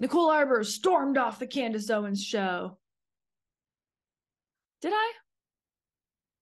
Nicole 0.00 0.28
Arbour 0.28 0.64
stormed 0.64 1.16
off 1.16 1.38
the 1.38 1.46
Candace 1.46 1.88
Owens 1.88 2.20
show. 2.22 2.76
Did 4.82 4.92
I? 4.92 5.12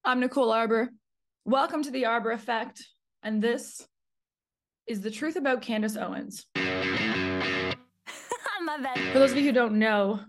I'm 0.05 0.21
Nicole 0.21 0.51
Arbour. 0.51 0.89
Welcome 1.45 1.83
to 1.83 1.91
the 1.91 2.07
Arbour 2.07 2.31
Affect, 2.31 2.83
and 3.23 3.43
this 3.43 3.87
is 4.87 5.03
the 5.03 5.11
truth 5.11 5.37
about 5.37 5.61
Candace 5.61 5.99
Owens. 5.99 6.47
For 6.55 7.75
those 9.19 9.33
of 9.33 9.37
you 9.37 9.45
who 9.45 9.53
don't 9.53 9.75
know, 9.75 10.21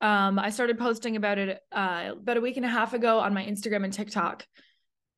um, 0.00 0.38
I 0.38 0.48
started 0.48 0.78
posting 0.78 1.16
about 1.16 1.36
it 1.36 1.60
uh, 1.72 2.12
about 2.12 2.38
a 2.38 2.40
week 2.40 2.56
and 2.56 2.64
a 2.64 2.70
half 2.70 2.94
ago 2.94 3.18
on 3.18 3.34
my 3.34 3.44
Instagram 3.44 3.84
and 3.84 3.92
TikTok. 3.92 4.46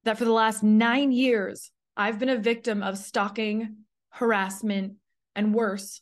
That 0.02 0.18
for 0.18 0.24
the 0.24 0.32
last 0.32 0.64
nine 0.64 1.12
years, 1.12 1.70
I've 1.96 2.18
been 2.18 2.30
a 2.30 2.36
victim 2.36 2.82
of 2.82 2.98
stalking, 2.98 3.84
harassment, 4.10 4.94
and 5.36 5.54
worse 5.54 6.00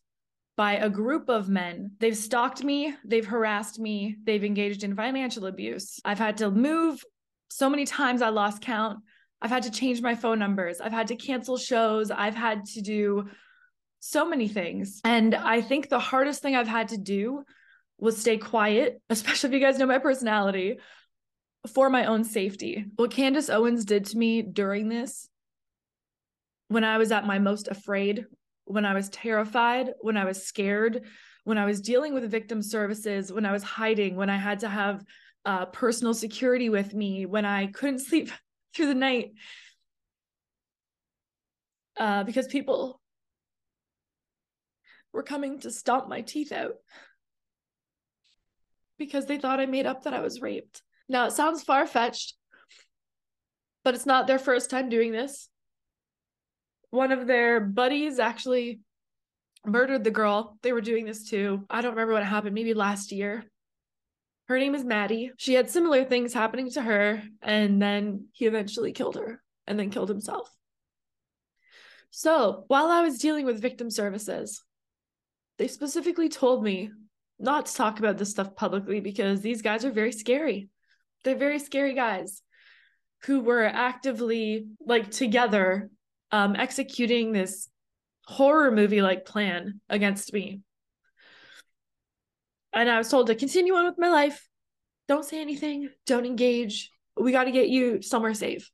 by 0.56 0.74
a 0.74 0.88
group 0.88 1.28
of 1.28 1.48
men. 1.48 1.92
They've 2.00 2.16
stalked 2.16 2.64
me, 2.64 2.94
they've 3.04 3.26
harassed 3.26 3.78
me, 3.78 4.16
they've 4.24 4.42
engaged 4.42 4.84
in 4.84 4.96
financial 4.96 5.46
abuse. 5.46 6.00
I've 6.04 6.18
had 6.18 6.38
to 6.38 6.50
move 6.50 7.02
so 7.50 7.68
many 7.68 7.84
times 7.84 8.22
I 8.22 8.30
lost 8.30 8.62
count. 8.62 9.00
I've 9.40 9.50
had 9.50 9.64
to 9.64 9.70
change 9.70 10.00
my 10.00 10.14
phone 10.14 10.38
numbers. 10.38 10.80
I've 10.80 10.92
had 10.92 11.08
to 11.08 11.16
cancel 11.16 11.58
shows. 11.58 12.10
I've 12.10 12.34
had 12.34 12.64
to 12.66 12.80
do 12.80 13.28
so 14.00 14.26
many 14.26 14.48
things. 14.48 15.00
And 15.04 15.34
I 15.34 15.60
think 15.60 15.88
the 15.88 15.98
hardest 15.98 16.40
thing 16.40 16.56
I've 16.56 16.66
had 16.66 16.88
to 16.88 16.96
do 16.96 17.44
was 17.98 18.18
stay 18.18 18.38
quiet, 18.38 19.00
especially 19.10 19.48
if 19.48 19.54
you 19.54 19.60
guys 19.60 19.78
know 19.78 19.86
my 19.86 19.98
personality, 19.98 20.78
for 21.72 21.90
my 21.90 22.06
own 22.06 22.24
safety. 22.24 22.86
What 22.96 23.10
Candace 23.10 23.50
Owens 23.50 23.84
did 23.84 24.06
to 24.06 24.18
me 24.18 24.42
during 24.42 24.88
this, 24.88 25.28
when 26.68 26.84
I 26.84 26.98
was 26.98 27.12
at 27.12 27.26
my 27.26 27.38
most 27.38 27.68
afraid, 27.68 28.24
when 28.66 28.84
I 28.84 28.94
was 28.94 29.08
terrified, 29.08 29.94
when 30.00 30.16
I 30.16 30.24
was 30.24 30.44
scared, 30.44 31.02
when 31.44 31.56
I 31.56 31.64
was 31.64 31.80
dealing 31.80 32.12
with 32.12 32.28
victim 32.30 32.60
services, 32.60 33.32
when 33.32 33.46
I 33.46 33.52
was 33.52 33.62
hiding, 33.62 34.16
when 34.16 34.28
I 34.28 34.36
had 34.36 34.58
to 34.60 34.68
have 34.68 35.04
uh, 35.44 35.66
personal 35.66 36.12
security 36.12 36.68
with 36.68 36.92
me, 36.92 37.24
when 37.24 37.44
I 37.44 37.68
couldn't 37.68 38.00
sleep 38.06 38.30
through 38.74 38.86
the 38.86 38.94
night. 38.94 39.32
Uh, 41.96 42.24
because 42.24 42.46
people 42.48 43.00
were 45.12 45.22
coming 45.22 45.60
to 45.60 45.70
stomp 45.70 46.08
my 46.08 46.20
teeth 46.20 46.52
out 46.52 46.74
because 48.98 49.24
they 49.26 49.38
thought 49.38 49.60
I 49.60 49.66
made 49.66 49.86
up 49.86 50.02
that 50.02 50.12
I 50.12 50.20
was 50.20 50.42
raped. 50.42 50.82
Now, 51.08 51.26
it 51.26 51.32
sounds 51.32 51.62
far 51.62 51.86
fetched, 51.86 52.34
but 53.84 53.94
it's 53.94 54.04
not 54.04 54.26
their 54.26 54.38
first 54.38 54.68
time 54.68 54.88
doing 54.88 55.12
this 55.12 55.48
one 56.90 57.12
of 57.12 57.26
their 57.26 57.60
buddies 57.60 58.18
actually 58.18 58.80
murdered 59.64 60.04
the 60.04 60.10
girl. 60.10 60.56
They 60.62 60.72
were 60.72 60.80
doing 60.80 61.04
this 61.04 61.28
too. 61.28 61.64
I 61.68 61.80
don't 61.80 61.92
remember 61.92 62.12
what 62.12 62.24
happened, 62.24 62.54
maybe 62.54 62.74
last 62.74 63.12
year. 63.12 63.44
Her 64.48 64.58
name 64.58 64.74
is 64.74 64.84
Maddie. 64.84 65.32
She 65.38 65.54
had 65.54 65.70
similar 65.70 66.04
things 66.04 66.32
happening 66.32 66.70
to 66.70 66.82
her, 66.82 67.22
and 67.42 67.82
then 67.82 68.26
he 68.32 68.46
eventually 68.46 68.92
killed 68.92 69.16
her 69.16 69.42
and 69.66 69.78
then 69.78 69.90
killed 69.90 70.08
himself. 70.08 70.48
So, 72.10 72.64
while 72.68 72.86
I 72.86 73.02
was 73.02 73.18
dealing 73.18 73.44
with 73.44 73.60
victim 73.60 73.90
services, 73.90 74.62
they 75.58 75.66
specifically 75.66 76.28
told 76.28 76.62
me 76.62 76.90
not 77.38 77.66
to 77.66 77.74
talk 77.74 77.98
about 77.98 78.18
this 78.18 78.30
stuff 78.30 78.54
publicly 78.54 79.00
because 79.00 79.40
these 79.40 79.62
guys 79.62 79.84
are 79.84 79.90
very 79.90 80.12
scary. 80.12 80.68
They're 81.24 81.36
very 81.36 81.58
scary 81.58 81.94
guys 81.94 82.42
who 83.24 83.40
were 83.40 83.64
actively 83.64 84.66
like 84.80 85.10
together 85.10 85.90
um, 86.32 86.56
executing 86.56 87.32
this 87.32 87.68
horror 88.24 88.70
movie 88.70 89.02
like 89.02 89.24
plan 89.24 89.80
against 89.88 90.32
me. 90.32 90.60
And 92.72 92.90
I 92.90 92.98
was 92.98 93.08
told 93.08 93.28
to 93.28 93.34
continue 93.34 93.74
on 93.74 93.86
with 93.86 93.98
my 93.98 94.10
life. 94.10 94.46
Don't 95.08 95.24
say 95.24 95.40
anything. 95.40 95.88
Don't 96.06 96.26
engage. 96.26 96.90
We 97.16 97.32
got 97.32 97.44
to 97.44 97.52
get 97.52 97.68
you 97.68 98.02
somewhere 98.02 98.34
safe. 98.34 98.70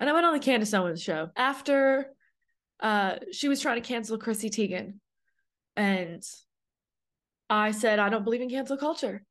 And 0.00 0.10
I 0.10 0.12
went 0.12 0.26
on 0.26 0.32
the 0.32 0.40
Candace 0.40 0.74
Owens 0.74 1.00
show 1.00 1.30
after 1.36 2.06
uh, 2.80 3.16
she 3.30 3.48
was 3.48 3.60
trying 3.60 3.80
to 3.80 3.86
cancel 3.86 4.18
Chrissy 4.18 4.50
Teigen. 4.50 4.94
And 5.76 6.24
I 7.48 7.70
said, 7.70 7.98
I 7.98 8.08
don't 8.08 8.24
believe 8.24 8.40
in 8.40 8.50
cancel 8.50 8.76
culture. 8.76 9.22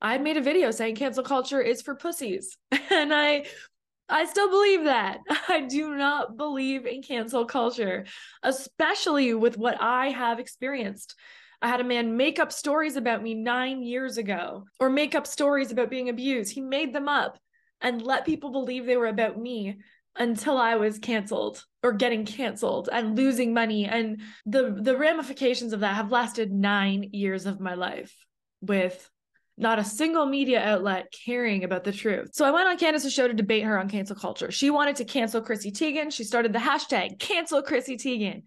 I 0.00 0.12
had 0.12 0.22
made 0.22 0.36
a 0.36 0.42
video 0.42 0.70
saying 0.70 0.96
cancel 0.96 1.22
culture 1.22 1.60
is 1.60 1.82
for 1.82 1.94
pussies. 1.94 2.56
And 2.90 3.12
I 3.12 3.46
I 4.08 4.26
still 4.26 4.48
believe 4.48 4.84
that. 4.84 5.20
I 5.48 5.62
do 5.62 5.96
not 5.96 6.36
believe 6.36 6.86
in 6.86 7.02
cancel 7.02 7.44
culture, 7.44 8.06
especially 8.42 9.34
with 9.34 9.58
what 9.58 9.80
I 9.80 10.10
have 10.10 10.38
experienced. 10.38 11.14
I 11.60 11.68
had 11.68 11.80
a 11.80 11.84
man 11.84 12.16
make 12.16 12.38
up 12.38 12.52
stories 12.52 12.96
about 12.96 13.22
me 13.22 13.34
nine 13.34 13.82
years 13.82 14.18
ago, 14.18 14.64
or 14.78 14.90
make 14.90 15.14
up 15.14 15.26
stories 15.26 15.72
about 15.72 15.90
being 15.90 16.08
abused. 16.08 16.52
He 16.52 16.60
made 16.60 16.94
them 16.94 17.08
up 17.08 17.38
and 17.80 18.02
let 18.02 18.26
people 18.26 18.50
believe 18.50 18.86
they 18.86 18.96
were 18.96 19.06
about 19.06 19.38
me 19.38 19.78
until 20.18 20.56
I 20.56 20.76
was 20.76 20.98
canceled 20.98 21.64
or 21.82 21.92
getting 21.92 22.24
canceled 22.24 22.88
and 22.90 23.16
losing 23.16 23.52
money. 23.54 23.86
And 23.86 24.20
the 24.44 24.76
the 24.78 24.96
ramifications 24.96 25.72
of 25.72 25.80
that 25.80 25.96
have 25.96 26.10
lasted 26.12 26.52
nine 26.52 27.10
years 27.12 27.46
of 27.46 27.60
my 27.60 27.74
life 27.74 28.14
with 28.60 29.10
not 29.58 29.78
a 29.78 29.84
single 29.84 30.26
media 30.26 30.62
outlet 30.62 31.12
caring 31.24 31.64
about 31.64 31.84
the 31.84 31.92
truth. 31.92 32.30
So 32.34 32.44
I 32.44 32.50
went 32.50 32.68
on 32.68 32.76
Candace's 32.76 33.12
show 33.12 33.26
to 33.26 33.34
debate 33.34 33.64
her 33.64 33.78
on 33.78 33.88
cancel 33.88 34.16
culture. 34.16 34.50
She 34.50 34.70
wanted 34.70 34.96
to 34.96 35.04
cancel 35.04 35.40
Chrissy 35.40 35.72
Teigen. 35.72 36.12
She 36.12 36.24
started 36.24 36.52
the 36.52 36.58
hashtag 36.58 37.18
cancel 37.18 37.62
Chrissy 37.62 37.96
Teigen. 37.96 38.42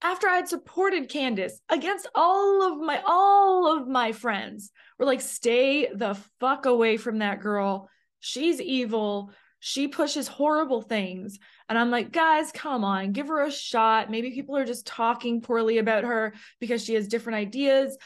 After 0.00 0.28
I 0.28 0.36
had 0.36 0.48
supported 0.48 1.08
Candace 1.08 1.60
against 1.68 2.08
all 2.14 2.62
of 2.62 2.78
my 2.78 3.02
all 3.04 3.76
of 3.76 3.88
my 3.88 4.12
friends 4.12 4.70
were 4.98 5.06
like, 5.06 5.20
stay 5.20 5.88
the 5.92 6.16
fuck 6.38 6.66
away 6.66 6.96
from 6.96 7.18
that 7.18 7.40
girl. 7.40 7.90
She's 8.20 8.60
evil. 8.60 9.32
She 9.58 9.88
pushes 9.88 10.28
horrible 10.28 10.82
things. 10.82 11.40
And 11.68 11.76
I'm 11.76 11.90
like, 11.90 12.12
guys, 12.12 12.52
come 12.52 12.84
on, 12.84 13.10
give 13.10 13.26
her 13.26 13.42
a 13.42 13.50
shot. 13.50 14.08
Maybe 14.08 14.30
people 14.30 14.56
are 14.56 14.64
just 14.64 14.86
talking 14.86 15.40
poorly 15.40 15.78
about 15.78 16.04
her 16.04 16.32
because 16.60 16.84
she 16.84 16.94
has 16.94 17.08
different 17.08 17.38
ideas. 17.38 17.98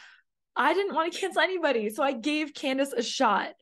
I 0.55 0.73
didn't 0.73 0.93
want 0.93 1.11
to 1.11 1.19
cancel 1.19 1.41
anybody. 1.41 1.89
So 1.89 2.03
I 2.03 2.13
gave 2.13 2.53
Candace 2.53 2.93
a 2.93 3.03
shot. 3.03 3.53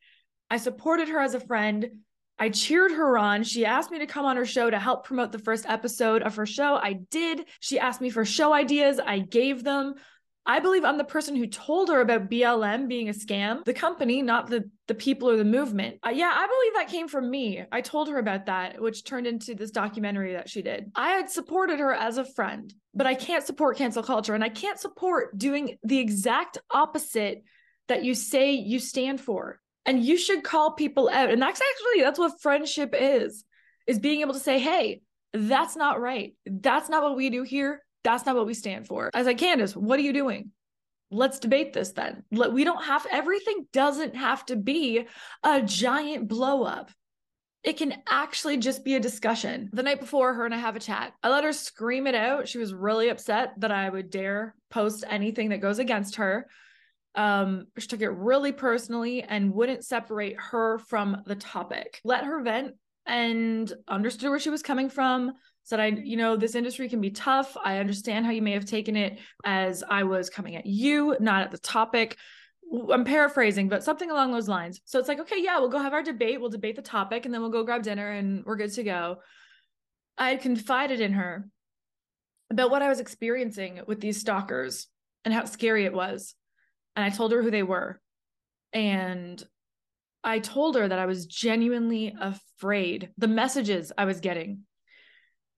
I 0.50 0.58
supported 0.58 1.10
her 1.10 1.20
as 1.20 1.34
a 1.34 1.40
friend. 1.40 1.90
I 2.38 2.50
cheered 2.50 2.92
her 2.92 3.18
on. 3.18 3.44
She 3.44 3.66
asked 3.66 3.92
me 3.92 4.00
to 4.00 4.08
come 4.08 4.26
on 4.26 4.36
her 4.36 4.46
show 4.46 4.70
to 4.70 4.80
help 4.80 5.06
promote 5.06 5.32
the 5.32 5.40
first 5.40 5.66
episode 5.68 6.24
of 6.24 6.36
her 6.36 6.46
show. 6.46 6.76
I 6.76 6.94
did. 6.94 7.46
She 7.60 7.80
asked 7.80 8.02
me 8.02 8.10
for 8.10 8.26
show 8.26 8.52
ideas. 8.52 9.00
I 9.00 9.20
gave 9.20 9.64
them. 9.64 9.96
I 10.46 10.60
believe 10.60 10.84
I'm 10.84 10.98
the 10.98 11.04
person 11.04 11.36
who 11.36 11.46
told 11.46 11.90
her 11.90 12.02
about 12.02 12.30
BLM 12.30 12.88
being 12.88 13.10
a 13.10 13.14
scam, 13.14 13.64
the 13.64 13.74
company, 13.74 14.22
not 14.22 14.50
the 14.50 14.70
the 14.88 14.96
people 14.96 15.30
or 15.30 15.38
the 15.38 15.46
movement. 15.46 16.00
Uh, 16.06 16.10
yeah, 16.10 16.32
I 16.34 16.48
believe 16.48 16.74
that 16.74 16.92
came 16.92 17.08
from 17.08 17.30
me. 17.30 17.64
I 17.72 17.82
told 17.82 18.10
her 18.10 18.18
about 18.18 18.48
that, 18.48 18.82
which 18.82 19.06
turned 19.06 19.28
into 19.28 19.56
this 19.56 19.72
documentary 19.72 20.34
that 20.34 20.50
she 20.50 20.62
did. 20.62 20.92
I 20.96 21.12
had 21.12 21.30
supported 21.30 21.80
her 21.80 21.94
as 21.94 22.18
a 22.18 22.26
friend, 22.26 22.74
but 22.94 23.08
I 23.08 23.14
can't 23.14 23.46
support 23.46 23.78
cancel 23.78 24.04
culture 24.04 24.34
and 24.34 24.44
I 24.44 24.50
can't 24.50 24.80
support 24.80 25.38
doing 25.38 25.78
the 25.84 26.00
exact 26.00 26.58
opposite 26.72 27.44
that 27.88 28.04
you 28.04 28.16
say 28.16 28.54
you 28.54 28.80
stand 28.80 29.22
for. 29.22 29.60
And 29.86 30.04
you 30.04 30.18
should 30.18 30.44
call 30.44 30.74
people 30.74 31.10
out. 31.10 31.32
And 31.32 31.42
that's 31.42 31.62
actually 31.62 32.04
that's 32.04 32.20
what 32.20 32.42
friendship 32.42 32.94
is. 32.98 33.44
Is 33.88 34.00
being 34.00 34.22
able 34.22 34.34
to 34.34 34.40
say, 34.40 34.60
"Hey, 34.60 35.02
that's 35.34 35.76
not 35.76 36.00
right. 36.00 36.36
That's 36.46 36.90
not 36.90 37.04
what 37.04 37.16
we 37.16 37.30
do 37.30 37.44
here. 37.44 37.84
That's 38.04 38.26
not 38.26 38.36
what 38.36 38.48
we 38.48 38.54
stand 38.54 38.88
for. 38.88 39.12
I 39.14 39.20
was 39.20 39.28
like, 39.28 39.38
Candace, 39.38 39.76
what 39.76 40.00
are 40.00 40.04
you 40.04 40.14
doing? 40.14 40.52
Let's 41.12 41.40
debate 41.40 41.74
this 41.74 41.92
then. 41.92 42.24
We 42.32 42.64
don't 42.64 42.84
have, 42.84 43.06
everything 43.12 43.68
doesn't 43.74 44.16
have 44.16 44.46
to 44.46 44.56
be 44.56 45.08
a 45.44 45.62
giant 45.62 46.28
blow 46.28 46.64
up. 46.64 46.90
It 47.64 47.78
can 47.78 47.94
actually 48.10 48.58
just 48.58 48.84
be 48.84 48.96
a 48.96 49.00
discussion. 49.00 49.70
The 49.72 49.84
night 49.84 50.00
before, 50.00 50.34
her 50.34 50.46
and 50.46 50.56
I 50.56 50.58
have 50.58 50.76
a 50.76 50.80
chat. 50.80 51.14
I 51.22 51.30
let 51.30 51.44
her 51.44 51.54
scream 51.54 52.08
it 52.08 52.16
out. 52.16 52.48
She 52.48 52.58
was 52.58 52.74
really 52.74 53.10
upset 53.10 53.54
that 53.60 53.72
I 53.72 53.88
would 53.88 54.10
dare 54.10 54.56
post 54.72 55.04
anything 55.08 55.50
that 55.50 55.62
goes 55.62 55.78
against 55.78 56.16
her. 56.16 56.48
Um, 57.14 57.68
she 57.78 57.88
took 57.88 58.02
it 58.02 58.10
really 58.10 58.54
personally 58.54 59.22
and 59.22 59.54
wouldn't 59.54 59.86
separate 59.86 60.38
her 60.40 60.80
from 60.80 61.24
the 61.26 61.36
topic. 61.36 62.00
Let 62.04 62.24
her 62.24 62.42
vent 62.42 62.76
and 63.06 63.72
understood 63.88 64.30
where 64.30 64.40
she 64.40 64.50
was 64.50 64.64
coming 64.64 64.90
from 64.90 65.34
said 65.64 65.80
i 65.80 65.88
you 65.88 66.18
know 66.18 66.36
this 66.36 66.56
industry 66.56 66.90
can 66.90 67.02
be 67.02 67.12
tough. 67.12 67.56
I 67.64 67.78
understand 67.78 68.26
how 68.26 68.32
you 68.32 68.42
may 68.42 68.54
have 68.54 68.66
taken 68.66 68.96
it 68.96 69.20
as 69.46 69.84
i 69.88 70.04
was 70.04 70.30
coming 70.30 70.56
at 70.56 70.66
you 70.66 71.16
not 71.20 71.44
at 71.44 71.52
the 71.52 71.58
topic. 71.58 72.18
I'm 72.90 73.04
paraphrasing 73.04 73.70
but 73.70 73.84
something 73.84 74.10
along 74.10 74.32
those 74.32 74.48
lines. 74.48 74.82
So 74.86 75.00
it's 75.00 75.08
like 75.08 75.20
okay 75.20 75.42
yeah 75.42 75.60
we'll 75.60 75.70
go 75.70 75.80
have 75.80 75.94
our 75.94 76.04
debate. 76.04 76.40
We'll 76.40 76.50
debate 76.50 76.76
the 76.76 76.82
topic 76.82 77.26
and 77.26 77.34
then 77.34 77.42
we'll 77.42 77.52
go 77.52 77.64
grab 77.64 77.84
dinner 77.84 78.10
and 78.12 78.44
we're 78.46 78.56
good 78.58 78.74
to 78.74 78.84
go. 78.84 79.18
I 80.18 80.30
had 80.30 80.42
confided 80.42 81.00
in 81.00 81.14
her 81.14 81.50
about 82.50 82.70
what 82.70 82.82
i 82.82 82.90
was 82.90 83.00
experiencing 83.00 83.82
with 83.88 84.02
these 84.02 84.20
stalkers 84.20 84.88
and 85.24 85.34
how 85.34 85.46
scary 85.46 85.86
it 85.86 85.94
was. 85.94 86.36
And 86.96 87.06
i 87.06 87.10
told 87.10 87.32
her 87.32 87.42
who 87.42 87.52
they 87.52 87.64
were. 87.64 88.02
And 88.74 89.44
I 90.24 90.40
told 90.40 90.76
her 90.76 90.88
that 90.88 91.00
I 91.00 91.08
was 91.08 91.26
genuinely 91.26 92.14
afraid. 92.20 93.10
The 93.18 93.28
messages 93.28 93.92
I 93.98 94.06
was 94.06 94.20
getting 94.20 94.62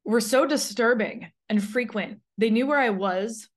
were 0.04 0.22
so 0.22 0.46
disturbing 0.46 1.32
and 1.50 1.64
frequent. 1.64 2.20
They 2.38 2.50
knew 2.50 2.68
where 2.68 2.80
I 2.80 2.90
was. 2.90 3.50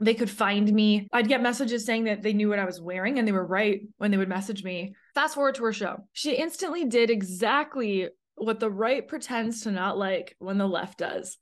They 0.00 0.14
could 0.14 0.30
find 0.30 0.70
me. 0.70 1.08
I'd 1.12 1.28
get 1.28 1.42
messages 1.42 1.86
saying 1.86 2.04
that 2.04 2.22
they 2.22 2.34
knew 2.34 2.50
what 2.50 2.58
I 2.58 2.66
was 2.66 2.80
wearing 2.80 3.18
and 3.18 3.26
they 3.26 3.32
were 3.32 3.46
right 3.46 3.80
when 3.96 4.10
they 4.10 4.18
would 4.18 4.28
message 4.28 4.62
me. 4.62 4.94
Fast 5.14 5.34
forward 5.34 5.54
to 5.54 5.64
her 5.64 5.72
show. 5.72 6.04
She 6.12 6.34
instantly 6.34 6.84
did 6.84 7.10
exactly 7.10 8.08
what 8.34 8.60
the 8.60 8.70
right 8.70 9.06
pretends 9.06 9.62
to 9.62 9.70
not 9.70 9.96
like 9.96 10.36
when 10.38 10.58
the 10.58 10.68
left 10.68 10.98
does. 10.98 11.38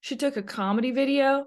She 0.00 0.14
took 0.14 0.36
a 0.36 0.42
comedy 0.42 0.92
video 0.92 1.46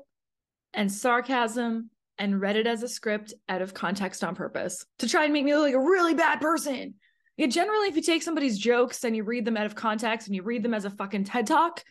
and 0.73 0.91
sarcasm 0.91 1.89
and 2.17 2.41
read 2.41 2.57
it 2.57 2.67
as 2.67 2.83
a 2.83 2.89
script 2.89 3.33
out 3.47 3.61
of 3.61 3.73
context 3.73 4.23
on 4.25 4.35
purpose 4.35 4.85
to 4.99 5.07
try 5.07 5.23
and 5.23 5.31
make 5.31 5.45
me 5.45 5.55
look 5.55 5.63
like 5.63 5.73
a 5.73 5.79
really 5.79 6.13
bad 6.13 6.41
person. 6.41 6.95
Yeah, 7.37 7.47
generally, 7.47 7.87
if 7.87 7.95
you 7.95 8.01
take 8.01 8.21
somebody's 8.21 8.59
jokes 8.59 9.05
and 9.05 9.15
you 9.15 9.23
read 9.23 9.45
them 9.45 9.55
out 9.55 9.65
of 9.65 9.73
context 9.73 10.27
and 10.27 10.35
you 10.35 10.43
read 10.43 10.61
them 10.61 10.73
as 10.73 10.83
a 10.83 10.89
fucking 10.89 11.23
TED 11.23 11.47
talk, 11.47 11.81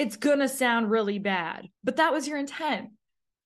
it's 0.00 0.16
gonna 0.16 0.48
sound 0.48 0.90
really 0.90 1.18
bad. 1.18 1.68
But 1.84 1.96
that 1.96 2.12
was 2.12 2.26
your 2.26 2.38
intent 2.38 2.88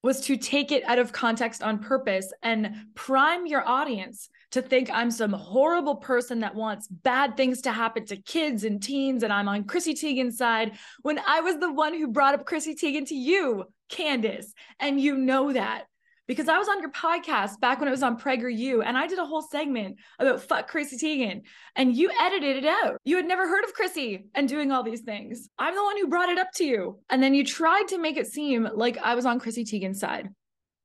was 0.05 0.21
to 0.21 0.37
take 0.37 0.71
it 0.71 0.85
out 0.85 0.99
of 0.99 1.13
context 1.13 1.63
on 1.63 1.79
purpose 1.79 2.31
and 2.43 2.75
prime 2.95 3.47
your 3.47 3.67
audience 3.67 4.29
to 4.53 4.61
think 4.61 4.91
I'm 4.93 5.11
some 5.11 5.33
horrible 5.33 5.97
person 5.97 6.41
that 6.41 6.55
wants 6.55 6.87
bad 6.87 7.39
things 7.39 7.63
to 7.63 7.73
happen 7.73 8.05
to 8.07 8.19
kids 8.19 8.65
and 8.65 8.83
teens 8.83 9.23
and 9.23 9.33
I'm 9.33 9.49
on 9.49 9.65
Chrissy 9.65 9.95
Teigen's 9.95 10.37
side 10.37 10.73
when 11.01 11.19
I 11.27 11.41
was 11.41 11.57
the 11.57 11.73
one 11.73 11.95
who 11.95 12.09
brought 12.09 12.35
up 12.35 12.45
Chrissy 12.45 12.75
Teigen 12.75 13.09
to 13.09 13.15
you, 13.15 13.65
Candace. 13.89 14.53
And 14.79 15.01
you 15.01 15.17
know 15.17 15.55
that 15.55 15.85
because 16.27 16.49
I 16.49 16.59
was 16.59 16.69
on 16.69 16.81
your 16.81 16.91
podcast 16.91 17.61
back 17.61 17.79
when 17.79 17.89
it 17.89 17.93
was 17.93 18.03
on 18.03 18.19
PragerU 18.19 18.83
and 18.85 18.97
I 18.97 19.07
did 19.07 19.19
a 19.19 19.27
whole 19.27 19.43
segment 19.43 19.99
about 20.19 20.43
fuck 20.43 20.69
Chrissy 20.69 20.97
Teigen 20.97 21.43
and 21.77 21.95
you 21.95 22.11
edited 22.21 22.57
it 22.57 22.67
out. 22.67 22.97
You 23.05 23.17
had 23.17 23.27
never 23.27 23.47
heard 23.47 23.65
of 23.65 23.75
Chrissy 23.75 24.27
and 24.35 24.49
doing 24.49 24.73
all 24.73 24.83
these 24.83 25.03
things. 25.03 25.49
I'm 25.59 25.75
the 25.75 25.83
one 25.83 25.97
who 25.99 26.09
brought 26.09 26.31
it 26.31 26.39
up 26.39 26.53
to 26.57 26.65
you. 26.65 27.01
And 27.11 27.23
then 27.23 27.35
you 27.35 27.45
tried 27.45 27.89
to 27.89 27.99
make 27.99 28.17
it 28.17 28.27
seem 28.27 28.69
like 28.75 28.99
I 28.99 29.15
was 29.15 29.27
on 29.27 29.41
Chrissy 29.41 29.65
Teigen's 29.65 30.01
side. 30.01 30.29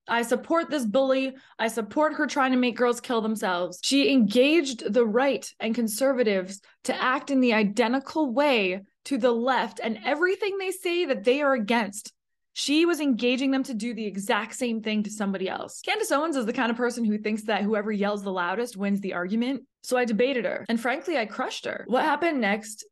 I 0.09 0.23
support 0.23 0.69
this 0.69 0.85
bully. 0.85 1.35
I 1.59 1.67
support 1.67 2.15
her 2.15 2.25
trying 2.25 2.51
to 2.51 2.57
make 2.57 2.75
girls 2.75 2.99
kill 2.99 3.21
themselves. 3.21 3.79
She 3.83 4.11
engaged 4.11 4.91
the 4.91 5.05
right 5.05 5.47
and 5.59 5.75
conservatives 5.75 6.61
to 6.85 7.01
act 7.01 7.29
in 7.29 7.41
the 7.41 7.53
identical 7.53 8.33
way 8.33 8.81
to 9.05 9.17
the 9.17 9.31
left 9.31 9.79
and 9.81 9.99
everything 10.03 10.57
they 10.57 10.71
say 10.71 11.05
that 11.05 11.23
they 11.23 11.41
are 11.41 11.53
against. 11.53 12.11
She 12.59 12.85
was 12.85 12.99
engaging 12.99 13.51
them 13.51 13.63
to 13.63 13.73
do 13.73 13.93
the 13.93 14.05
exact 14.05 14.53
same 14.53 14.81
thing 14.81 15.03
to 15.03 15.09
somebody 15.09 15.47
else. 15.47 15.79
Candace 15.79 16.11
Owens 16.11 16.35
is 16.35 16.45
the 16.45 16.51
kind 16.51 16.69
of 16.69 16.75
person 16.75 17.05
who 17.05 17.17
thinks 17.17 17.43
that 17.43 17.63
whoever 17.63 17.89
yells 17.89 18.21
the 18.21 18.33
loudest 18.33 18.75
wins 18.75 18.99
the 18.99 19.13
argument. 19.13 19.63
So 19.81 19.95
I 19.95 20.03
debated 20.03 20.43
her. 20.43 20.65
And 20.67 20.77
frankly, 20.77 21.17
I 21.17 21.25
crushed 21.25 21.63
her. 21.63 21.85
What 21.87 22.03
happened 22.03 22.41
next 22.41 22.85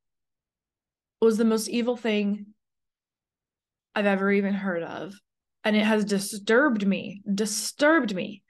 was 1.22 1.36
the 1.36 1.44
most 1.44 1.68
evil 1.68 1.98
thing 1.98 2.46
I've 3.94 4.06
ever 4.06 4.32
even 4.32 4.54
heard 4.54 4.84
of. 4.84 5.20
And 5.66 5.76
it 5.76 5.84
has 5.84 6.06
disturbed 6.06 6.88
me, 6.88 7.22
disturbed 7.30 8.16
me 8.16 8.44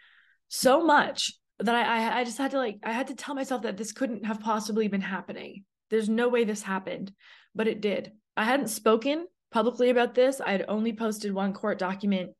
so 0.50 0.86
much 0.86 1.34
that 1.58 1.74
I, 1.74 2.20
I, 2.20 2.24
just 2.26 2.38
had 2.38 2.52
to 2.52 2.60
like, 2.60 2.78
I 2.84 2.92
had 2.92 3.08
to 3.08 3.16
tell 3.16 3.34
myself 3.34 3.64
that 3.64 3.76
this 3.76 3.92
couldn't 3.92 4.28
have 4.28 4.40
possibly 4.40 4.88
been 4.88 5.02
happening. 5.02 5.66
There's 5.90 6.10
no 6.10 6.30
way 6.30 6.44
this 6.44 6.62
happened, 6.62 7.12
but 7.56 7.68
it 7.68 7.82
did. 7.82 8.12
I 8.36 8.44
hadn't 8.44 8.68
spoken 8.68 9.26
publicly 9.52 9.90
about 9.90 10.14
this. 10.14 10.42
I 10.42 10.52
had 10.52 10.66
only 10.68 10.94
posted 10.94 11.34
one 11.34 11.54
court 11.54 11.80
document 11.80 12.32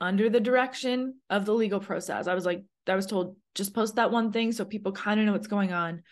under 0.00 0.30
the 0.30 0.40
direction 0.40 1.16
of 1.28 1.44
the 1.44 1.54
legal 1.54 1.80
process. 1.80 2.26
I 2.26 2.34
was 2.34 2.46
like, 2.46 2.64
I 2.86 2.94
was 2.94 3.06
told 3.06 3.36
just 3.54 3.74
post 3.74 3.96
that 3.96 4.10
one 4.10 4.32
thing 4.32 4.52
so 4.52 4.64
people 4.64 4.92
kind 4.92 5.20
of 5.20 5.26
know 5.26 5.32
what's 5.32 5.46
going 5.46 5.72
on. 5.72 6.02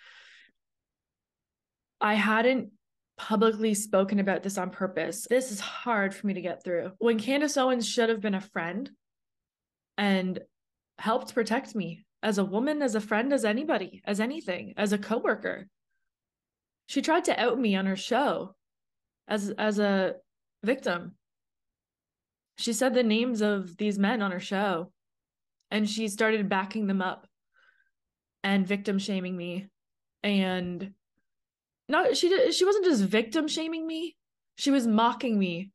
I 2.01 2.15
hadn't 2.15 2.71
publicly 3.17 3.75
spoken 3.75 4.21
about 4.21 4.43
this 4.43 4.59
on 4.59 4.71
purpose. 4.71 5.27
This 5.29 5.51
is 5.51 5.61
hard 5.61 6.15
for 6.15 6.27
me 6.27 6.35
to 6.35 6.41
get 6.41 6.63
through. 6.63 6.93
When 6.99 7.19
Candace 7.19 7.57
Owens 7.57 7.89
should 7.89 8.09
have 8.09 8.21
been 8.21 8.35
a 8.35 8.41
friend 8.41 8.91
and 9.97 10.39
helped 10.99 11.35
protect 11.35 11.75
me 11.75 12.05
as 12.23 12.39
a 12.39 12.45
woman, 12.45 12.83
as 12.83 12.95
a 12.95 13.01
friend, 13.01 13.33
as 13.33 13.45
anybody, 13.45 14.03
as 14.05 14.21
anything, 14.21 14.75
as 14.77 14.93
a 14.93 14.99
coworker. 14.99 15.69
She 16.87 17.03
tried 17.03 17.25
to 17.25 17.41
out 17.41 17.59
me 17.59 17.77
on 17.77 17.87
her 17.87 17.97
show 17.97 18.55
as 19.27 19.51
as 19.51 19.79
a 19.79 20.15
victim. 20.63 21.15
She 22.59 22.73
said 22.73 22.95
the 22.95 23.03
names 23.03 23.41
of 23.41 23.77
these 23.77 23.99
men 23.99 24.23
on 24.23 24.33
her 24.33 24.41
show 24.41 24.93
and 25.71 25.89
she 25.89 26.09
started 26.09 26.49
backing 26.49 26.87
them 26.87 27.03
up 27.03 27.27
and 28.43 28.67
victim 28.67 28.99
shaming 28.99 29.37
me. 29.37 29.69
And 30.23 30.93
not 31.89 32.17
she 32.17 32.53
she 32.53 32.65
wasn't 32.65 32.85
just 32.85 33.05
victim 33.05 33.47
shaming 33.47 33.87
me 33.87 34.17
she 34.59 34.73
was 34.73 34.89
mocking 34.89 35.39
me 35.39 35.71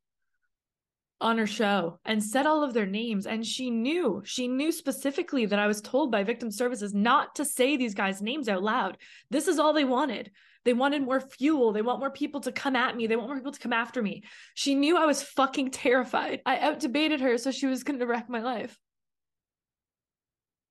on 1.21 1.38
her 1.38 1.47
show 1.47 2.00
and 2.03 2.21
said 2.21 2.45
all 2.45 2.63
of 2.63 2.74
their 2.74 2.85
names. 2.85 3.25
And 3.25 3.45
she 3.45 3.71
knew 3.71 4.21
she 4.25 4.50
knew 4.50 4.74
specifically 4.74 5.45
that 5.45 5.57
I 5.57 5.68
was 5.68 5.80
told 5.80 6.12
by 6.12 6.24
victim 6.24 6.51
services 6.51 6.94
not 6.94 7.35
to 7.35 7.45
say 7.45 7.77
these 7.77 7.94
guys 7.94 8.21
names 8.21 8.50
out 8.50 8.62
loud. 8.62 8.97
This 9.30 9.47
is 9.47 9.57
all 9.57 9.71
they 9.71 9.85
wanted 9.85 10.31
they 10.65 10.74
wanted 10.74 11.04
more 11.04 11.19
fuel. 11.19 11.74
They 11.74 11.81
want 11.81 12.00
more 12.00 12.12
people 12.12 12.42
to 12.42 12.51
come 12.51 12.75
at 12.75 12.95
me. 12.95 13.07
They 13.07 13.15
want 13.15 13.27
more 13.27 13.38
people 13.38 13.51
to 13.51 13.60
come 13.60 13.74
after 13.74 14.01
me. 14.01 14.24
She 14.56 14.75
knew 14.75 14.98
I 14.98 15.06
was 15.06 15.21
fucking 15.21 15.71
terrified. 15.71 16.42
I 16.45 16.60
out 16.60 16.80
debated 16.80 17.21
her, 17.21 17.38
so 17.38 17.51
she 17.51 17.68
was 17.68 17.83
going 17.83 18.00
to 18.00 18.07
wreck 18.07 18.30
my 18.30 18.42
life. 18.42 18.77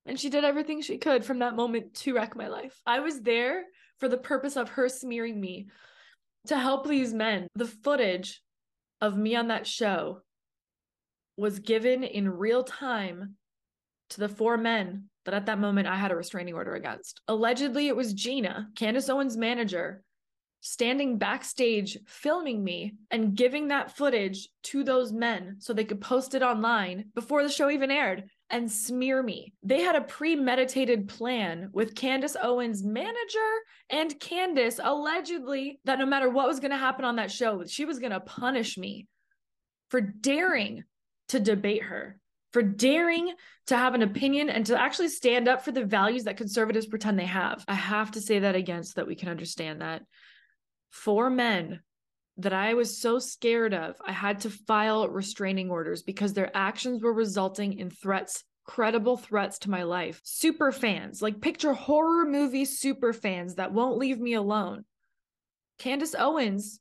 And 0.07 0.19
she 0.19 0.31
did 0.31 0.45
everything 0.45 0.83
she 0.83 0.99
could 0.99 1.25
from 1.25 1.41
that 1.41 1.55
moment 1.55 1.95
to 1.95 2.15
wreck 2.15 2.35
my 2.35 2.49
life. 2.49 2.81
I 2.87 3.01
was 3.01 3.21
there 3.21 3.65
for 3.99 4.09
the 4.09 4.17
purpose 4.17 4.57
of 4.57 4.71
her 4.71 4.89
smearing 4.89 5.41
me 5.41 5.69
to 6.49 6.59
help 6.59 6.89
these 6.89 7.15
men. 7.15 7.47
The 7.55 7.69
footage 7.69 8.43
of 9.01 9.17
me 9.17 9.37
on 9.37 9.49
that 9.49 9.67
show 9.67 10.23
was 11.37 11.61
given 11.61 12.03
in 12.03 12.29
real 12.29 12.65
time 12.65 13.37
to 14.11 14.21
the 14.21 14.29
four 14.29 14.57
men 14.57 15.09
that 15.25 15.35
at 15.35 15.47
that 15.47 15.59
moment 15.59 15.89
I 15.89 15.97
had 15.97 16.11
a 16.11 16.17
restraining 16.17 16.55
order 16.55 16.75
against. 16.75 17.21
Allegedly, 17.29 17.89
it 17.89 17.97
was 17.97 18.15
Gina, 18.15 18.69
Candace 18.77 19.09
Owens' 19.09 19.37
manager, 19.37 20.03
standing 20.63 21.19
backstage 21.19 21.99
filming 22.07 22.63
me 22.63 22.95
and 23.11 23.35
giving 23.35 23.69
that 23.69 23.97
footage 23.97 24.49
to 24.63 24.85
those 24.85 25.13
men 25.13 25.57
so 25.59 25.73
they 25.73 25.85
could 25.85 26.01
post 26.01 26.35
it 26.35 26.43
online 26.43 27.07
before 27.15 27.43
the 27.43 27.49
show 27.49 27.69
even 27.69 27.91
aired 27.91 28.25
and 28.49 28.71
smear 28.71 29.23
me. 29.23 29.53
They 29.65 29.81
had 29.81 29.97
a 29.97 30.03
premeditated 30.03 31.09
plan 31.09 31.71
with 31.73 31.97
Candace 31.97 32.37
Owens' 32.41 32.85
manager 32.85 33.51
and 33.91 34.19
Candace 34.21 34.79
allegedly 34.83 35.81
that 35.85 35.99
no 35.99 36.07
matter 36.07 36.31
what 36.31 36.47
was 36.47 36.61
going 36.61 36.71
to 36.71 36.77
happen 36.77 37.05
on 37.05 37.17
that 37.17 37.33
show, 37.33 37.65
she 37.67 37.85
was 37.85 37.99
going 37.99 38.13
to 38.13 38.21
punish 38.21 38.79
me 38.79 39.09
for 39.89 40.01
daring 40.01 40.85
to 41.29 41.41
debate 41.41 41.83
her 41.83 42.21
for 42.53 42.63
daring 42.63 43.33
to 43.67 43.77
have 43.77 43.95
an 43.95 44.03
opinion 44.03 44.51
and 44.51 44.67
to 44.67 44.81
actually 44.81 45.09
stand 45.09 45.49
up 45.49 45.65
for 45.65 45.73
the 45.73 45.85
values 45.85 46.25
that 46.25 46.37
conservatives 46.37 46.87
pretend 46.87 47.19
they 47.19 47.27
have. 47.27 47.65
I 47.67 47.75
have 47.75 48.11
to 48.13 48.21
say 48.21 48.41
that 48.41 48.55
again 48.55 48.85
so 48.85 48.93
that 48.97 49.07
we 49.07 49.15
can 49.15 49.29
understand 49.29 49.81
that. 49.81 50.03
Four 50.91 51.31
men 51.31 51.81
that 52.39 52.53
I 52.53 52.75
was 52.75 53.01
so 53.01 53.19
scared 53.19 53.75
of, 53.75 53.97
I 54.05 54.13
had 54.13 54.41
to 54.41 54.51
file 54.51 55.09
restraining 55.09 55.71
orders 55.71 56.03
because 56.03 56.33
their 56.33 56.55
actions 56.55 57.03
were 57.03 57.13
resulting 57.13 57.79
in 57.79 57.91
threats, 57.91 58.45
credible 58.65 59.17
threats 59.17 59.59
to 59.61 59.71
my 59.71 59.83
life. 59.83 60.21
Super 60.25 60.73
fans, 60.73 61.23
like 61.23 61.41
picture 61.41 61.73
horror 61.73 62.27
movie 62.27 62.65
super 62.65 63.13
fans 63.13 63.55
that 63.55 63.73
won't 63.73 63.99
leave 63.99 64.19
me 64.19 64.35
alone. 64.35 64.85
Candace 65.79 66.15
Owens 66.19 66.81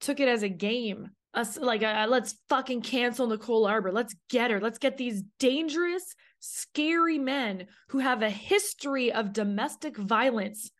took 0.00 0.20
it 0.20 0.28
as 0.28 0.42
a 0.42 0.48
game 0.48 1.10
us 1.34 1.58
like 1.58 1.82
uh, 1.82 2.06
let's 2.08 2.36
fucking 2.48 2.82
cancel 2.82 3.26
Nicole 3.26 3.66
Arbour. 3.66 3.92
Let's 3.92 4.14
get 4.30 4.50
her. 4.50 4.60
Let's 4.60 4.78
get 4.78 4.96
these 4.96 5.22
dangerous, 5.38 6.14
scary 6.40 7.18
men 7.18 7.66
who 7.88 7.98
have 7.98 8.22
a 8.22 8.30
history 8.30 9.12
of 9.12 9.32
domestic 9.32 9.96
violence 9.96 10.70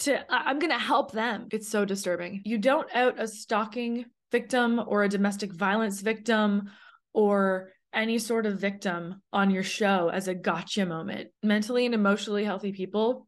to 0.00 0.24
I'm 0.32 0.58
going 0.58 0.72
to 0.72 0.78
help 0.78 1.12
them. 1.12 1.48
It's 1.52 1.68
so 1.68 1.84
disturbing. 1.84 2.42
You 2.44 2.58
don't 2.58 2.88
out 2.94 3.20
a 3.20 3.28
stalking 3.28 4.06
victim 4.32 4.80
or 4.86 5.02
a 5.02 5.08
domestic 5.08 5.52
violence 5.52 6.00
victim 6.00 6.70
or 7.12 7.70
any 7.92 8.18
sort 8.18 8.46
of 8.46 8.60
victim 8.60 9.20
on 9.32 9.50
your 9.50 9.64
show 9.64 10.08
as 10.08 10.28
a 10.28 10.34
gotcha 10.34 10.86
moment. 10.86 11.30
Mentally 11.42 11.86
and 11.86 11.94
emotionally 11.94 12.44
healthy 12.44 12.72
people 12.72 13.26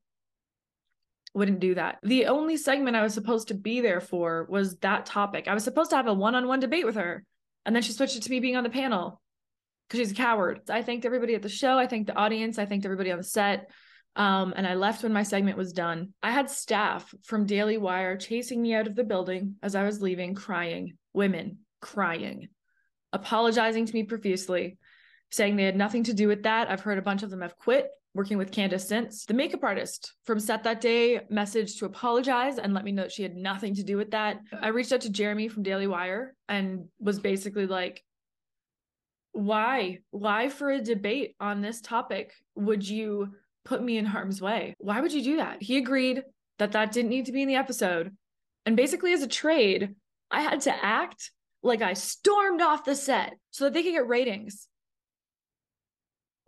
wouldn't 1.35 1.61
do 1.61 1.75
that. 1.75 1.99
The 2.03 2.27
only 2.27 2.57
segment 2.57 2.97
I 2.97 3.03
was 3.03 3.15
supposed 3.15 3.49
to 3.49 3.55
be 3.55 3.81
there 3.81 4.01
for 4.01 4.47
was 4.49 4.77
that 4.79 5.07
topic. 5.07 5.49
I 5.49 5.55
was 5.55 5.65
supposed 5.65 5.91
to 5.91 5.97
have 5.97 6.07
a 6.07 6.15
one 6.15 6.35
on 6.35 6.47
one 6.47 6.61
debate 6.61 6.87
with 6.87 6.97
her. 6.97 7.25
And 7.65 7.75
then 7.75 7.83
she 7.83 7.93
switched 7.93 8.17
it 8.17 8.23
to 8.25 8.31
me 8.31 8.41
being 8.41 8.57
on 8.57 8.65
the 8.65 8.71
panel 8.71 9.21
because 9.89 10.01
she's 10.01 10.13
a 10.13 10.17
coward. 10.17 10.61
I 10.69 10.83
thanked 10.83 11.07
everybody 11.07 11.35
at 11.35 11.43
the 11.43 11.49
show. 11.49 11.79
I 11.79 11.87
thanked 11.87 12.09
the 12.09 12.17
audience. 12.17 12.59
I 12.59 12.67
thanked 12.67 12.85
everybody 12.85 13.13
on 13.13 13.19
the 13.19 13.25
set. 13.25 13.71
Um, 14.15 14.53
and 14.57 14.67
I 14.67 14.75
left 14.75 15.03
when 15.03 15.13
my 15.13 15.23
segment 15.23 15.57
was 15.57 15.73
done. 15.73 16.13
I 16.23 16.33
had 16.33 16.51
staff 16.51 17.15
from 17.23 17.47
Daily 17.47 17.79
Wire 17.79 18.17
chasing 18.17 18.61
me 18.61 18.75
out 18.75 18.87
of 18.87 18.95
the 18.95 19.05
building 19.05 19.57
as 19.63 19.75
I 19.75 19.85
was 19.85 20.03
leaving, 20.03 20.35
crying, 20.35 20.99
women 21.15 21.59
crying, 21.81 22.49
apologizing 23.13 23.87
to 23.87 23.95
me 23.95 24.03
profusely, 24.03 24.77
saying 25.31 25.57
they 25.57 25.65
had 25.65 25.77
nothing 25.77 26.05
to 26.05 26.15
do 26.15 26.29
with 26.29 26.43
that. 26.43 26.71
I've 26.71 26.83
heard 26.83 26.99
a 26.99 27.03
bunch 27.03 27.23
of 27.23 27.31
them 27.31 27.41
have 27.41 27.57
quit 27.57 27.89
working 28.15 28.39
with 28.39 28.53
Candace 28.53 28.87
since. 28.87 29.25
The 29.25 29.35
makeup 29.35 29.63
artist 29.63 30.15
from 30.25 30.39
set 30.39 30.65
that 30.65 30.81
day 30.81 31.21
messaged 31.33 31.79
to 31.79 31.87
apologize 31.87 32.59
and 32.59 32.75
let 32.75 32.85
me 32.85 32.93
know 32.93 33.03
that 33.03 33.13
she 33.13 33.23
had 33.23 33.37
nothing 33.37 33.75
to 33.77 33.83
do 33.83 33.97
with 33.97 34.11
that. 34.11 34.41
I 34.61 34.69
reached 34.69 34.93
out 34.93 35.01
to 35.03 35.11
Jeremy 35.11 35.49
from 35.49 35.63
Daily 35.63 35.87
Wire 35.87 36.35
and 36.49 36.87
was 37.01 37.19
basically 37.19 37.67
like, 37.67 38.05
why? 39.33 40.01
Why 40.11 40.51
for 40.51 40.71
a 40.71 40.83
debate 40.83 41.37
on 41.41 41.63
this 41.63 41.81
topic 41.81 42.35
would 42.55 42.87
you 42.87 43.29
put 43.65 43.83
me 43.83 43.97
in 43.97 44.05
harm's 44.05 44.43
way? 44.43 44.75
Why 44.79 45.01
would 45.01 45.13
you 45.13 45.23
do 45.23 45.37
that? 45.37 45.63
He 45.63 45.79
agreed 45.79 46.23
that 46.59 46.73
that 46.73 46.93
didn't 46.93 47.11
need 47.11 47.27
to 47.27 47.33
be 47.33 47.43
in 47.43 47.49
the 47.49 47.55
episode. 47.55 48.15
And 48.67 48.77
basically, 48.77 49.13
as 49.13 49.23
a 49.23 49.29
trade, 49.29 49.95
I 50.31 50.43
had 50.43 50.61
to 50.63 50.85
act 50.85 51.31
like 51.63 51.81
I 51.81 51.95
stormed 51.95 52.61
off 52.61 52.85
the 52.85 52.95
set 52.95 53.35
so 53.51 53.65
that 53.65 53.73
they 53.73 53.83
could 53.83 53.93
get 53.93 54.07
ratings. 54.07 54.69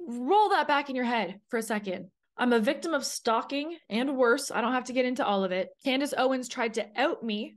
Roll 0.06 0.50
that 0.50 0.68
back 0.68 0.90
in 0.90 0.96
your 0.96 1.04
head 1.04 1.40
for 1.48 1.58
a 1.58 1.62
second. 1.62 2.10
I'm 2.36 2.52
a 2.52 2.60
victim 2.60 2.94
of 2.94 3.04
stalking 3.04 3.76
and 3.88 4.16
worse. 4.16 4.50
I 4.50 4.60
don't 4.60 4.72
have 4.72 4.84
to 4.84 4.92
get 4.92 5.04
into 5.04 5.24
all 5.24 5.44
of 5.44 5.52
it. 5.52 5.68
Candace 5.84 6.14
Owens 6.16 6.48
tried 6.48 6.74
to 6.74 6.86
out 6.96 7.22
me 7.22 7.54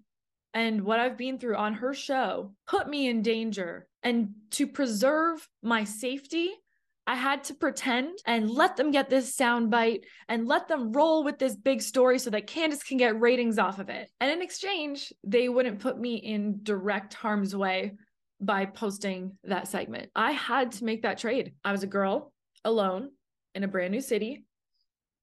and 0.53 0.83
what 0.83 0.99
I've 0.99 1.17
been 1.17 1.39
through 1.39 1.55
on 1.55 1.75
her 1.75 1.93
show 1.93 2.53
put 2.67 2.87
me 2.87 3.07
in 3.07 3.21
danger. 3.21 3.87
And 4.03 4.29
to 4.51 4.67
preserve 4.67 5.47
my 5.61 5.83
safety, 5.83 6.51
I 7.05 7.15
had 7.15 7.43
to 7.45 7.53
pretend 7.53 8.17
and 8.25 8.49
let 8.49 8.75
them 8.75 8.91
get 8.91 9.09
this 9.09 9.35
soundbite 9.35 10.01
and 10.27 10.47
let 10.47 10.67
them 10.67 10.91
roll 10.91 11.23
with 11.23 11.39
this 11.39 11.55
big 11.55 11.81
story 11.81 12.19
so 12.19 12.29
that 12.29 12.47
Candace 12.47 12.83
can 12.83 12.97
get 12.97 13.19
ratings 13.19 13.57
off 13.57 13.79
of 13.79 13.89
it. 13.89 14.09
And 14.19 14.29
in 14.29 14.41
exchange, 14.41 15.11
they 15.23 15.47
wouldn't 15.49 15.79
put 15.79 15.99
me 15.99 16.15
in 16.15 16.59
direct 16.63 17.13
harm's 17.13 17.55
way 17.55 17.93
by 18.39 18.65
posting 18.65 19.37
that 19.45 19.67
segment. 19.67 20.09
I 20.15 20.31
had 20.31 20.73
to 20.73 20.85
make 20.85 21.03
that 21.03 21.17
trade. 21.17 21.53
I 21.63 21.71
was 21.71 21.83
a 21.83 21.87
girl 21.87 22.31
alone 22.67 23.09
in 23.55 23.63
a 23.63 23.67
brand 23.67 23.91
new 23.91 24.01
city 24.01 24.43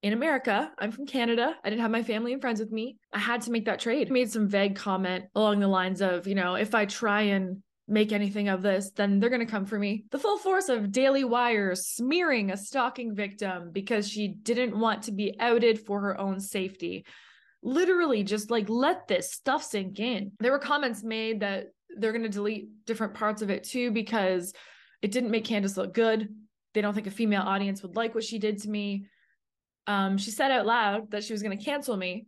in 0.03 0.13
America. 0.13 0.71
I'm 0.79 0.91
from 0.91 1.07
Canada. 1.07 1.55
I 1.63 1.71
didn't 1.71 1.83
have 1.83 1.91
my 1.91 2.03
family 2.03 2.33
and 2.33 2.41
friends 2.43 2.61
with 2.61 2.73
me. 2.73 2.99
I 3.13 3.19
had 3.19 3.43
to 3.43 3.51
make 3.51 3.67
that 3.67 3.81
trade. 3.81 4.09
I 4.09 4.13
made 4.13 4.31
some 4.31 4.49
vague 4.49 4.77
comment 4.77 5.27
along 5.35 5.61
the 5.61 5.69
lines 5.69 6.03
of, 6.03 6.27
you 6.27 6.35
know, 6.35 6.57
if 6.57 6.75
I 6.75 6.85
try 6.85 7.23
and 7.23 7.63
make 7.87 8.13
anything 8.13 8.49
of 8.49 8.63
this, 8.63 8.91
then 8.91 9.19
they're 9.19 9.31
going 9.31 9.45
to 9.45 9.51
come 9.51 9.67
for 9.67 9.79
me. 9.79 10.05
The 10.11 10.19
full 10.19 10.39
force 10.39 10.69
of 10.69 10.91
Daily 10.91 11.25
Wire 11.25 11.75
smearing 11.75 12.51
a 12.51 12.57
stalking 12.57 13.15
victim 13.15 13.71
because 13.73 14.09
she 14.09 14.29
didn't 14.29 14.79
want 14.79 15.03
to 15.05 15.13
be 15.13 15.37
outed 15.39 15.81
for 15.81 16.01
her 16.01 16.21
own 16.21 16.41
safety. 16.41 17.05
Literally, 17.63 18.25
just 18.25 18.51
like 18.51 18.69
let 18.69 19.07
this 19.07 19.33
stuff 19.33 19.63
sink 19.63 20.01
in. 20.01 20.33
There 20.41 20.53
were 20.53 20.59
comments 20.59 21.03
made 21.03 21.41
that 21.41 21.67
they're 21.97 22.13
going 22.13 22.25
to 22.25 22.29
delete 22.29 22.85
different 22.85 23.15
parts 23.15 23.43
of 23.43 23.51
it 23.51 23.65
too 23.65 23.91
because 23.91 24.53
it 25.01 25.13
didn't 25.13 25.31
make 25.31 25.45
Candace 25.45 25.77
look 25.77 25.95
good. 25.95 26.29
They 26.75 26.81
don't 26.81 26.95
think 26.95 27.07
a 27.07 27.13
female 27.13 27.43
audience 27.43 27.83
would 27.83 27.97
like 27.97 28.15
what 28.15 28.25
she 28.25 28.39
did 28.39 28.59
to 28.63 28.69
me 28.69 29.07
um, 29.87 30.19
she 30.19 30.31
said 30.31 30.51
out 30.51 30.67
loud 30.67 31.11
that 31.11 31.25
she 31.25 31.33
was 31.33 31.43
going 31.43 31.57
to 31.57 31.65
cancel 31.65 31.97
me. 31.97 32.27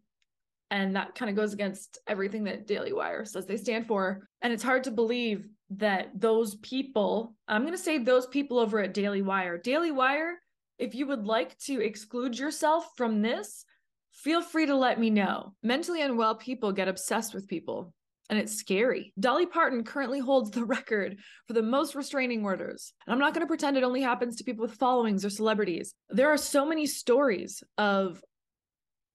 And 0.70 0.96
that 0.96 1.14
kind 1.14 1.30
of 1.30 1.36
goes 1.36 1.52
against 1.52 1.98
everything 2.08 2.44
that 2.44 2.66
Daily 2.66 2.92
Wire 2.92 3.24
says 3.24 3.46
they 3.46 3.56
stand 3.56 3.86
for. 3.86 4.28
And 4.42 4.52
it's 4.52 4.64
hard 4.64 4.84
to 4.84 4.90
believe 4.90 5.48
that 5.70 6.10
those 6.14 6.56
people, 6.56 7.34
I'm 7.46 7.62
going 7.62 7.72
to 7.72 7.78
say 7.78 7.98
those 7.98 8.26
people 8.26 8.58
over 8.58 8.80
at 8.80 8.94
Daily 8.94 9.22
Wire, 9.22 9.58
Daily 9.58 9.92
Wire, 9.92 10.40
if 10.78 10.94
you 10.94 11.06
would 11.06 11.24
like 11.24 11.56
to 11.60 11.80
exclude 11.80 12.36
yourself 12.36 12.88
from 12.96 13.22
this, 13.22 13.64
feel 14.12 14.42
free 14.42 14.66
to 14.66 14.74
let 14.74 14.98
me 14.98 15.08
know. 15.08 15.54
Mentally 15.62 16.02
unwell 16.02 16.34
people 16.34 16.72
get 16.72 16.88
obsessed 16.88 17.32
with 17.32 17.48
people 17.48 17.94
and 18.28 18.38
it's 18.38 18.56
scary. 18.56 19.12
Dolly 19.18 19.46
Parton 19.46 19.84
currently 19.84 20.18
holds 20.18 20.50
the 20.50 20.64
record 20.64 21.18
for 21.46 21.52
the 21.52 21.62
most 21.62 21.94
restraining 21.94 22.44
orders. 22.44 22.92
And 23.06 23.12
I'm 23.12 23.20
not 23.20 23.34
going 23.34 23.42
to 23.42 23.48
pretend 23.48 23.76
it 23.76 23.84
only 23.84 24.02
happens 24.02 24.36
to 24.36 24.44
people 24.44 24.66
with 24.66 24.74
followings 24.74 25.24
or 25.24 25.30
celebrities. 25.30 25.94
There 26.10 26.30
are 26.30 26.36
so 26.36 26.66
many 26.66 26.86
stories 26.86 27.62
of 27.78 28.20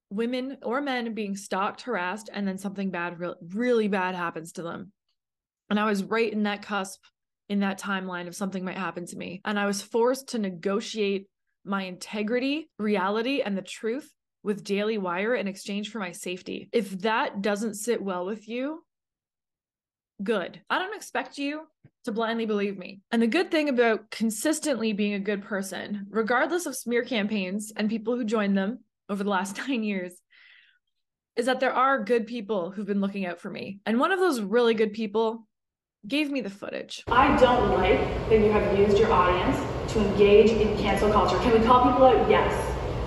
women 0.10 0.58
or 0.64 0.82
men 0.82 1.14
being 1.14 1.36
stalked, 1.36 1.82
harassed, 1.82 2.30
and 2.34 2.48
then 2.48 2.58
something 2.58 2.92
bad, 2.92 3.18
really 3.54 3.88
bad 3.88 4.16
happens 4.16 4.52
to 4.54 4.64
them. 4.64 4.92
And 5.70 5.80
I 5.80 5.86
was 5.86 6.04
right 6.04 6.32
in 6.32 6.44
that 6.44 6.62
cusp, 6.62 7.02
in 7.48 7.62
that 7.62 7.80
timeline 7.80 8.28
of 8.28 8.36
something 8.36 8.64
might 8.64 8.78
happen 8.78 9.06
to 9.08 9.18
me. 9.18 9.42
And 9.46 9.58
I 9.60 9.66
was 9.66 9.82
forced 9.82 10.30
to 10.30 10.40
negotiate 10.40 11.28
my 11.64 11.84
integrity, 11.84 12.70
reality, 12.78 13.42
and 13.42 13.58
the 13.58 13.62
truth 13.62 14.10
with 14.44 14.64
Daily 14.64 14.98
Wire 14.98 15.36
in 15.36 15.48
exchange 15.48 15.92
for 15.92 16.00
my 16.00 16.12
safety. 16.12 16.70
If 16.74 16.90
that 17.02 17.42
doesn't 17.42 17.76
sit 17.76 18.02
well 18.02 18.26
with 18.26 18.48
you, 18.48 18.84
good. 20.24 20.62
I 20.70 20.80
don't 20.80 20.96
expect 20.96 21.38
you 21.38 21.62
to 22.06 22.12
blindly 22.12 22.46
believe 22.46 22.78
me. 22.78 23.02
And 23.12 23.22
the 23.22 23.28
good 23.28 23.52
thing 23.52 23.70
about 23.70 24.10
consistently 24.10 24.94
being 24.94 25.14
a 25.14 25.20
good 25.20 25.44
person, 25.44 26.08
regardless 26.10 26.66
of 26.66 26.76
smear 26.76 27.04
campaigns 27.04 27.72
and 27.76 27.90
people 27.90 28.16
who 28.16 28.24
join 28.24 28.56
them 28.56 28.80
over 29.10 29.24
the 29.24 29.30
last 29.30 29.58
nine 29.68 29.84
years, 29.84 30.14
is 31.36 31.46
that 31.46 31.60
there 31.60 31.74
are 31.74 32.04
good 32.04 32.28
people 32.28 32.72
who've 32.72 32.88
been 32.88 33.02
looking 33.02 33.26
out 33.26 33.40
for 33.40 33.50
me. 33.50 33.80
And 33.86 34.00
one 34.00 34.12
of 34.12 34.20
those 34.20 34.42
really 34.42 34.74
good 34.74 34.94
people 34.94 35.48
gave 36.08 36.32
me 36.32 36.42
the 36.42 36.50
footage. 36.50 37.04
I 37.08 37.38
don't 37.38 37.72
like 37.72 38.00
that 38.30 38.40
you 38.40 38.52
have 38.52 38.78
used 38.78 38.98
your 38.98 39.12
audience 39.12 39.58
to 39.94 40.00
engage 40.00 40.50
in 40.50 40.78
cancel 40.78 41.12
culture. 41.12 41.38
Can 41.40 41.60
we 41.60 41.66
call 41.66 41.86
people 41.86 42.06
out? 42.06 42.30
Yes. 42.30 42.52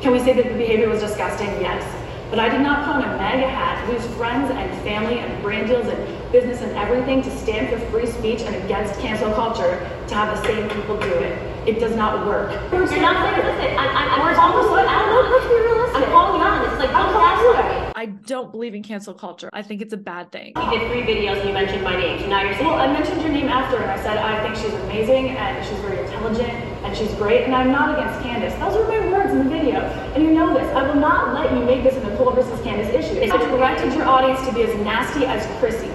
Can 0.00 0.12
we 0.12 0.20
say 0.20 0.32
that 0.34 0.44
the 0.44 0.54
behavior 0.54 0.88
was 0.88 1.00
disgusting? 1.00 1.48
Yes. 1.60 1.82
But 2.30 2.38
I 2.38 2.48
did 2.48 2.60
not 2.60 2.84
put 2.84 2.96
on 2.96 3.02
a 3.02 3.16
MAGA 3.16 3.48
hat, 3.48 3.88
lose 3.88 4.04
friends 4.16 4.50
and 4.50 4.82
family 4.82 5.18
and 5.18 5.42
brand 5.42 5.68
deals 5.68 5.86
and 5.86 6.13
business 6.34 6.62
and 6.62 6.72
everything 6.72 7.22
to 7.22 7.30
stand 7.30 7.70
for 7.70 7.78
free 7.92 8.06
speech 8.06 8.40
and 8.40 8.56
against 8.64 8.98
cancel 8.98 9.32
culture 9.34 9.78
to 10.08 10.14
have 10.14 10.34
the 10.34 10.42
same 10.42 10.68
people 10.68 10.98
do 10.98 11.06
it. 11.06 11.32
It 11.68 11.78
does 11.78 11.94
not 11.94 12.26
work. 12.26 12.50
You're 12.72 12.80
not 12.80 12.90
saying 12.90 13.38
realistic. 13.38 13.70
I'm, 13.78 13.88
I'm, 13.94 14.20
I'm 14.20 14.34
calling 14.34 14.66
you 14.66 14.74
out. 14.74 14.88
I 14.88 14.98
don't 14.98 15.30
know 15.30 15.38
if 15.38 15.44
you're 15.48 15.62
realistic. 15.62 16.02
I'm 16.02 16.10
calling 16.10 16.40
you 16.40 16.46
out 16.46 16.58
on. 16.58 16.70
It's 16.70 16.78
like, 16.80 16.90
don't 16.90 17.14
gaslight 17.14 17.86
me. 17.86 17.92
I 17.94 18.06
don't 18.06 18.50
believe 18.50 18.74
in 18.74 18.82
cancel 18.82 19.14
culture. 19.14 19.48
I 19.52 19.62
think 19.62 19.80
it's 19.80 19.94
a 19.94 19.96
bad 19.96 20.32
thing. 20.32 20.54
You 20.56 20.70
did 20.76 20.90
three 20.90 21.02
videos 21.02 21.38
and 21.38 21.48
you 21.48 21.54
mentioned 21.54 21.84
my 21.84 21.94
name. 21.94 22.18
So 22.18 22.26
now 22.26 22.42
you're 22.42 22.54
saying. 22.54 22.66
Well, 22.66 22.80
I 22.80 22.92
mentioned 22.92 23.22
your 23.22 23.30
name 23.30 23.48
after 23.48 23.76
and 23.76 23.88
I 23.88 24.02
said 24.02 24.18
I 24.18 24.42
think 24.42 24.56
she's 24.56 24.74
amazing 24.82 25.28
and 25.28 25.64
she's 25.64 25.78
very 25.78 26.00
intelligent 26.00 26.50
and 26.82 26.96
she's 26.96 27.14
great 27.14 27.44
and 27.44 27.54
I'm 27.54 27.70
not 27.70 27.96
against 27.96 28.20
Candace. 28.26 28.52
Those 28.58 28.74
were 28.74 28.88
my 28.88 29.06
words 29.12 29.30
in 29.30 29.38
the 29.38 29.48
video. 29.48 29.78
And 30.18 30.24
you 30.24 30.32
know 30.32 30.52
this. 30.52 30.66
I 30.74 30.82
will 30.82 31.00
not 31.00 31.32
let 31.32 31.52
you 31.54 31.64
make 31.64 31.84
this 31.84 31.94
a 31.94 32.10
Nicole 32.10 32.32
versus 32.32 32.60
Candace 32.62 32.92
issue. 32.92 33.22
I 33.22 33.38
directed 33.38 33.94
your 33.94 34.04
audience 34.04 34.44
to 34.48 34.52
be 34.52 34.62
as 34.62 34.74
nasty 34.80 35.24
as 35.26 35.46
Chrissy. 35.60 35.94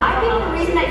I 0.00 0.20
think 0.20 0.32
the 0.32 0.50
reason 0.52 0.74
that 0.76 0.88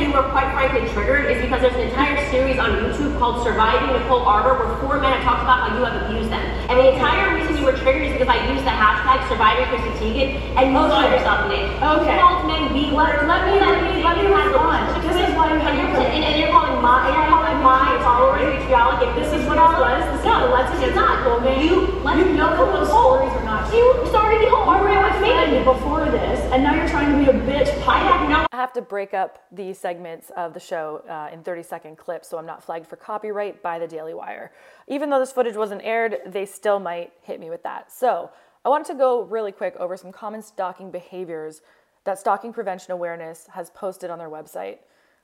you 0.58 0.82
were 0.82 0.90
triggered 0.90 1.30
is 1.30 1.38
because 1.38 1.62
there's 1.62 1.78
an 1.78 1.86
entire 1.86 2.18
series 2.34 2.58
on 2.58 2.82
YouTube 2.82 3.14
called 3.22 3.46
Surviving 3.46 3.94
Nicole 3.94 4.26
Arbour 4.26 4.58
where 4.58 4.74
four 4.82 4.98
men 4.98 5.14
have 5.14 5.22
talked 5.22 5.46
about 5.46 5.70
how 5.70 5.78
you 5.78 5.86
have 5.86 6.02
abused 6.10 6.34
them. 6.34 6.42
And 6.66 6.82
the 6.82 6.98
entire 6.98 7.38
reason 7.38 7.62
you 7.62 7.66
were 7.66 7.78
triggered 7.78 8.10
is 8.10 8.14
because 8.18 8.26
I 8.26 8.42
used 8.50 8.66
the 8.66 8.74
hashtag 8.74 9.22
Surviving 9.30 9.70
Chrissy 9.70 9.94
Teigen 10.02 10.28
and 10.58 10.74
you 10.74 10.82
okay. 10.82 11.14
yourself 11.14 11.46
in 11.46 11.62
it. 11.62 11.70
Okay. 11.78 12.10
You 12.10 12.22
called 12.26 12.50
men 12.50 12.74
B 12.74 12.90
let, 12.90 13.22
let 13.30 13.46
me 13.46 13.62
let 13.62 13.78
me 13.86 14.02
let 14.02 14.18
me 14.18 14.26
respond. 14.34 14.82
This 15.06 15.30
is 15.30 15.30
why 15.38 15.54
you 15.54 15.62
have 15.62 15.78
and, 15.78 15.94
you're, 15.94 16.26
and, 16.26 16.36
you're 16.42 16.50
calling 16.50 16.82
my 16.82 17.06
you're 17.06 17.30
calling 17.30 17.62
my 17.62 17.94
followers 18.02 18.42
vitriolic. 18.58 19.06
If 19.06 19.14
this 19.14 19.30
is 19.38 19.46
what 19.46 19.62
it 19.62 19.78
was, 19.78 20.02
this 20.10 20.20
is 20.20 20.26
no, 20.26 20.42
the 20.42 20.58
Let's 20.58 20.74
It's 20.82 20.96
not. 20.98 21.22
You 21.62 21.86
you 21.86 22.34
know 22.34 22.50
that 22.50 22.74
those 22.74 22.90
stories 22.90 23.30
are 23.30 23.46
not 23.46 23.70
You 23.70 23.94
started 24.10 24.42
the 24.42 24.50
whole 24.50 24.66
argument 24.66 25.22
with 25.22 25.54
me 25.54 25.62
before 25.62 26.06
this, 26.10 26.42
and 26.50 26.66
now 26.66 26.74
you're 26.74 26.90
trying 26.90 27.14
to 27.14 27.18
be 27.22 27.30
a 27.30 27.42
bitch. 27.46 27.70
I 27.86 28.02
have 28.02 28.30
no. 28.30 28.47
I 28.58 28.62
have 28.62 28.74
to 28.74 28.82
break 28.82 29.14
up 29.14 29.44
the 29.52 29.72
segments 29.72 30.32
of 30.36 30.56
the 30.56 30.60
show 30.60 31.04
uh, 31.08 31.30
in 31.32 31.44
30 31.44 31.62
second 31.62 31.96
clips 31.96 32.28
so 32.28 32.40
I'm 32.40 32.46
not 32.48 32.64
flagged 32.64 32.88
for 32.88 32.96
copyright 32.96 33.62
by 33.62 33.78
the 33.78 33.86
Daily 33.86 34.16
Wire. 34.16 34.52
Even 34.88 35.12
though 35.12 35.20
this 35.20 35.32
footage 35.32 35.56
wasn't 35.56 35.84
aired, 35.84 36.18
they 36.26 36.44
still 36.48 36.80
might 36.80 37.14
hit 37.22 37.40
me 37.40 37.52
with 37.52 37.62
that. 37.62 37.92
So 37.92 38.32
I 38.66 38.70
wanted 38.70 38.88
to 38.88 38.96
go 38.96 39.22
really 39.22 39.52
quick 39.52 39.76
over 39.76 39.96
some 39.96 40.12
common 40.12 40.42
stalking 40.42 40.90
behaviors 40.90 41.62
that 42.06 42.18
Stalking 42.18 42.52
Prevention 42.52 42.94
Awareness 42.94 43.48
has 43.54 43.70
posted 43.70 44.10
on 44.10 44.18
their 44.18 44.28
website. 44.28 44.80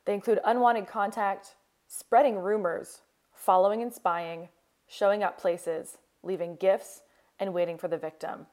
They 0.06 0.13
include 0.13 0.40
unwanted 0.46 0.86
contact, 0.86 1.56
spreading 1.88 2.38
rumors, 2.38 3.02
following 3.34 3.82
and 3.82 3.92
spying, 3.92 4.50
showing 4.88 5.24
up 5.24 5.40
places, 5.40 5.98
leaving 6.22 6.56
gifts, 6.58 7.02
and 7.40 7.52
waiting 7.52 7.80
for 7.80 7.88
the 7.88 7.98
victim. 7.98 8.46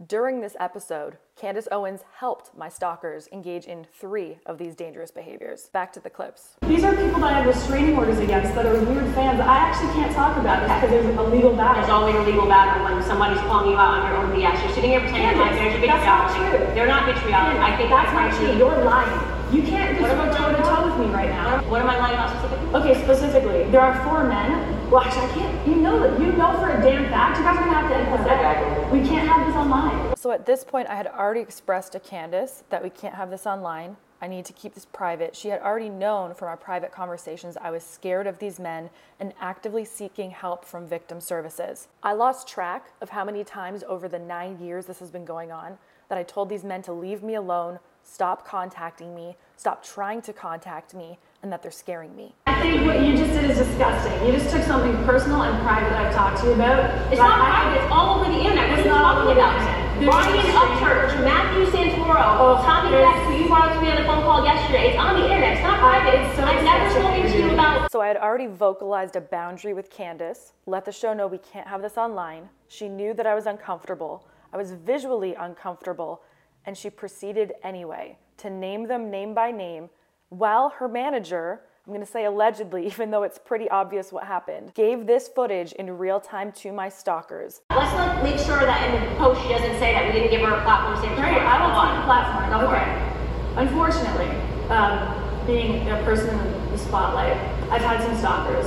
During 0.00 0.40
this 0.40 0.56
episode, 0.58 1.18
Candace 1.36 1.68
Owens 1.70 2.00
helped 2.16 2.56
my 2.56 2.70
stalkers 2.70 3.28
engage 3.30 3.66
in 3.66 3.84
three 3.92 4.38
of 4.46 4.56
these 4.56 4.74
dangerous 4.74 5.10
behaviors. 5.10 5.68
Back 5.68 5.92
to 5.92 6.00
the 6.00 6.08
clips. 6.08 6.56
These 6.66 6.82
are 6.82 6.96
people 6.96 7.20
that 7.20 7.36
I 7.36 7.38
have 7.38 7.46
restraining 7.46 7.96
orders 7.98 8.18
against 8.18 8.54
that 8.54 8.64
are 8.64 8.72
weird 8.72 9.04
fans. 9.14 9.38
I 9.38 9.58
actually 9.60 9.92
can't 9.92 10.10
talk 10.16 10.38
about 10.38 10.64
this 10.64 10.72
because 10.80 10.90
there's 10.90 11.18
a 11.18 11.22
legal 11.28 11.54
battle. 11.54 11.84
There's 11.84 11.92
always 11.92 12.16
a 12.16 12.22
legal 12.24 12.48
battle 12.48 12.82
when 12.82 13.04
somebody's 13.04 13.38
calling 13.44 13.70
you 13.70 13.76
out 13.76 14.00
on 14.00 14.08
your 14.08 14.16
own 14.16 14.32
BS. 14.32 14.64
You're 14.64 14.74
sitting 14.74 14.90
here 14.96 15.00
pretending 15.00 15.38
like 15.38 15.52
there's 15.60 15.76
a 15.76 15.78
vitriolic. 15.78 16.02
That's 16.02 16.08
not 16.08 16.24
true. 16.40 16.74
They're 16.74 16.88
not 16.88 17.04
vitriolic. 17.04 17.60
I 17.60 17.76
think 17.76 17.90
that's 17.90 18.12
not 18.16 18.32
true. 18.32 18.56
You're 18.56 18.84
lying. 18.88 19.12
You 19.52 19.60
can't 19.60 19.98
just 20.00 20.08
go 20.08 20.24
toe 20.32 20.56
to 20.56 20.62
toe 20.64 20.88
with 20.88 20.96
me 21.04 21.12
right 21.12 21.28
now. 21.28 21.60
What 21.68 21.82
am 21.82 21.90
I 21.90 21.98
lying 22.00 22.16
about 22.16 22.32
specifically? 22.32 22.80
Okay, 22.80 22.94
specifically, 23.04 23.70
there 23.70 23.82
are 23.84 23.92
four 24.08 24.24
men. 24.24 24.71
Well, 24.92 25.00
actually, 25.00 25.24
I 25.24 25.32
can't. 25.32 25.66
You 25.66 25.76
know 25.76 25.98
that. 26.00 26.20
You 26.20 26.32
know 26.32 26.52
for 26.58 26.68
a 26.68 26.82
damn 26.82 27.08
fact. 27.08 27.38
You 27.38 27.44
guys 27.44 27.56
are 27.56 27.64
gonna 27.64 27.78
have 27.78 27.88
to 27.88 27.96
edit 27.96 28.28
that. 28.28 28.92
We 28.92 29.00
can't 29.00 29.26
have 29.26 29.46
this 29.46 29.56
online. 29.56 30.14
So 30.18 30.32
at 30.32 30.44
this 30.44 30.64
point, 30.64 30.86
I 30.86 30.94
had 30.96 31.06
already 31.06 31.40
expressed 31.40 31.92
to 31.92 32.00
Candace 32.00 32.62
that 32.68 32.82
we 32.82 32.90
can't 32.90 33.14
have 33.14 33.30
this 33.30 33.46
online. 33.46 33.96
I 34.20 34.26
need 34.26 34.44
to 34.44 34.52
keep 34.52 34.74
this 34.74 34.84
private. 34.84 35.34
She 35.34 35.48
had 35.48 35.62
already 35.62 35.88
known 35.88 36.34
from 36.34 36.48
our 36.48 36.58
private 36.58 36.92
conversations 36.92 37.56
I 37.56 37.70
was 37.70 37.82
scared 37.82 38.26
of 38.26 38.38
these 38.38 38.60
men 38.60 38.90
and 39.18 39.32
actively 39.40 39.86
seeking 39.86 40.30
help 40.30 40.62
from 40.62 40.86
victim 40.86 41.22
services. 41.22 41.88
I 42.02 42.12
lost 42.12 42.46
track 42.46 42.92
of 43.00 43.08
how 43.08 43.24
many 43.24 43.44
times 43.44 43.82
over 43.88 44.08
the 44.08 44.18
nine 44.18 44.58
years 44.60 44.84
this 44.84 44.98
has 44.98 45.10
been 45.10 45.24
going 45.24 45.50
on 45.50 45.78
that 46.10 46.18
I 46.18 46.22
told 46.22 46.50
these 46.50 46.64
men 46.64 46.82
to 46.82 46.92
leave 46.92 47.22
me 47.22 47.34
alone, 47.34 47.78
stop 48.04 48.46
contacting 48.46 49.14
me, 49.14 49.36
stop 49.56 49.82
trying 49.82 50.20
to 50.20 50.34
contact 50.34 50.92
me, 50.92 51.18
and 51.42 51.50
that 51.50 51.62
they're 51.62 51.70
scaring 51.70 52.14
me. 52.14 52.34
I 52.62 52.70
think 52.70 52.86
what 52.86 53.00
you 53.02 53.16
just 53.16 53.32
just 53.32 53.34
did 53.34 53.50
is 53.50 53.58
disgusting. 53.58 54.14
You 54.24 54.32
just 54.38 54.50
took 54.50 54.62
something 54.62 54.94
personal 55.02 55.42
and 55.42 55.54
private 55.66 55.90
I've 55.98 56.14
talked 56.14 56.38
to 56.42 56.46
you 56.46 56.52
about. 56.52 56.94
It's 57.10 57.18
not 57.18 57.40
I- 57.40 57.50
private. 57.50 57.82
It's 57.82 57.90
all 57.90 58.20
over 58.20 58.30
the 58.30 58.38
internet. 58.38 58.70
What 58.70 58.78
are 58.78 58.82
you 58.82 58.88
not 58.88 59.02
talking 59.02 59.32
about? 59.32 59.54
internet. 59.58 59.98
There's 59.98 60.14
Ryan 60.14 60.46
a 60.46 60.60
Upchurch, 60.62 61.24
Matthew 61.24 61.66
Santoro, 61.66 62.22
Oh, 62.38 62.62
Tommy 62.62 62.90
there's- 62.90 63.14
Vext, 63.14 63.26
who 63.26 63.34
you 63.34 63.48
brought 63.48 63.68
up 63.68 63.74
to 63.74 63.80
me 63.82 63.90
on 63.90 63.96
the 63.96 64.04
phone 64.04 64.22
call 64.22 64.44
yesterday. 64.44 64.90
It's 64.90 64.98
on 64.98 65.14
the 65.18 65.24
internet. 65.24 65.52
It's 65.54 65.62
not 65.62 65.78
private. 65.80 66.14
It's 66.20 66.36
so 66.36 66.42
I've 66.44 66.62
never 66.64 66.90
spoken 66.90 67.22
to 67.22 67.38
you're 67.38 67.46
you 67.48 67.54
about 67.54 67.90
So 67.90 68.00
I 68.00 68.06
had 68.06 68.16
already 68.16 68.46
vocalized 68.46 69.16
a 69.16 69.20
boundary 69.20 69.74
with 69.74 69.90
Candace, 69.90 70.52
let 70.66 70.84
the 70.84 70.92
show 70.92 71.12
know 71.14 71.26
we 71.26 71.38
can't 71.38 71.66
have 71.66 71.82
this 71.82 71.98
online. 71.98 72.48
She 72.68 72.88
knew 72.88 73.12
that 73.14 73.26
I 73.26 73.34
was 73.34 73.46
uncomfortable. 73.46 74.24
I 74.52 74.56
was 74.56 74.70
visually 74.72 75.34
uncomfortable, 75.34 76.22
and 76.64 76.76
she 76.78 76.90
proceeded 76.90 77.54
anyway 77.64 78.18
to 78.38 78.50
name 78.50 78.86
them 78.86 79.10
name 79.10 79.34
by 79.34 79.50
name 79.50 79.90
while 80.30 80.70
her 80.70 80.88
manager, 80.88 81.62
I'm 81.84 81.92
going 81.92 82.04
to 82.04 82.10
say 82.10 82.26
allegedly, 82.26 82.86
even 82.92 83.10
though 83.10 83.24
it's 83.24 83.38
pretty 83.38 83.68
obvious 83.68 84.12
what 84.12 84.24
happened, 84.24 84.72
gave 84.74 85.06
this 85.06 85.28
footage 85.28 85.72
in 85.72 85.98
real 85.98 86.20
time 86.20 86.52
to 86.52 86.70
my 86.72 86.88
stalkers. 86.88 87.62
Let's 87.70 87.92
not 87.94 88.22
make 88.22 88.38
sure 88.38 88.60
that 88.60 88.94
in 88.94 89.10
the 89.10 89.16
post 89.16 89.42
she 89.42 89.48
doesn't 89.48 89.78
say 89.80 89.92
that 89.94 90.06
we 90.06 90.12
didn't 90.12 90.30
give 90.30 90.42
her 90.48 90.54
a 90.54 90.62
platform. 90.62 91.02
Saying 91.02 91.16
Great, 91.16 91.42
I 91.42 91.58
will 91.60 91.74
Hold 91.74 91.86
take 91.86 91.92
on. 91.92 91.98
the 91.98 92.04
platform. 92.06 92.60
Go 92.60 92.68
for 92.68 92.76
okay. 92.76 93.12
Unfortunately, 93.56 94.30
um, 94.70 95.46
being 95.46 95.90
a 95.90 95.96
person 96.04 96.28
in 96.38 96.70
the 96.70 96.78
spotlight, 96.78 97.36
I've 97.70 97.82
had 97.82 98.00
some 98.00 98.16
stalkers. 98.16 98.66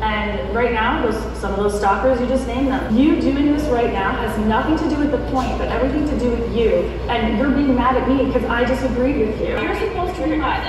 And 0.00 0.54
right 0.54 0.72
now, 0.72 1.04
those, 1.06 1.16
some 1.38 1.52
of 1.52 1.58
those 1.58 1.78
stalkers, 1.78 2.20
you 2.20 2.26
just 2.26 2.46
named 2.46 2.68
them. 2.68 2.96
You 2.96 3.20
doing 3.20 3.52
this 3.52 3.68
right 3.68 3.92
now 3.92 4.10
has 4.16 4.36
nothing 4.46 4.76
to 4.78 4.94
do 4.94 5.00
with 5.00 5.12
the 5.12 5.18
point, 5.30 5.56
but 5.58 5.68
everything 5.68 6.08
to 6.08 6.18
do 6.18 6.30
with 6.30 6.54
you. 6.54 6.70
And 7.08 7.38
you're 7.38 7.50
being 7.50 7.74
mad 7.74 7.96
at 7.96 8.08
me 8.08 8.24
because 8.24 8.44
I 8.44 8.64
disagreed 8.64 9.18
with 9.28 9.40
you. 9.40 9.48
You're 9.60 9.78
supposed 9.78 10.16
to 10.16 10.24
be 10.24 10.38
by 10.40 10.60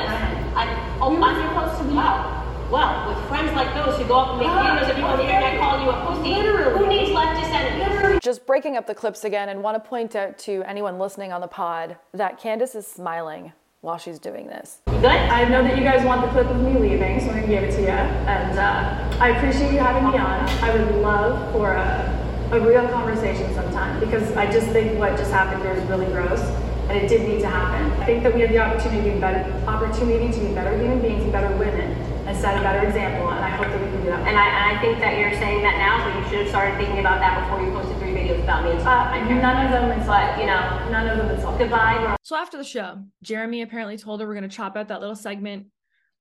this. 0.95 1.01
I, 1.01 1.05
oh, 1.05 1.23
I'm 1.23 1.65
supposed 1.67 1.81
to 1.81 1.87
be. 1.87 1.95
Wow. 1.95 2.41
Well, 2.71 3.09
with 3.09 3.27
friends 3.27 3.53
like 3.53 3.73
those 3.75 3.97
who 4.01 4.07
go 4.07 4.15
up 4.15 4.29
and 4.29 4.39
make 4.39 4.47
videos 4.49 4.89
of 4.89 4.97
you 4.97 5.03
on 5.03 5.17
the 5.17 5.23
internet 5.25 5.59
calling 5.59 5.83
you 5.85 5.91
a 5.91 6.05
pussy, 6.07 6.29
Literally. 6.29 6.79
who 6.79 6.87
needs 6.87 7.11
leftist 7.11 7.51
enemies? 7.53 8.19
Just 8.23 8.45
breaking 8.47 8.75
up 8.75 8.87
the 8.87 8.95
clips 8.95 9.23
again, 9.23 9.49
and 9.49 9.61
want 9.61 9.81
to 9.81 9.87
point 9.87 10.15
out 10.15 10.37
to 10.39 10.63
anyone 10.63 10.97
listening 10.97 11.31
on 11.31 11.41
the 11.41 11.47
pod 11.47 11.97
that 12.13 12.39
Candace 12.39 12.73
is 12.73 12.87
smiling 12.87 13.53
while 13.81 13.99
she's 13.99 14.17
doing 14.17 14.47
this. 14.47 14.79
Good? 14.87 15.05
I 15.05 15.47
know 15.47 15.61
that 15.61 15.77
you 15.77 15.83
guys 15.83 16.03
want 16.03 16.21
the 16.21 16.27
clip 16.29 16.47
of 16.47 16.59
me 16.59 16.73
leaving, 16.73 17.19
so 17.19 17.27
I'm 17.27 17.35
gonna 17.35 17.47
give 17.47 17.63
it 17.63 17.71
to 17.75 17.81
you. 17.81 17.87
And 17.89 18.57
uh, 18.57 19.17
I 19.19 19.29
appreciate 19.29 19.71
you 19.71 19.77
having 19.77 20.09
me 20.09 20.17
on. 20.17 20.49
I 20.63 20.75
would 20.75 20.95
love 21.03 21.51
for 21.51 21.73
a, 21.73 22.49
a 22.51 22.59
real 22.59 22.87
conversation 22.89 23.53
sometime 23.53 23.99
because 23.99 24.35
I 24.35 24.51
just 24.51 24.67
think 24.69 24.97
what 24.97 25.15
just 25.17 25.31
happened 25.31 25.61
here 25.61 25.73
is 25.73 25.87
really 25.87 26.07
gross, 26.07 26.39
and 26.89 26.97
it 26.97 27.07
did 27.07 27.27
need 27.27 27.41
to 27.41 27.49
happen. 27.49 27.91
I 28.01 28.05
think 28.05 28.23
that 28.23 28.33
we 28.33 28.41
have 28.41 28.49
the 28.51 28.59
opportunity 28.59 29.09
to 29.09 29.15
be 29.15 29.19
better, 29.19 29.41
opportunity 29.67 30.31
to 30.31 30.39
be 30.39 30.53
better 30.53 30.77
human 30.77 31.01
beings, 31.01 31.23
and 31.23 31.31
better 31.31 31.55
women, 31.57 31.91
and 32.27 32.37
set 32.37 32.57
a 32.57 32.61
better 32.61 32.85
example. 32.87 33.29
And 33.29 33.43
I 33.43 33.49
hope 33.49 33.67
that 33.67 33.79
we 33.81 33.87
can 33.87 34.01
do 34.01 34.09
that. 34.09 34.27
And 34.27 34.37
I, 34.37 34.45
and 34.45 34.77
I 34.77 34.81
think 34.81 34.99
that 34.99 35.17
you're 35.17 35.33
saying 35.33 35.61
that 35.63 35.77
now, 35.77 36.03
but 36.05 36.17
you 36.19 36.23
should 36.29 36.39
have 36.45 36.49
started 36.49 36.77
thinking 36.77 36.99
about 36.99 37.19
that 37.19 37.41
before 37.41 37.61
you 37.65 37.71
posted 37.71 37.97
three 37.97 38.13
videos 38.13 38.43
about 38.43 38.63
me 38.63 38.71
uh, 38.71 39.41
none 39.41 39.65
of 39.65 39.71
them 39.71 39.99
is 39.99 40.07
like, 40.07 40.39
you 40.39 40.45
know, 40.45 40.89
none 40.91 41.07
of 41.07 41.17
them 41.17 41.35
insult. 41.35 41.57
goodbye. 41.57 41.97
Nor- 42.01 42.15
So 42.23 42.35
after 42.35 42.57
the 42.57 42.63
show, 42.63 43.03
Jeremy 43.23 43.61
apparently 43.63 43.97
told 43.97 44.21
her 44.21 44.27
we're 44.27 44.35
gonna 44.35 44.47
chop 44.47 44.75
out 44.77 44.87
that 44.89 44.99
little 45.01 45.15
segment. 45.15 45.67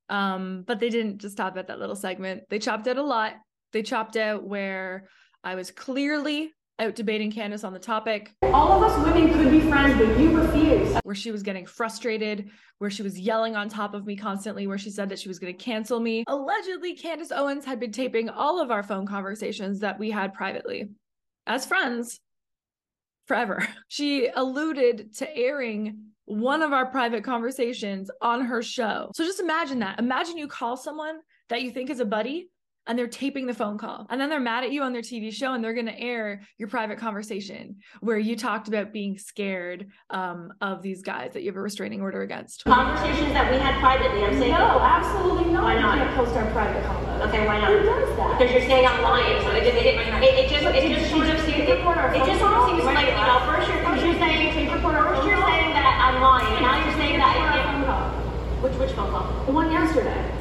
Um, 0.09 0.65
but 0.67 0.81
they 0.81 0.91
didn't 0.91 1.19
just 1.19 1.37
chop 1.37 1.57
out 1.57 1.67
that 1.69 1.79
little 1.79 1.97
segment. 1.97 2.45
They 2.51 2.59
chopped 2.59 2.87
out 2.89 2.97
a 2.99 3.03
lot. 3.03 3.35
They 3.73 3.83
chopped 3.83 4.17
out 4.17 4.45
where 4.45 5.09
I 5.43 5.55
was 5.57 5.71
clearly 5.71 6.53
out 6.79 6.95
debating 6.95 7.31
Candace 7.31 7.65
on 7.65 7.73
the 7.73 7.79
topic, 7.79 8.33
All 8.43 8.73
of 8.73 8.91
us 8.91 9.07
women 9.07 9.33
could 9.33 9.51
be 9.51 9.61
friends, 9.61 9.97
but 9.97 10.19
you 10.19 10.37
refuse. 10.37 10.97
where 11.05 11.15
she 11.15 11.31
was 11.31 11.43
getting 11.43 11.67
frustrated, 11.67 12.51
where 12.79 12.91
she 12.91 13.03
was 13.03 13.19
yelling 13.19 13.55
on 13.55 13.69
top 13.69 13.95
of 13.95 14.07
me 14.07 14.17
constantly, 14.17 14.67
where 14.67 14.79
she 14.79 14.91
said 14.91 15.09
that 15.09 15.19
she 15.19 15.29
was 15.29 15.39
going 15.39 15.57
to 15.57 15.63
cancel 15.65 16.01
me. 16.01 16.25
Allegedly, 16.27 16.95
Candace 16.97 17.31
Owens 17.31 17.65
had 17.65 17.79
been 17.79 17.93
taping 17.93 18.29
all 18.29 18.61
of 18.61 18.71
our 18.71 18.83
phone 18.83 19.07
conversations 19.07 19.81
that 19.81 19.99
we 19.99 20.11
had 20.11 20.35
privately 20.35 20.89
as 21.47 21.65
friends 21.67 22.21
forever. 23.27 23.67
She 23.89 24.29
alluded 24.35 25.15
to 25.19 25.37
airing 25.37 25.99
one 26.25 26.63
of 26.63 26.73
our 26.73 26.87
private 26.87 27.23
conversations 27.23 28.11
on 28.21 28.47
her 28.47 28.63
show. 28.63 29.13
So 29.15 29.25
just 29.25 29.39
imagine 29.41 29.79
that. 29.81 30.01
Imagine 30.01 30.39
you 30.39 30.49
call 30.49 30.77
someone 30.77 31.19
that 31.51 31.63
you 31.63 31.71
think 31.71 31.91
is 31.91 32.01
a 32.01 32.05
buddy 32.05 32.49
and 32.87 32.99
they're 32.99 33.07
taping 33.09 33.47
the 33.47 33.55
phone 33.55 33.79
call 33.79 34.07
and 34.11 34.21
then 34.21 34.29
they're 34.29 34.41
mad 34.41 34.65
at 34.65 34.73
you 34.73 34.83
on 34.83 34.93
their 34.93 35.03
TV 35.03 35.33
show 35.33 35.55
and 35.55 35.63
they're 35.65 35.75
going 35.75 35.87
to 35.87 35.99
air 35.99 36.43
your 36.59 36.69
private 36.69 36.99
conversation 36.99 37.77
where 38.01 38.19
you 38.19 38.37
talked 38.37 38.69
about 38.69 38.93
being 38.93 39.17
scared 39.19 39.89
um, 40.11 40.53
of 40.61 40.83
these 40.83 41.03
guys 41.03 41.33
that 41.33 41.43
you 41.43 41.49
have 41.49 41.57
a 41.57 41.61
restraining 41.61 42.01
order 42.01 42.23
against. 42.23 42.65
Conversations 42.65 43.33
that 43.33 43.51
we 43.51 43.59
had 43.59 43.79
privately. 43.81 44.23
I'm 44.25 44.39
saying, 44.39 44.53
No, 44.53 44.81
absolutely 44.81 45.53
not. 45.53 45.65
Why 45.65 45.75
not? 45.81 45.99
You 45.99 46.05
can't 46.05 46.17
post 46.17 46.37
our 46.37 46.51
private 46.53 46.83
convo. 46.85 47.29
Okay, 47.29 47.47
why 47.47 47.59
not? 47.59 47.71
Who 47.71 47.83
does 47.83 48.17
that? 48.17 48.39
Because 48.39 48.53
you're 48.53 48.67
saying 48.69 48.87
I'm 48.87 49.01
lying, 49.03 49.41
so 49.43 49.51
it 49.53 49.65
just, 49.65 49.77
it, 49.77 49.87
it, 49.87 49.99
it 49.99 50.51
just, 50.51 50.65
it 50.67 50.99
just 50.99 51.11
sort 51.11 51.29
of 51.29 51.41
seems, 51.41 51.65
it, 51.65 51.69
it 51.71 52.25
just 52.27 52.41
sort 52.41 52.53
of 52.53 52.69
seems 52.69 52.85
like, 52.85 53.07
you 53.07 53.15
know, 53.15 53.41
first 53.49 53.69
you're, 53.71 53.81
first 53.87 54.05
you're 54.05 54.19
saying, 54.21 54.53
first 54.53 55.25
you're 55.25 55.41
saying 55.47 55.71
that 55.73 55.87
I'm 56.05 56.21
lying, 56.21 56.53
and 56.53 56.63
now 56.67 56.77
you're 56.85 56.97
saying 56.97 57.17
that 57.19 57.33
I 57.33 57.39
Our 57.39 57.53
can't. 57.55 57.65
phone 57.73 57.85
call. 57.89 58.11
Which, 58.61 58.75
which 58.77 58.93
phone 58.93 59.11
call? 59.11 59.45
The 59.47 59.53
one 59.53 59.71
yesterday. 59.73 60.34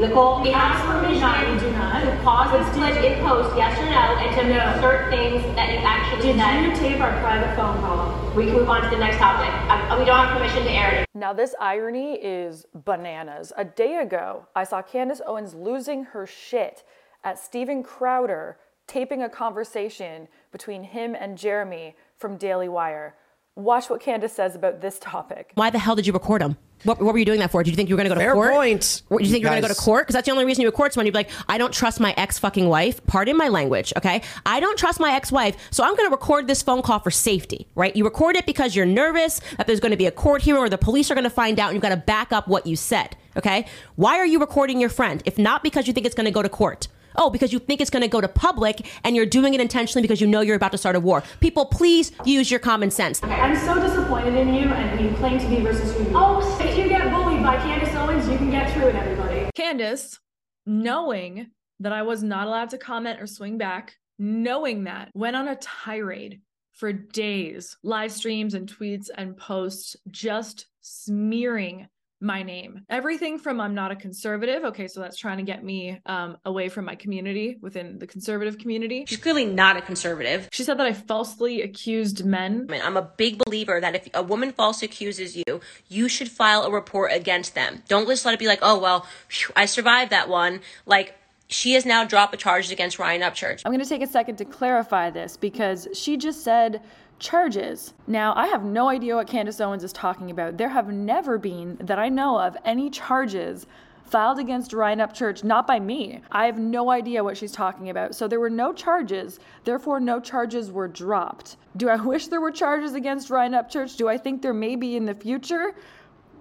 Nicole, 0.00 0.40
we 0.42 0.50
have 0.50 0.80
Absolutely 0.80 1.20
permission 1.20 1.20
not, 1.20 1.48
you 1.52 1.60
do 1.60 1.70
not. 1.72 2.00
to 2.04 2.22
pause 2.24 2.50
this 2.52 2.74
clip 2.74 2.96
in 3.04 3.20
post, 3.22 3.54
yes 3.54 3.78
or 3.78 3.84
no, 3.84 4.16
and 4.16 4.34
to 4.34 4.48
No. 4.48 4.72
insert 4.74 5.10
things 5.10 5.42
that 5.54 5.70
you 5.72 5.78
actually 5.78 6.22
Did 6.22 6.36
said. 6.40 6.64
you 6.64 6.74
tape 6.74 7.00
our 7.02 7.12
private 7.20 7.54
phone 7.54 7.78
call? 7.80 8.32
We 8.34 8.46
can 8.46 8.54
move 8.54 8.68
on 8.70 8.82
to 8.82 8.88
the 8.88 8.96
next 8.96 9.18
topic. 9.18 9.48
I, 9.68 9.98
we 9.98 10.06
don't 10.06 10.16
have 10.16 10.36
permission 10.38 10.62
to 10.64 10.70
air 10.70 10.90
it. 11.02 11.06
Now, 11.14 11.34
this 11.34 11.54
irony 11.60 12.14
is 12.14 12.64
bananas. 12.72 13.52
A 13.58 13.64
day 13.64 13.96
ago, 13.96 14.46
I 14.56 14.64
saw 14.64 14.80
Candace 14.80 15.20
Owens 15.26 15.52
losing 15.52 16.04
her 16.04 16.26
shit 16.26 16.82
at 17.22 17.38
Steven 17.38 17.82
Crowder 17.82 18.56
taping 18.86 19.22
a 19.22 19.28
conversation 19.28 20.28
between 20.50 20.82
him 20.82 21.14
and 21.14 21.36
Jeremy 21.36 21.94
from 22.16 22.38
Daily 22.38 22.68
Wire. 22.68 23.16
Watch 23.54 23.90
what 23.90 24.00
Candace 24.00 24.32
says 24.32 24.54
about 24.54 24.80
this 24.80 24.98
topic. 24.98 25.50
Why 25.56 25.68
the 25.68 25.78
hell 25.78 25.94
did 25.94 26.06
you 26.06 26.14
record 26.14 26.40
him? 26.40 26.56
What, 26.84 27.00
what 27.00 27.12
were 27.12 27.18
you 27.18 27.24
doing 27.24 27.40
that 27.40 27.50
for? 27.50 27.62
Did 27.62 27.70
you 27.70 27.76
think 27.76 27.88
you 27.88 27.94
were 27.94 28.02
going 28.02 28.08
to 28.08 28.14
go 28.14 28.18
to 28.18 28.24
Fair 28.24 28.32
court? 28.32 28.52
point, 28.52 29.02
Did 29.10 29.26
you 29.26 29.32
think 29.32 29.42
you 29.42 29.48
were 29.48 29.52
going 29.52 29.62
to 29.62 29.68
go 29.68 29.74
to 29.74 29.80
court? 29.80 30.04
Because 30.04 30.14
that's 30.14 30.26
the 30.26 30.32
only 30.32 30.46
reason 30.46 30.62
you 30.62 30.68
record 30.68 30.92
someone. 30.92 31.06
You'd 31.06 31.12
be 31.12 31.18
like, 31.18 31.30
I 31.48 31.58
don't 31.58 31.74
trust 31.74 32.00
my 32.00 32.14
ex 32.16 32.38
fucking 32.38 32.68
wife. 32.68 33.04
Pardon 33.06 33.36
my 33.36 33.48
language, 33.48 33.92
okay? 33.96 34.22
I 34.46 34.60
don't 34.60 34.78
trust 34.78 34.98
my 34.98 35.12
ex 35.12 35.30
wife, 35.30 35.56
so 35.70 35.84
I'm 35.84 35.94
going 35.94 36.08
to 36.08 36.10
record 36.10 36.46
this 36.46 36.62
phone 36.62 36.82
call 36.82 36.98
for 36.98 37.10
safety, 37.10 37.68
right? 37.74 37.94
You 37.94 38.04
record 38.04 38.36
it 38.36 38.46
because 38.46 38.74
you're 38.74 38.86
nervous 38.86 39.40
that 39.58 39.66
there's 39.66 39.80
going 39.80 39.90
to 39.90 39.98
be 39.98 40.06
a 40.06 40.10
court 40.10 40.42
hearing 40.42 40.62
or 40.62 40.68
the 40.68 40.78
police 40.78 41.10
are 41.10 41.14
going 41.14 41.24
to 41.24 41.30
find 41.30 41.60
out 41.60 41.68
and 41.68 41.74
you've 41.74 41.82
got 41.82 41.90
to 41.90 41.96
back 41.96 42.32
up 42.32 42.48
what 42.48 42.66
you 42.66 42.76
said, 42.76 43.16
okay? 43.36 43.66
Why 43.96 44.16
are 44.16 44.26
you 44.26 44.38
recording 44.40 44.80
your 44.80 44.90
friend? 44.90 45.22
If 45.26 45.38
not 45.38 45.62
because 45.62 45.86
you 45.86 45.92
think 45.92 46.06
it's 46.06 46.14
going 46.14 46.26
to 46.26 46.30
go 46.30 46.42
to 46.42 46.48
court. 46.48 46.88
Oh, 47.16 47.30
because 47.30 47.52
you 47.52 47.58
think 47.58 47.80
it's 47.80 47.90
going 47.90 48.02
to 48.02 48.08
go 48.08 48.20
to 48.20 48.28
public 48.28 48.86
and 49.04 49.16
you're 49.16 49.26
doing 49.26 49.54
it 49.54 49.60
intentionally 49.60 50.02
because 50.02 50.20
you 50.20 50.26
know 50.26 50.40
you're 50.40 50.56
about 50.56 50.72
to 50.72 50.78
start 50.78 50.96
a 50.96 51.00
war. 51.00 51.22
People, 51.40 51.66
please 51.66 52.12
use 52.24 52.50
your 52.50 52.60
common 52.60 52.90
sense. 52.90 53.22
I'm 53.22 53.56
so 53.56 53.80
disappointed 53.80 54.34
in 54.34 54.54
you 54.54 54.62
and 54.62 54.98
who 54.98 55.08
you 55.08 55.14
claim 55.16 55.38
to 55.38 55.48
be 55.48 55.60
versus 55.60 55.94
who 55.94 56.04
you 56.04 56.10
Oh. 56.14 56.58
If 56.60 56.76
you 56.76 56.88
get 56.88 57.10
bullied 57.10 57.42
by 57.42 57.56
Candace 57.56 57.94
Owens, 57.94 58.28
you 58.28 58.36
can 58.36 58.50
get 58.50 58.72
through 58.72 58.88
it, 58.88 58.94
everybody. 58.94 59.50
Candace, 59.54 60.18
knowing 60.66 61.50
that 61.80 61.92
I 61.92 62.02
was 62.02 62.22
not 62.22 62.46
allowed 62.46 62.70
to 62.70 62.78
comment 62.78 63.20
or 63.20 63.26
swing 63.26 63.58
back, 63.58 63.96
knowing 64.18 64.84
that, 64.84 65.10
went 65.14 65.36
on 65.36 65.48
a 65.48 65.56
tirade 65.56 66.40
for 66.72 66.92
days, 66.92 67.76
live 67.82 68.12
streams 68.12 68.54
and 68.54 68.70
tweets 68.70 69.08
and 69.16 69.36
posts, 69.36 69.96
just 70.10 70.66
smearing 70.80 71.88
my 72.20 72.42
name. 72.42 72.84
Everything 72.90 73.38
from 73.38 73.60
I'm 73.60 73.74
not 73.74 73.90
a 73.90 73.96
conservative. 73.96 74.64
Okay, 74.64 74.88
so 74.88 75.00
that's 75.00 75.16
trying 75.16 75.38
to 75.38 75.42
get 75.42 75.64
me 75.64 76.00
um, 76.06 76.36
away 76.44 76.68
from 76.68 76.84
my 76.84 76.94
community 76.94 77.58
within 77.60 77.98
the 77.98 78.06
conservative 78.06 78.58
community. 78.58 79.04
She's 79.06 79.18
clearly 79.18 79.46
not 79.46 79.76
a 79.76 79.82
conservative. 79.82 80.48
She 80.52 80.62
said 80.62 80.78
that 80.78 80.86
I 80.86 80.92
falsely 80.92 81.62
accused 81.62 82.24
men. 82.24 82.66
I 82.68 82.72
mean, 82.72 82.82
I'm 82.82 82.96
a 82.96 83.02
big 83.02 83.38
believer 83.38 83.80
that 83.80 83.94
if 83.94 84.08
a 84.14 84.22
woman 84.22 84.52
falsely 84.52 84.86
accuses 84.86 85.36
you, 85.36 85.60
you 85.88 86.08
should 86.08 86.30
file 86.30 86.64
a 86.64 86.70
report 86.70 87.12
against 87.12 87.54
them. 87.54 87.82
Don't 87.88 88.06
just 88.06 88.24
let 88.24 88.34
it 88.34 88.40
be 88.40 88.46
like, 88.46 88.60
oh, 88.62 88.78
well, 88.78 89.06
phew, 89.28 89.52
I 89.56 89.66
survived 89.66 90.12
that 90.12 90.28
one. 90.28 90.60
Like, 90.86 91.16
she 91.48 91.72
has 91.72 91.84
now 91.84 92.04
dropped 92.04 92.30
the 92.30 92.38
charges 92.38 92.70
against 92.70 92.98
Ryan 92.98 93.22
Upchurch. 93.22 93.62
I'm 93.64 93.72
going 93.72 93.82
to 93.82 93.88
take 93.88 94.02
a 94.02 94.06
second 94.06 94.36
to 94.36 94.44
clarify 94.44 95.10
this 95.10 95.36
because 95.36 95.88
she 95.94 96.16
just 96.16 96.44
said 96.44 96.80
charges. 97.20 97.94
Now, 98.06 98.34
I 98.34 98.46
have 98.48 98.64
no 98.64 98.88
idea 98.88 99.14
what 99.14 99.28
Candace 99.28 99.60
Owens 99.60 99.84
is 99.84 99.92
talking 99.92 100.30
about. 100.30 100.56
There 100.56 100.70
have 100.70 100.88
never 100.88 101.38
been, 101.38 101.76
that 101.80 101.98
I 101.98 102.08
know 102.08 102.40
of, 102.40 102.56
any 102.64 102.90
charges 102.90 103.66
filed 104.10 104.40
against 104.40 104.72
Ryan 104.72 104.98
Upchurch, 104.98 105.44
not 105.44 105.66
by 105.66 105.78
me. 105.78 106.20
I 106.32 106.46
have 106.46 106.58
no 106.58 106.90
idea 106.90 107.22
what 107.22 107.36
she's 107.36 107.52
talking 107.52 107.90
about. 107.90 108.14
So 108.16 108.26
there 108.26 108.40
were 108.40 108.50
no 108.50 108.72
charges, 108.72 109.38
therefore, 109.62 110.00
no 110.00 110.18
charges 110.18 110.72
were 110.72 110.88
dropped. 110.88 111.56
Do 111.76 111.88
I 111.88 111.96
wish 112.04 112.26
there 112.26 112.40
were 112.40 112.50
charges 112.50 112.94
against 112.94 113.30
Ryan 113.30 113.52
Upchurch? 113.52 113.96
Do 113.96 114.08
I 114.08 114.18
think 114.18 114.42
there 114.42 114.52
may 114.52 114.74
be 114.74 114.96
in 114.96 115.04
the 115.04 115.14
future? 115.14 115.74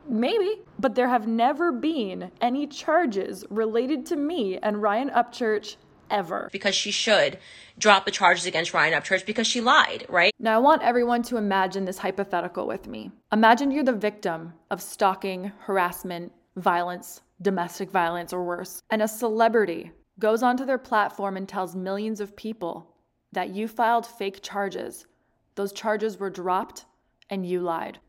Maybe, 0.07 0.61
but 0.79 0.95
there 0.95 1.07
have 1.07 1.27
never 1.27 1.71
been 1.71 2.31
any 2.41 2.65
charges 2.65 3.45
related 3.51 4.07
to 4.07 4.15
me 4.15 4.57
and 4.57 4.81
Ryan 4.81 5.11
Upchurch 5.11 5.75
ever. 6.09 6.49
Because 6.51 6.75
she 6.75 6.91
should 6.91 7.37
drop 7.77 8.05
the 8.05 8.11
charges 8.11 8.45
against 8.45 8.73
Ryan 8.73 8.93
Upchurch 8.93 9.25
because 9.25 9.47
she 9.47 9.61
lied, 9.61 10.05
right? 10.09 10.33
Now, 10.39 10.55
I 10.55 10.59
want 10.59 10.81
everyone 10.81 11.23
to 11.23 11.37
imagine 11.37 11.85
this 11.85 11.97
hypothetical 11.97 12.67
with 12.67 12.87
me. 12.87 13.11
Imagine 13.31 13.71
you're 13.71 13.83
the 13.83 13.93
victim 13.93 14.53
of 14.69 14.81
stalking, 14.81 15.51
harassment, 15.59 16.31
violence, 16.55 17.21
domestic 17.41 17.89
violence 17.89 18.33
or 18.33 18.43
worse. 18.43 18.81
And 18.89 19.01
a 19.01 19.07
celebrity 19.07 19.91
goes 20.19 20.43
onto 20.43 20.65
their 20.65 20.77
platform 20.77 21.37
and 21.37 21.47
tells 21.47 21.75
millions 21.75 22.19
of 22.19 22.35
people 22.35 22.95
that 23.31 23.49
you 23.49 23.67
filed 23.67 24.05
fake 24.05 24.41
charges. 24.41 25.05
Those 25.55 25.71
charges 25.71 26.19
were 26.19 26.29
dropped 26.29 26.85
and 27.29 27.45
you 27.45 27.61
lied. 27.61 27.99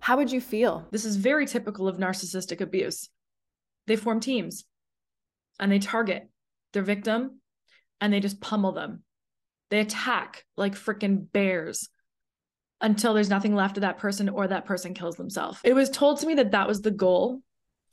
How 0.00 0.16
would 0.16 0.32
you 0.32 0.40
feel? 0.40 0.86
This 0.90 1.04
is 1.04 1.16
very 1.16 1.46
typical 1.46 1.86
of 1.86 1.98
narcissistic 1.98 2.60
abuse. 2.60 3.08
They 3.86 3.96
form 3.96 4.20
teams 4.20 4.64
and 5.60 5.70
they 5.70 5.78
target 5.78 6.28
their 6.72 6.82
victim 6.82 7.40
and 8.00 8.12
they 8.12 8.20
just 8.20 8.40
pummel 8.40 8.72
them. 8.72 9.02
They 9.70 9.80
attack 9.80 10.44
like 10.56 10.74
freaking 10.74 11.30
bears 11.32 11.88
until 12.80 13.14
there's 13.14 13.30
nothing 13.30 13.54
left 13.54 13.76
of 13.76 13.82
that 13.82 13.98
person 13.98 14.28
or 14.28 14.48
that 14.48 14.66
person 14.66 14.92
kills 14.92 15.16
themselves. 15.16 15.58
It 15.64 15.74
was 15.74 15.88
told 15.88 16.20
to 16.20 16.26
me 16.26 16.34
that 16.34 16.50
that 16.50 16.68
was 16.68 16.82
the 16.82 16.90
goal 16.90 17.40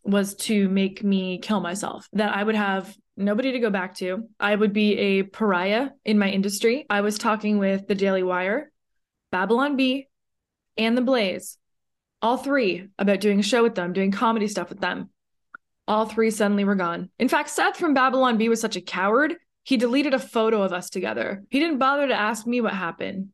was 0.03 0.35
to 0.35 0.67
make 0.69 1.03
me 1.03 1.37
kill 1.39 1.59
myself. 1.59 2.07
That 2.13 2.35
I 2.35 2.43
would 2.43 2.55
have 2.55 2.95
nobody 3.15 3.51
to 3.51 3.59
go 3.59 3.69
back 3.69 3.95
to. 3.95 4.27
I 4.39 4.55
would 4.55 4.73
be 4.73 4.97
a 4.97 5.23
pariah 5.23 5.89
in 6.05 6.17
my 6.17 6.29
industry. 6.29 6.85
I 6.89 7.01
was 7.01 7.17
talking 7.17 7.59
with 7.59 7.87
the 7.87 7.95
Daily 7.95 8.23
Wire, 8.23 8.71
Babylon 9.31 9.75
Bee, 9.75 10.07
and 10.77 10.97
The 10.97 11.01
Blaze, 11.01 11.57
all 12.21 12.37
three 12.37 12.87
about 12.97 13.19
doing 13.19 13.39
a 13.39 13.43
show 13.43 13.61
with 13.61 13.75
them, 13.75 13.93
doing 13.93 14.11
comedy 14.11 14.47
stuff 14.47 14.69
with 14.69 14.79
them. 14.79 15.09
All 15.89 16.05
three 16.05 16.29
suddenly 16.29 16.63
were 16.63 16.75
gone. 16.75 17.09
In 17.17 17.27
fact, 17.27 17.49
Seth 17.49 17.75
from 17.75 17.95
Babylon 17.95 18.37
Bee 18.37 18.47
was 18.47 18.61
such 18.61 18.75
a 18.75 18.81
coward, 18.81 19.35
he 19.63 19.75
deleted 19.75 20.13
a 20.13 20.19
photo 20.19 20.61
of 20.61 20.71
us 20.71 20.89
together. 20.89 21.43
He 21.49 21.59
didn't 21.59 21.79
bother 21.79 22.07
to 22.07 22.13
ask 22.13 22.47
me 22.47 22.61
what 22.61 22.73
happened. 22.73 23.29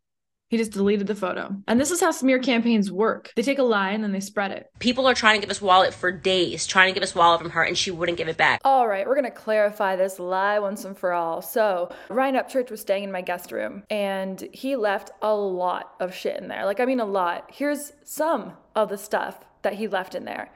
He 0.49 0.57
just 0.57 0.71
deleted 0.71 1.07
the 1.07 1.15
photo. 1.15 1.55
And 1.67 1.79
this 1.79 1.91
is 1.91 1.99
how 1.99 2.11
smear 2.11 2.39
campaigns 2.39 2.91
work. 2.91 3.33
They 3.35 3.41
take 3.41 3.57
a 3.57 3.63
lie 3.63 3.91
and 3.91 4.03
then 4.03 4.11
they 4.11 4.19
spread 4.19 4.51
it. 4.51 4.67
People 4.79 5.07
are 5.07 5.13
trying 5.13 5.39
to 5.39 5.41
give 5.41 5.51
us 5.51 5.61
wallet 5.61 5.93
for 5.93 6.11
days, 6.11 6.67
trying 6.67 6.93
to 6.93 6.93
give 6.93 7.03
us 7.03 7.15
wallet 7.15 7.41
from 7.41 7.49
her, 7.49 7.63
and 7.63 7.77
she 7.77 7.89
wouldn't 7.89 8.17
give 8.17 8.27
it 8.27 8.37
back. 8.37 8.61
All 8.63 8.87
right, 8.87 9.07
we're 9.07 9.15
gonna 9.15 9.31
clarify 9.31 9.95
this 9.95 10.19
lie 10.19 10.59
once 10.59 10.85
and 10.85 10.97
for 10.97 11.13
all. 11.13 11.41
So, 11.41 11.91
Ryan 12.09 12.35
Upchurch 12.35 12.69
was 12.69 12.79
staying 12.79 13.03
in 13.05 13.11
my 13.11 13.21
guest 13.21 13.51
room 13.51 13.83
and 13.89 14.47
he 14.53 14.75
left 14.75 15.11
a 15.21 15.33
lot 15.33 15.95
of 15.99 16.13
shit 16.13 16.39
in 16.39 16.47
there. 16.47 16.65
Like, 16.65 16.79
I 16.79 16.85
mean, 16.85 16.99
a 16.99 17.05
lot. 17.05 17.49
Here's 17.51 17.91
some 18.03 18.53
of 18.75 18.89
the 18.89 18.97
stuff 18.97 19.39
that 19.63 19.73
he 19.73 19.87
left 19.87 20.15
in 20.15 20.25
there. 20.25 20.51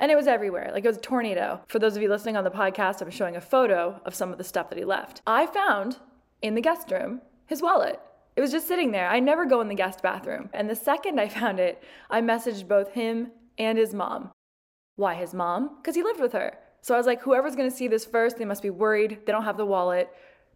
And 0.00 0.10
it 0.10 0.16
was 0.16 0.26
everywhere. 0.26 0.70
Like, 0.72 0.84
it 0.84 0.88
was 0.88 0.96
a 0.96 1.00
tornado. 1.00 1.60
For 1.68 1.78
those 1.78 1.94
of 1.94 2.02
you 2.02 2.08
listening 2.08 2.36
on 2.36 2.44
the 2.44 2.50
podcast, 2.50 3.02
I'm 3.02 3.10
showing 3.10 3.36
a 3.36 3.40
photo 3.40 4.00
of 4.06 4.14
some 4.14 4.32
of 4.32 4.38
the 4.38 4.44
stuff 4.44 4.70
that 4.70 4.78
he 4.78 4.84
left. 4.84 5.20
I 5.26 5.46
found 5.46 5.98
in 6.40 6.54
the 6.54 6.62
guest 6.62 6.90
room 6.90 7.20
his 7.46 7.60
wallet. 7.60 8.00
It 8.34 8.40
was 8.40 8.50
just 8.50 8.66
sitting 8.66 8.92
there. 8.92 9.08
I 9.08 9.20
never 9.20 9.44
go 9.44 9.60
in 9.60 9.68
the 9.68 9.74
guest 9.74 10.02
bathroom. 10.02 10.48
And 10.54 10.70
the 10.70 10.74
second 10.74 11.20
I 11.20 11.28
found 11.28 11.60
it, 11.60 11.82
I 12.08 12.22
messaged 12.22 12.66
both 12.66 12.92
him 12.92 13.32
and 13.58 13.76
his 13.76 13.92
mom. 13.92 14.30
Why 14.96 15.14
his 15.14 15.34
mom? 15.34 15.76
Because 15.76 15.94
he 15.94 16.02
lived 16.02 16.20
with 16.20 16.32
her. 16.32 16.56
So 16.80 16.94
I 16.94 16.96
was 16.96 17.06
like, 17.06 17.20
whoever's 17.20 17.56
gonna 17.56 17.70
see 17.70 17.88
this 17.88 18.06
first, 18.06 18.38
they 18.38 18.46
must 18.46 18.62
be 18.62 18.70
worried. 18.70 19.18
They 19.26 19.32
don't 19.32 19.44
have 19.44 19.58
the 19.58 19.66
wallet. 19.66 20.08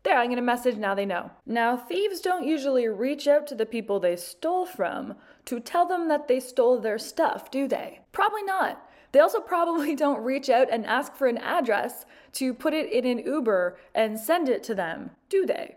There, 0.05 0.17
I'm 0.17 0.31
gonna 0.31 0.43
message, 0.43 0.77
now 0.77 0.95
they 0.95 1.05
know. 1.05 1.31
Now, 1.45 1.77
thieves 1.77 2.21
don't 2.21 2.47
usually 2.47 2.89
reach 2.89 3.27
out 3.27 3.47
to 3.49 3.55
the 3.55 3.67
people 3.67 4.01
they 4.01 4.17
stole 4.17 4.65
from 4.65 5.17
to 5.47 5.61
tell 5.61 5.87
them 5.87 6.09
that 6.09 6.29
they 6.29 6.41
stole 6.41 6.79
their 6.79 6.99
stuff, 6.99 7.51
do 7.51 7.69
they? 7.69 8.01
Probably 8.13 8.43
not. 8.43 8.83
They 9.15 9.21
also 9.21 9.41
probably 9.41 9.97
don't 10.05 10.23
reach 10.23 10.51
out 10.51 10.69
and 10.71 10.85
ask 10.85 11.15
for 11.15 11.27
an 11.27 11.39
address 11.39 12.05
to 12.33 12.53
put 12.53 12.75
it 12.75 12.93
in 12.93 13.07
an 13.07 13.25
Uber 13.25 13.79
and 13.95 14.21
send 14.21 14.51
it 14.51 14.63
to 14.65 14.75
them, 14.75 15.13
do 15.31 15.47
they? 15.47 15.77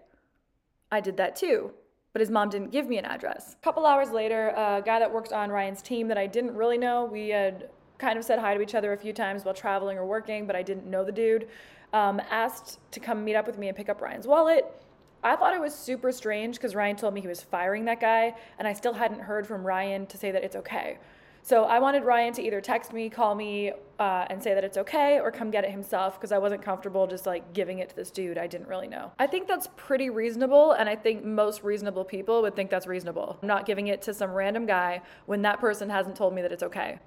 I 0.91 0.99
did 0.99 1.15
that 1.15 1.37
too 1.37 1.71
but 2.17 2.21
his 2.21 2.31
mom 2.31 2.49
didn't 2.49 2.71
give 2.71 2.87
me 2.87 2.97
an 2.97 3.05
address. 3.05 3.53
A 3.53 3.63
couple 3.63 3.85
hours 3.85 4.09
later, 4.09 4.47
a 4.49 4.81
guy 4.83 4.97
that 4.97 5.13
worked 5.13 5.33
on 5.33 5.51
Ryan's 5.51 5.83
team 5.83 6.07
that 6.07 6.17
I 6.17 6.25
didn't 6.25 6.55
really 6.55 6.79
know, 6.79 7.05
we 7.05 7.29
had 7.29 7.69
kind 7.99 8.17
of 8.17 8.25
said 8.25 8.39
hi 8.39 8.55
to 8.55 8.59
each 8.59 8.73
other 8.73 8.91
a 8.91 8.97
few 8.97 9.13
times 9.13 9.45
while 9.45 9.53
traveling 9.53 9.99
or 9.99 10.05
working, 10.07 10.47
but 10.47 10.55
I 10.55 10.63
didn't 10.63 10.87
know 10.87 11.03
the 11.03 11.11
dude, 11.11 11.47
um, 11.93 12.19
asked 12.31 12.79
to 12.93 12.99
come 12.99 13.23
meet 13.23 13.35
up 13.35 13.45
with 13.45 13.59
me 13.59 13.67
and 13.67 13.77
pick 13.77 13.87
up 13.87 14.01
Ryan's 14.01 14.25
wallet. 14.25 14.65
I 15.23 15.35
thought 15.35 15.53
it 15.53 15.61
was 15.61 15.75
super 15.75 16.11
strange 16.11 16.55
because 16.55 16.73
Ryan 16.73 16.95
told 16.95 17.13
me 17.13 17.21
he 17.21 17.27
was 17.27 17.43
firing 17.43 17.85
that 17.85 17.99
guy, 17.99 18.33
and 18.57 18.67
I 18.67 18.73
still 18.73 18.93
hadn't 18.93 19.19
heard 19.19 19.45
from 19.45 19.63
Ryan 19.63 20.07
to 20.07 20.17
say 20.17 20.31
that 20.31 20.43
it's 20.43 20.55
okay. 20.55 20.97
So 21.47 21.63
I 21.63 21.79
wanted 21.79 22.03
Ryan 22.03 22.33
to 22.33 22.41
either 22.41 22.59
text 22.59 22.91
me, 22.91 23.09
call 23.09 23.33
me, 23.33 23.71
uh, 23.99 24.25
and 24.29 24.43
say 24.43 24.53
that 24.53 24.65
it's 24.65 24.75
okay, 24.79 25.21
or 25.21 25.31
come 25.31 25.49
get 25.49 25.63
it 25.63 25.71
himself 25.71 26.19
because 26.19 26.33
I 26.33 26.37
wasn't 26.37 26.61
comfortable 26.61 27.07
just 27.07 27.25
like 27.25 27.53
giving 27.53 27.79
it 27.79 27.87
to 27.87 27.95
this 27.95 28.11
dude 28.11 28.37
I 28.37 28.47
didn't 28.47 28.67
really 28.67 28.89
know. 28.89 29.13
I 29.17 29.27
think 29.27 29.47
that's 29.47 29.69
pretty 29.77 30.09
reasonable, 30.09 30.73
and 30.73 30.89
I 30.89 30.97
think 30.97 31.23
most 31.23 31.63
reasonable 31.63 32.03
people 32.03 32.41
would 32.41 32.53
think 32.53 32.69
that's 32.69 32.85
reasonable. 32.85 33.37
I'm 33.41 33.47
not 33.47 33.65
giving 33.65 33.87
it 33.87 34.01
to 34.01 34.13
some 34.13 34.31
random 34.31 34.65
guy 34.65 35.01
when 35.25 35.41
that 35.43 35.61
person 35.61 35.89
hasn't 35.89 36.17
told 36.17 36.35
me 36.35 36.41
that 36.41 36.51
it's 36.51 36.63
okay 36.63 36.99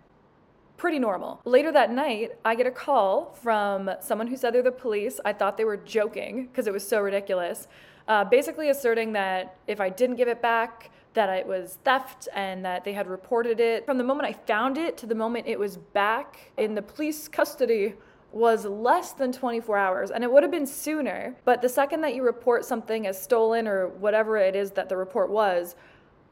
pretty 0.78 0.98
normal. 0.98 1.42
Later 1.44 1.70
that 1.72 1.92
night, 1.92 2.30
I 2.42 2.54
get 2.54 2.66
a 2.66 2.70
call 2.70 3.36
from 3.42 3.90
someone 4.00 4.28
who 4.28 4.36
said 4.38 4.54
they're 4.54 4.62
the 4.62 4.72
police. 4.72 5.20
I 5.26 5.34
thought 5.34 5.58
they 5.58 5.66
were 5.66 5.76
joking 5.76 6.46
because 6.46 6.66
it 6.66 6.72
was 6.72 6.88
so 6.88 7.02
ridiculous. 7.02 7.68
Uh, 8.08 8.24
basically, 8.24 8.70
asserting 8.70 9.12
that 9.12 9.58
if 9.66 9.78
I 9.78 9.90
didn't 9.90 10.16
give 10.16 10.26
it 10.26 10.40
back, 10.40 10.90
that 11.14 11.28
it 11.28 11.46
was 11.46 11.78
theft 11.84 12.28
and 12.34 12.64
that 12.64 12.84
they 12.84 12.92
had 12.92 13.08
reported 13.08 13.60
it. 13.60 13.84
From 13.84 13.98
the 13.98 14.04
moment 14.04 14.28
I 14.28 14.32
found 14.32 14.78
it 14.78 14.96
to 14.98 15.06
the 15.06 15.14
moment 15.14 15.46
it 15.46 15.58
was 15.58 15.76
back 15.76 16.52
in 16.56 16.74
the 16.74 16.82
police 16.82 17.28
custody 17.28 17.94
was 18.32 18.64
less 18.64 19.12
than 19.12 19.32
24 19.32 19.76
hours 19.76 20.10
and 20.12 20.22
it 20.22 20.30
would 20.30 20.44
have 20.44 20.52
been 20.52 20.66
sooner 20.66 21.34
but 21.44 21.60
the 21.60 21.68
second 21.68 22.00
that 22.00 22.14
you 22.14 22.22
report 22.22 22.64
something 22.64 23.08
as 23.08 23.20
stolen 23.20 23.66
or 23.66 23.88
whatever 23.88 24.36
it 24.36 24.54
is 24.54 24.70
that 24.70 24.88
the 24.88 24.96
report 24.96 25.30
was 25.30 25.74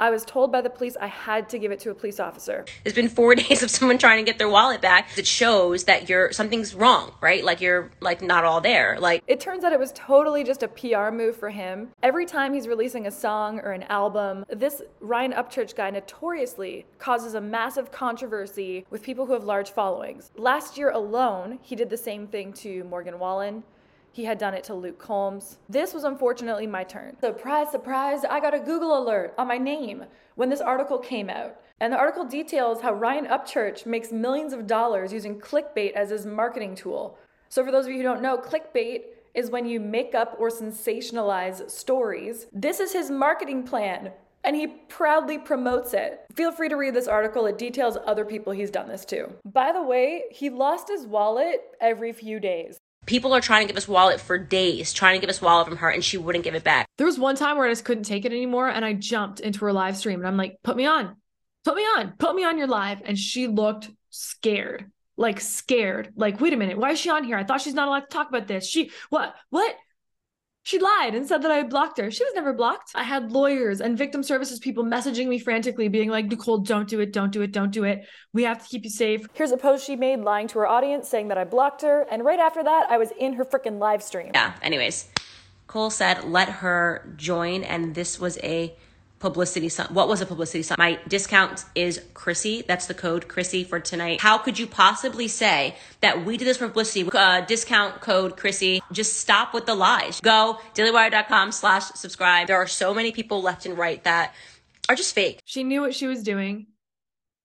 I 0.00 0.10
was 0.10 0.24
told 0.24 0.52
by 0.52 0.60
the 0.60 0.70
police 0.70 0.96
I 1.00 1.08
had 1.08 1.48
to 1.48 1.58
give 1.58 1.72
it 1.72 1.80
to 1.80 1.90
a 1.90 1.94
police 1.94 2.20
officer. 2.20 2.64
It's 2.84 2.94
been 2.94 3.08
four 3.08 3.34
days 3.42 3.62
of 3.62 3.70
someone 3.70 3.98
trying 3.98 4.24
to 4.24 4.30
get 4.30 4.38
their 4.38 4.48
wallet 4.48 4.80
back. 4.80 5.18
It 5.18 5.26
shows 5.26 5.84
that 5.84 6.08
you're 6.08 6.30
something's 6.32 6.74
wrong, 6.74 7.12
right? 7.20 7.44
Like 7.44 7.60
you're 7.60 7.90
like 8.00 8.22
not 8.22 8.44
all 8.44 8.60
there. 8.60 8.96
Like 9.00 9.24
it 9.26 9.40
turns 9.40 9.64
out 9.64 9.72
it 9.72 9.78
was 9.80 9.92
totally 9.92 10.44
just 10.44 10.62
a 10.62 10.68
PR 10.68 11.10
move 11.10 11.36
for 11.36 11.50
him. 11.50 11.88
Every 12.02 12.26
time 12.26 12.54
he's 12.54 12.68
releasing 12.68 13.06
a 13.06 13.10
song 13.10 13.58
or 13.60 13.72
an 13.72 13.82
album, 13.84 14.44
this 14.48 14.82
Ryan 15.00 15.32
Upchurch 15.32 15.74
guy 15.74 15.90
notoriously 15.90 16.86
causes 16.98 17.34
a 17.34 17.40
massive 17.40 17.90
controversy 17.90 18.86
with 18.90 19.02
people 19.02 19.26
who 19.26 19.32
have 19.32 19.44
large 19.44 19.70
followings. 19.70 20.30
Last 20.36 20.78
year 20.78 20.90
alone, 20.90 21.58
he 21.62 21.74
did 21.74 21.90
the 21.90 21.96
same 21.96 22.28
thing 22.28 22.52
to 22.54 22.84
Morgan 22.84 23.18
Wallen. 23.18 23.64
He 24.12 24.24
had 24.24 24.38
done 24.38 24.54
it 24.54 24.64
to 24.64 24.74
Luke 24.74 24.98
Combs. 24.98 25.58
This 25.68 25.94
was 25.94 26.04
unfortunately 26.04 26.66
my 26.66 26.84
turn. 26.84 27.16
Surprise, 27.20 27.70
surprise, 27.70 28.24
I 28.24 28.40
got 28.40 28.54
a 28.54 28.58
Google 28.58 28.98
alert 28.98 29.34
on 29.38 29.46
my 29.46 29.58
name 29.58 30.04
when 30.34 30.48
this 30.50 30.60
article 30.60 30.98
came 30.98 31.30
out. 31.30 31.60
And 31.80 31.92
the 31.92 31.98
article 31.98 32.24
details 32.24 32.80
how 32.80 32.94
Ryan 32.94 33.26
Upchurch 33.26 33.86
makes 33.86 34.10
millions 34.10 34.52
of 34.52 34.66
dollars 34.66 35.12
using 35.12 35.38
clickbait 35.40 35.92
as 35.92 36.10
his 36.10 36.26
marketing 36.26 36.74
tool. 36.74 37.16
So, 37.48 37.64
for 37.64 37.70
those 37.70 37.86
of 37.86 37.92
you 37.92 37.98
who 37.98 38.02
don't 38.02 38.22
know, 38.22 38.36
clickbait 38.36 39.02
is 39.34 39.50
when 39.50 39.66
you 39.66 39.78
make 39.78 40.14
up 40.14 40.34
or 40.38 40.48
sensationalize 40.48 41.70
stories. 41.70 42.46
This 42.52 42.80
is 42.80 42.92
his 42.92 43.10
marketing 43.10 43.62
plan, 43.62 44.10
and 44.42 44.56
he 44.56 44.66
proudly 44.66 45.38
promotes 45.38 45.94
it. 45.94 46.26
Feel 46.34 46.50
free 46.50 46.68
to 46.68 46.76
read 46.76 46.94
this 46.94 47.06
article, 47.06 47.46
it 47.46 47.58
details 47.58 47.96
other 48.04 48.24
people 48.24 48.52
he's 48.52 48.70
done 48.70 48.88
this 48.88 49.04
to. 49.06 49.28
By 49.44 49.70
the 49.70 49.82
way, 49.82 50.24
he 50.32 50.50
lost 50.50 50.88
his 50.88 51.06
wallet 51.06 51.62
every 51.80 52.12
few 52.12 52.40
days 52.40 52.78
people 53.08 53.32
are 53.32 53.40
trying 53.40 53.66
to 53.66 53.72
give 53.72 53.78
us 53.78 53.88
wallet 53.88 54.20
for 54.20 54.38
days, 54.38 54.92
trying 54.92 55.18
to 55.18 55.20
give 55.20 55.30
us 55.30 55.42
wallet 55.42 55.66
from 55.66 55.78
her, 55.78 55.88
and 55.88 56.04
she 56.04 56.18
wouldn't 56.18 56.44
give 56.44 56.54
it 56.54 56.62
back. 56.62 56.86
There 56.98 57.06
was 57.06 57.18
one 57.18 57.34
time 57.34 57.56
where 57.56 57.66
I 57.66 57.70
just 57.70 57.84
couldn't 57.84 58.04
take 58.04 58.24
it 58.24 58.32
anymore, 58.32 58.68
and 58.68 58.84
I 58.84 58.92
jumped 58.92 59.40
into 59.40 59.64
her 59.64 59.72
live 59.72 59.96
stream, 59.96 60.20
and 60.20 60.28
I'm 60.28 60.36
like, 60.36 60.58
"Put 60.62 60.76
me 60.76 60.86
on, 60.86 61.16
put 61.64 61.74
me 61.74 61.82
on, 61.82 62.12
put 62.18 62.36
me 62.36 62.44
on 62.44 62.58
your 62.58 62.68
live," 62.68 63.00
and 63.04 63.18
she 63.18 63.46
looked 63.46 63.90
scared, 64.10 64.90
like 65.16 65.40
scared, 65.40 66.12
like, 66.16 66.40
"Wait 66.40 66.52
a 66.52 66.56
minute, 66.56 66.78
why 66.78 66.90
is 66.90 67.00
she 67.00 67.10
on 67.10 67.24
here? 67.24 67.38
I 67.38 67.44
thought 67.44 67.62
she's 67.62 67.74
not 67.74 67.88
allowed 67.88 68.00
to 68.00 68.06
talk 68.08 68.28
about 68.28 68.46
this. 68.46 68.68
She 68.68 68.90
what 69.08 69.34
what?" 69.50 69.74
She 70.68 70.78
lied 70.78 71.14
and 71.14 71.26
said 71.26 71.40
that 71.44 71.50
I 71.50 71.62
blocked 71.62 71.96
her. 71.96 72.10
She 72.10 72.22
was 72.22 72.34
never 72.34 72.52
blocked. 72.52 72.92
I 72.94 73.02
had 73.02 73.32
lawyers 73.32 73.80
and 73.80 73.96
victim 73.96 74.22
services 74.22 74.58
people 74.58 74.84
messaging 74.84 75.26
me 75.26 75.38
frantically, 75.38 75.88
being 75.88 76.10
like, 76.10 76.26
Nicole, 76.26 76.58
don't 76.58 76.86
do 76.86 77.00
it, 77.00 77.10
don't 77.10 77.32
do 77.32 77.40
it, 77.40 77.52
don't 77.52 77.70
do 77.70 77.84
it. 77.84 78.06
We 78.34 78.42
have 78.42 78.62
to 78.62 78.68
keep 78.68 78.84
you 78.84 78.90
safe. 78.90 79.26
Here's 79.32 79.50
a 79.50 79.56
post 79.56 79.86
she 79.86 79.96
made 79.96 80.20
lying 80.20 80.46
to 80.48 80.58
her 80.58 80.66
audience 80.66 81.08
saying 81.08 81.28
that 81.28 81.38
I 81.38 81.44
blocked 81.44 81.80
her. 81.80 82.06
And 82.10 82.22
right 82.22 82.38
after 82.38 82.62
that, 82.62 82.90
I 82.90 82.98
was 82.98 83.12
in 83.18 83.32
her 83.32 83.46
freaking 83.46 83.78
live 83.78 84.02
stream. 84.02 84.32
Yeah, 84.34 84.52
anyways. 84.60 85.08
Cole 85.68 85.88
said, 85.88 86.24
let 86.24 86.50
her 86.50 87.14
join. 87.16 87.64
And 87.64 87.94
this 87.94 88.20
was 88.20 88.36
a 88.42 88.76
publicity 89.18 89.68
stunt. 89.68 89.90
What 89.90 90.08
was 90.08 90.20
a 90.20 90.26
publicity 90.26 90.62
stunt? 90.62 90.78
My 90.78 90.98
discount 91.08 91.64
is 91.74 92.00
Chrissy. 92.14 92.62
That's 92.66 92.86
the 92.86 92.94
code 92.94 93.28
Chrissy 93.28 93.64
for 93.64 93.80
tonight. 93.80 94.20
How 94.20 94.38
could 94.38 94.58
you 94.58 94.66
possibly 94.66 95.28
say 95.28 95.76
that 96.00 96.24
we 96.24 96.36
did 96.36 96.46
this 96.46 96.58
for 96.58 96.68
publicity? 96.68 97.08
Uh, 97.12 97.40
discount 97.42 98.00
code 98.00 98.36
Chrissy. 98.36 98.80
Just 98.92 99.16
stop 99.16 99.54
with 99.54 99.66
the 99.66 99.74
lies. 99.74 100.20
Go 100.20 100.58
dailywire.com 100.74 101.52
slash 101.52 101.84
subscribe. 101.94 102.46
There 102.46 102.56
are 102.56 102.66
so 102.66 102.94
many 102.94 103.12
people 103.12 103.42
left 103.42 103.66
and 103.66 103.76
right 103.76 104.02
that 104.04 104.34
are 104.88 104.94
just 104.94 105.14
fake. 105.14 105.40
She 105.44 105.64
knew 105.64 105.80
what 105.80 105.94
she 105.94 106.06
was 106.06 106.22
doing 106.22 106.66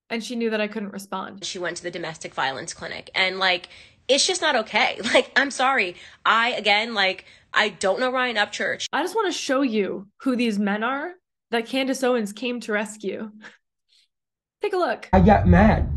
and 0.09 0.23
she 0.23 0.36
knew 0.36 0.49
that 0.51 0.62
I 0.62 0.67
couldn't 0.67 0.91
respond. 0.91 1.43
She 1.43 1.59
went 1.59 1.77
to 1.77 1.83
the 1.83 1.91
domestic 1.91 2.33
violence 2.33 2.73
clinic 2.73 3.09
and 3.15 3.39
like, 3.39 3.69
it's 4.07 4.27
just 4.27 4.41
not 4.41 4.55
okay. 4.55 4.99
Like, 5.13 5.31
I'm 5.36 5.51
sorry. 5.51 5.95
I, 6.25 6.51
again, 6.51 6.93
like, 6.93 7.25
I 7.53 7.69
don't 7.69 7.99
know 7.99 8.12
Ryan 8.12 8.36
Upchurch. 8.36 8.88
I 8.91 9.01
just 9.03 9.15
want 9.15 9.31
to 9.31 9.38
show 9.38 9.62
you 9.62 10.07
who 10.21 10.36
these 10.36 10.57
men 10.57 10.83
are 10.83 11.13
that 11.53 11.67
Candace 11.67 12.03
Owens 12.03 12.33
came 12.33 12.59
to 12.61 12.73
rescue. 12.73 13.31
Take 14.61 14.73
a 14.73 14.77
look. 14.77 15.07
I 15.13 15.19
got 15.19 15.47
mad. 15.47 15.87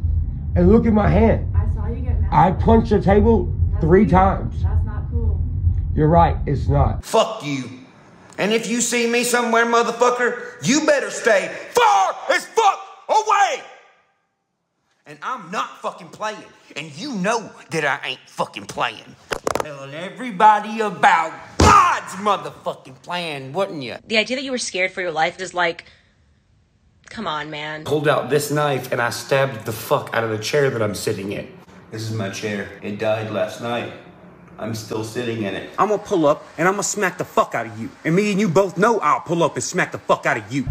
And 0.55 0.71
look 0.71 0.87
at 0.87 0.93
my 0.93 1.09
hand. 1.09 1.55
I 1.57 1.75
saw 1.75 1.89
you 1.89 2.03
get 2.03 2.21
mad. 2.21 2.29
I 2.31 2.53
punched 2.53 2.91
the 2.91 3.01
table 3.01 3.55
three 3.81 4.07
times. 4.07 4.63
That's 4.63 4.85
not 4.85 5.11
cool. 5.11 5.41
You're 5.95 6.09
right, 6.09 6.37
it's 6.47 6.69
not. 6.69 7.05
Fuck 7.05 7.43
you. 7.45 7.71
And 8.39 8.53
if 8.53 8.69
you 8.69 8.83
see 8.83 9.11
me 9.11 9.25
somewhere, 9.25 9.65
motherfucker, 9.65 10.67
you 10.67 10.85
better 10.85 11.11
stay 11.11 11.51
far 11.71 12.15
as 12.31 12.47
fuck 12.47 12.79
away. 13.09 13.63
And 15.07 15.19
I'm 15.23 15.51
not 15.51 15.81
fucking 15.81 16.09
playing. 16.09 16.45
And 16.77 16.95
you 16.99 17.15
know 17.15 17.51
that 17.71 17.85
I 17.87 18.09
ain't 18.09 18.21
fucking 18.27 18.67
playing. 18.67 19.17
Telling 19.63 19.95
everybody 19.95 20.81
about 20.81 21.33
God's 22.07 22.23
motherfucking 22.23 23.03
plan, 23.03 23.53
wouldn't 23.53 23.83
you? 23.83 23.97
The 24.07 24.19
idea 24.19 24.37
that 24.37 24.45
you 24.45 24.53
were 24.53 24.59
scared 24.59 24.93
for 24.93 25.01
your 25.01 25.11
life 25.11 25.41
is 25.41 25.55
like, 25.55 25.87
come 27.09 27.27
on, 27.27 27.51
man. 27.51 27.85
Pulled 27.85 28.07
out 28.07 28.31
this 28.31 28.53
knife 28.53 28.93
and 28.93 29.01
I 29.03 29.11
stabbed 29.11 29.67
the 29.67 29.73
fuck 29.73 30.11
out 30.13 30.23
of 30.23 30.31
the 30.31 30.39
chair 30.39 30.71
that 30.71 30.81
I'm 30.81 30.95
sitting 30.95 31.33
in. 31.33 31.53
This 31.91 32.03
is 32.03 32.13
my 32.13 32.31
chair. 32.31 32.69
It 32.81 33.01
died 33.01 33.33
last 33.33 33.61
night. 33.61 33.93
I'm 34.57 34.75
still 34.75 35.03
sitting 35.03 35.43
in 35.43 35.55
it. 35.55 35.71
I'm 35.79 35.89
gonna 35.89 36.01
pull 36.01 36.27
up 36.27 36.45
and 36.57 36.69
I'm 36.69 36.75
gonna 36.75 36.85
smack 36.85 37.19
the 37.19 37.25
fuck 37.25 37.57
out 37.57 37.67
of 37.67 37.79
you. 37.79 37.91
And 38.05 38.15
me 38.15 38.31
and 38.31 38.41
you 38.41 38.49
both 38.49 38.79
know 38.79 39.01
I'll 39.01 39.21
pull 39.21 39.43
up 39.43 39.57
and 39.57 39.65
smack 39.65 39.91
the 39.91 39.99
fuck 39.99 40.27
out 40.27 40.37
of 40.37 40.53
you. 40.53 40.63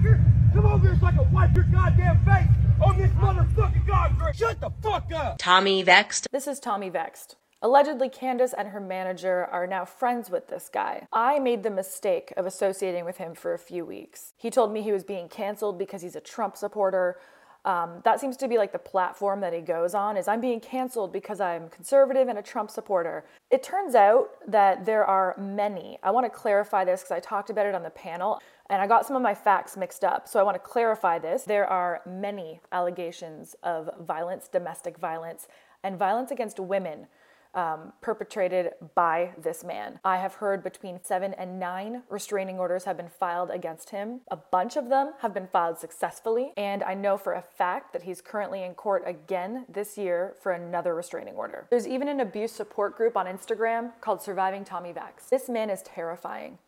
Come 0.53 0.65
over 0.65 0.87
here 0.87 0.97
so 0.99 1.05
I 1.05 1.11
can 1.11 1.31
wipe 1.33 1.53
your 1.53 1.65
goddamn 1.65 2.23
face 2.23 2.47
on 2.81 2.97
this 2.97 3.11
motherfucking 3.11 3.87
concrete. 3.87 4.35
Shut 4.37 4.61
the 4.61 4.71
fuck 4.81 5.11
up. 5.13 5.37
Tommy 5.37 5.83
Vext. 5.83 6.27
This 6.31 6.47
is 6.47 6.61
Tommy 6.61 6.89
Vext. 6.89 7.35
Allegedly, 7.65 8.09
Candace 8.09 8.53
and 8.53 8.67
her 8.67 8.79
manager 8.79 9.45
are 9.45 9.65
now 9.65 9.85
friends 9.85 10.29
with 10.29 10.49
this 10.49 10.69
guy. 10.71 11.07
I 11.11 11.39
made 11.39 11.63
the 11.63 11.71
mistake 11.71 12.31
of 12.37 12.45
associating 12.45 13.05
with 13.05 13.17
him 13.17 13.33
for 13.33 13.55
a 13.55 13.57
few 13.57 13.83
weeks. 13.83 14.33
He 14.37 14.51
told 14.51 14.71
me 14.71 14.83
he 14.83 14.91
was 14.91 15.03
being 15.03 15.27
canceled 15.27 15.79
because 15.79 16.03
he's 16.03 16.15
a 16.15 16.21
Trump 16.21 16.57
supporter. 16.57 17.17
Um, 17.65 18.01
that 18.03 18.19
seems 18.19 18.37
to 18.37 18.47
be 18.47 18.59
like 18.59 18.71
the 18.71 18.77
platform 18.77 19.41
that 19.41 19.51
he 19.51 19.61
goes 19.61 19.95
on 19.95 20.15
is 20.15 20.27
I'm 20.27 20.41
being 20.41 20.59
canceled 20.59 21.11
because 21.11 21.41
I'm 21.41 21.69
conservative 21.69 22.27
and 22.27 22.37
a 22.37 22.43
Trump 22.43 22.69
supporter. 22.69 23.25
It 23.49 23.63
turns 23.63 23.95
out 23.95 24.27
that 24.47 24.85
there 24.85 25.03
are 25.03 25.33
many. 25.35 25.97
I 26.03 26.11
want 26.11 26.27
to 26.27 26.29
clarify 26.29 26.85
this 26.85 27.01
because 27.01 27.17
I 27.17 27.19
talked 27.19 27.49
about 27.49 27.65
it 27.65 27.73
on 27.73 27.81
the 27.81 27.89
panel 27.89 28.43
and 28.69 28.79
I 28.79 28.85
got 28.85 29.07
some 29.07 29.15
of 29.15 29.23
my 29.23 29.33
facts 29.33 29.75
mixed 29.75 30.03
up. 30.03 30.27
So 30.27 30.39
I 30.39 30.43
want 30.43 30.53
to 30.53 30.59
clarify 30.59 31.17
this. 31.17 31.45
There 31.45 31.65
are 31.65 32.03
many 32.05 32.61
allegations 32.71 33.55
of 33.63 33.89
violence, 34.01 34.47
domestic 34.47 34.99
violence, 34.99 35.47
and 35.83 35.97
violence 35.97 36.29
against 36.29 36.59
women 36.59 37.07
um, 37.55 37.93
perpetrated 38.01 38.71
by 38.93 39.31
this 39.41 39.63
man. 39.63 39.99
I 40.03 40.17
have 40.17 40.35
heard 40.35 40.63
between 40.63 40.99
seven 41.03 41.33
and 41.33 41.59
nine 41.59 42.03
restraining 42.09 42.59
orders 42.59 42.83
have 42.83 42.97
been 42.97 43.09
filed 43.09 43.49
against 43.49 43.89
him. 43.89 44.21
A 44.29 44.35
bunch 44.35 44.75
of 44.75 44.89
them 44.89 45.13
have 45.21 45.33
been 45.33 45.47
filed 45.47 45.79
successfully, 45.79 46.51
and 46.57 46.83
I 46.83 46.93
know 46.93 47.17
for 47.17 47.33
a 47.33 47.41
fact 47.41 47.93
that 47.93 48.03
he's 48.03 48.21
currently 48.21 48.63
in 48.63 48.73
court 48.73 49.03
again 49.05 49.65
this 49.69 49.97
year 49.97 50.35
for 50.41 50.51
another 50.51 50.93
restraining 50.93 51.35
order. 51.35 51.67
There's 51.69 51.87
even 51.87 52.07
an 52.09 52.19
abuse 52.19 52.51
support 52.51 52.95
group 52.95 53.15
on 53.17 53.25
Instagram 53.25 53.93
called 54.01 54.21
Surviving 54.21 54.65
Tommy 54.65 54.91
Vext. 54.91 55.29
This 55.29 55.49
man 55.49 55.69
is 55.69 55.81
terrifying. 55.81 56.59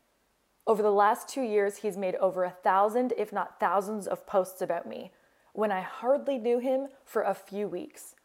Over 0.66 0.84
the 0.84 0.92
last 0.92 1.30
two 1.30 1.44
years, 1.44 1.78
he's 1.78 1.96
made 1.96 2.16
over 2.16 2.44
a 2.44 2.50
thousand, 2.50 3.14
if 3.18 3.32
not 3.32 3.60
thousands, 3.60 4.08
of 4.08 4.26
posts 4.26 4.62
about 4.62 4.86
me 4.86 5.12
when 5.54 5.72
I 5.72 5.82
hardly 5.82 6.38
knew 6.38 6.60
him 6.60 6.88
for 7.04 7.24
a 7.24 7.34
few 7.34 7.68
weeks. 7.68 8.16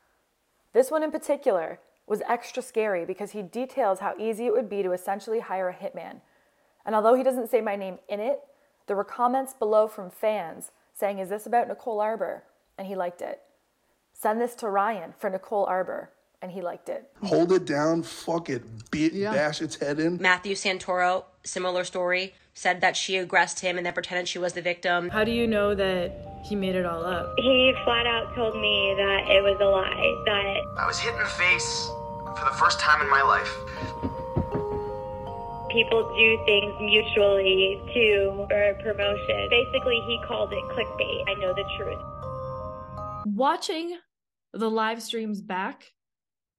This 0.73 0.91
one 0.91 1.03
in 1.03 1.11
particular 1.11 1.81
was 2.13 2.21
extra 2.29 2.63
scary 2.63 3.07
because 3.07 3.31
he 3.31 3.41
details 3.41 4.01
how 4.01 4.13
easy 4.19 4.45
it 4.45 4.53
would 4.53 4.69
be 4.69 4.83
to 4.83 4.93
essentially 4.93 5.41
hire 5.41 5.71
a 5.71 5.75
hitman. 5.75 6.21
And 6.85 6.95
although 6.95 7.15
he 7.15 7.23
doesn't 7.23 7.49
say 7.49 7.63
my 7.63 7.75
name 7.75 8.01
in 8.07 8.21
it, 8.21 8.41
there 8.87 8.97
were 8.97 9.03
comments 9.03 9.55
below 9.55 9.89
from 9.89 10.11
fans 10.11 10.73
saying, 10.93 11.21
Is 11.21 11.31
this 11.31 11.47
about 11.47 11.69
Nicole 11.69 12.01
Arbour? 12.01 12.43
And 12.77 12.87
he 12.87 12.95
liked 12.95 13.23
it. 13.23 13.41
Send 14.13 14.43
this 14.43 14.55
to 14.57 14.69
Ryan 14.69 15.15
for 15.19 15.31
Nicole 15.31 15.65
Arbour. 15.65 16.11
And 16.43 16.53
he 16.53 16.61
liked 16.61 16.91
it. 16.91 17.09
Hold 17.23 17.51
it 17.51 17.65
down, 17.65 18.03
fuck 18.03 18.51
it, 18.51 18.91
beat, 18.91 19.15
bash 19.15 19.63
its 19.63 19.77
head 19.77 19.99
in. 19.99 20.19
Matthew 20.21 20.55
Santoro, 20.55 21.25
similar 21.45 21.83
story, 21.83 22.35
said 22.53 22.83
that 22.83 22.95
she 22.95 23.17
aggressed 23.17 23.61
him 23.61 23.79
and 23.79 23.87
then 23.87 23.95
pretended 23.95 24.29
she 24.29 24.39
was 24.39 24.53
the 24.53 24.61
victim. 24.61 25.09
How 25.09 25.25
do 25.25 25.31
you 25.31 25.47
know 25.47 25.75
that 25.75 26.13
he 26.45 26.57
made 26.57 26.75
it 26.75 26.85
all 26.85 27.07
up? 27.07 27.33
He 27.39 27.73
flat 27.85 28.07
out 28.07 28.35
told 28.35 28.55
me 28.61 28.95
that 28.99 29.31
it 29.31 29.43
was 29.43 29.57
a 29.63 29.65
lie, 29.65 30.23
that 30.27 30.83
I 30.83 30.87
was 30.87 30.99
hit 30.99 31.15
in 31.15 31.21
the 31.21 31.25
face 31.25 31.89
for 32.37 32.45
the 32.45 32.57
first 32.57 32.81
time 32.81 33.01
in 33.01 33.11
my 33.11 33.23
life. 33.23 33.53
people 35.73 36.15
do 36.15 36.45
things 36.45 36.75
mutually 36.81 37.81
to 37.95 38.47
for 38.49 38.75
promotion. 38.83 39.49
Basically, 39.49 40.01
he 40.07 40.21
called 40.27 40.53
it 40.53 40.63
clickbait. 40.65 41.25
I 41.29 41.35
know 41.35 41.55
the 41.55 41.65
truth. 41.77 41.99
Watching 43.27 43.97
the 44.53 44.71
live 44.71 45.03
streams 45.03 45.41
back 45.41 45.93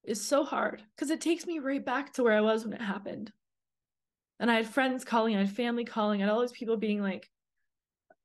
is 0.03 0.25
so 0.25 0.43
hard 0.43 0.81
because 0.95 1.11
it 1.11 1.21
takes 1.21 1.45
me 1.45 1.59
right 1.59 1.83
back 1.83 2.13
to 2.13 2.23
where 2.23 2.33
I 2.33 2.41
was 2.41 2.63
when 2.63 2.73
it 2.73 2.81
happened. 2.81 3.31
And 4.39 4.49
I 4.49 4.55
had 4.55 4.67
friends 4.67 5.05
calling, 5.05 5.35
I 5.35 5.39
had 5.39 5.51
family 5.51 5.85
calling, 5.85 6.21
and 6.21 6.29
all 6.29 6.41
these 6.41 6.51
people 6.51 6.77
being 6.77 7.01
like, 7.01 7.29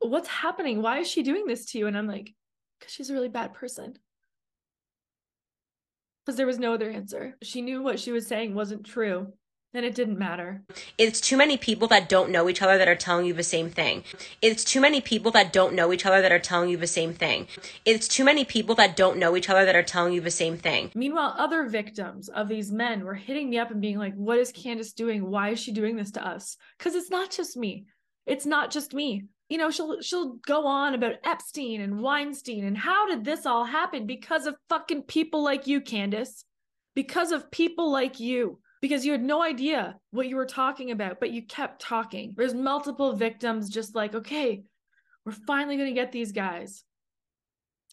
What's 0.01 0.29
happening? 0.29 0.81
Why 0.81 1.01
is 1.01 1.11
she 1.11 1.23
doing 1.23 1.47
this 1.47 1.67
to 1.67 1.79
you? 1.79 1.87
And 1.87 1.99
I'm 1.99 2.07
like, 2.07 2.33
Because 2.79 2.93
she's 2.93 3.11
a 3.11 3.15
really 3.15 3.29
bad 3.29 3.53
person. 3.53 3.99
Because 6.29 6.37
there 6.37 6.47
was 6.47 6.59
no 6.59 6.75
other 6.75 6.91
answer. 6.91 7.39
She 7.41 7.63
knew 7.63 7.81
what 7.81 7.99
she 7.99 8.13
was 8.13 8.27
saying 8.27 8.55
wasn't 8.55 8.85
true, 8.85 9.33
and 9.73 9.83
it 9.83 9.95
didn't 9.95 10.19
matter. 10.19 10.63
It's 10.99 11.23
too 11.23 11.39
many 11.39 11.57
people 11.57 11.89
that 11.89 12.07
don't 12.07 12.29
know 12.29 12.51
each 12.51 12.61
other 12.61 12.77
that 12.77 12.87
are 12.87 12.95
telling 12.95 13.25
you 13.25 13.33
the 13.33 13.43
same 13.43 13.71
thing. 13.71 14.05
It's 14.43 14.63
too 14.63 14.79
many 14.79 15.01
people 15.01 15.31
that 15.31 15.55
don't 15.55 15.73
know 15.73 15.91
each 15.91 16.05
other 16.05 16.21
that 16.21 16.31
are 16.31 16.39
telling 16.39 16.69
you 16.69 16.77
the 16.77 16.87
same 16.87 17.15
thing. 17.15 17.49
It's 17.87 18.07
too 18.07 18.25
many 18.25 18.45
people 18.45 18.75
that 18.75 18.95
don't 18.95 19.17
know 19.17 19.39
each 19.39 19.49
other 19.49 19.65
that 19.65 19.75
are 19.75 19.83
telling 19.83 20.13
you 20.13 20.21
the 20.21 20.31
same 20.31 20.59
thing. 20.59 20.91
Meanwhile, 20.95 21.35
other 21.39 21.67
victims 21.67 22.29
of 22.29 22.49
these 22.49 22.71
men 22.71 23.07
were 23.07 23.15
hitting 23.15 23.49
me 23.49 23.57
up 23.57 23.71
and 23.71 23.81
being 23.81 23.97
like, 23.97 24.15
What 24.15 24.39
is 24.39 24.53
Candace 24.53 24.93
doing? 24.93 25.31
Why 25.31 25.49
is 25.53 25.59
she 25.59 25.73
doing 25.73 25.97
this 25.97 26.11
to 26.11 26.27
us? 26.29 26.59
Because 26.77 26.95
it's 26.95 27.11
not 27.11 27.31
just 27.31 27.57
me. 27.57 27.87
It's 28.27 28.45
not 28.45 28.71
just 28.71 28.93
me. 28.93 29.25
You 29.49 29.59
know, 29.59 29.71
she'll 29.71 30.01
she'll 30.03 30.35
go 30.47 30.67
on 30.67 30.95
about 30.95 31.17
Epstein 31.25 31.81
and 31.81 32.01
Weinstein 32.01 32.65
and 32.65 32.77
how 32.77 33.07
did 33.09 33.25
this 33.25 33.47
all 33.47 33.65
happen? 33.65 34.07
Because 34.07 34.47
of 34.47 34.57
fucking 34.69 35.03
people 35.03 35.43
like 35.43 35.67
you, 35.67 35.81
Candace. 35.81 36.45
Because 36.95 37.33
of 37.33 37.51
people 37.51 37.91
like 37.91 38.21
you. 38.21 38.61
Because 38.81 39.05
you 39.05 39.13
had 39.13 39.23
no 39.23 39.43
idea 39.43 39.97
what 40.11 40.29
you 40.29 40.37
were 40.37 40.47
talking 40.47 40.91
about, 40.91 41.19
but 41.19 41.31
you 41.31 41.43
kept 41.43 41.81
talking. 41.81 42.35
There's 42.37 42.55
multiple 42.55 43.17
victims 43.17 43.71
just 43.71 43.95
like, 43.95 44.15
okay, 44.15 44.63
we're 45.25 45.33
finally 45.33 45.77
gonna 45.77 45.93
get 45.93 46.13
these 46.13 46.33
guys. 46.33 46.85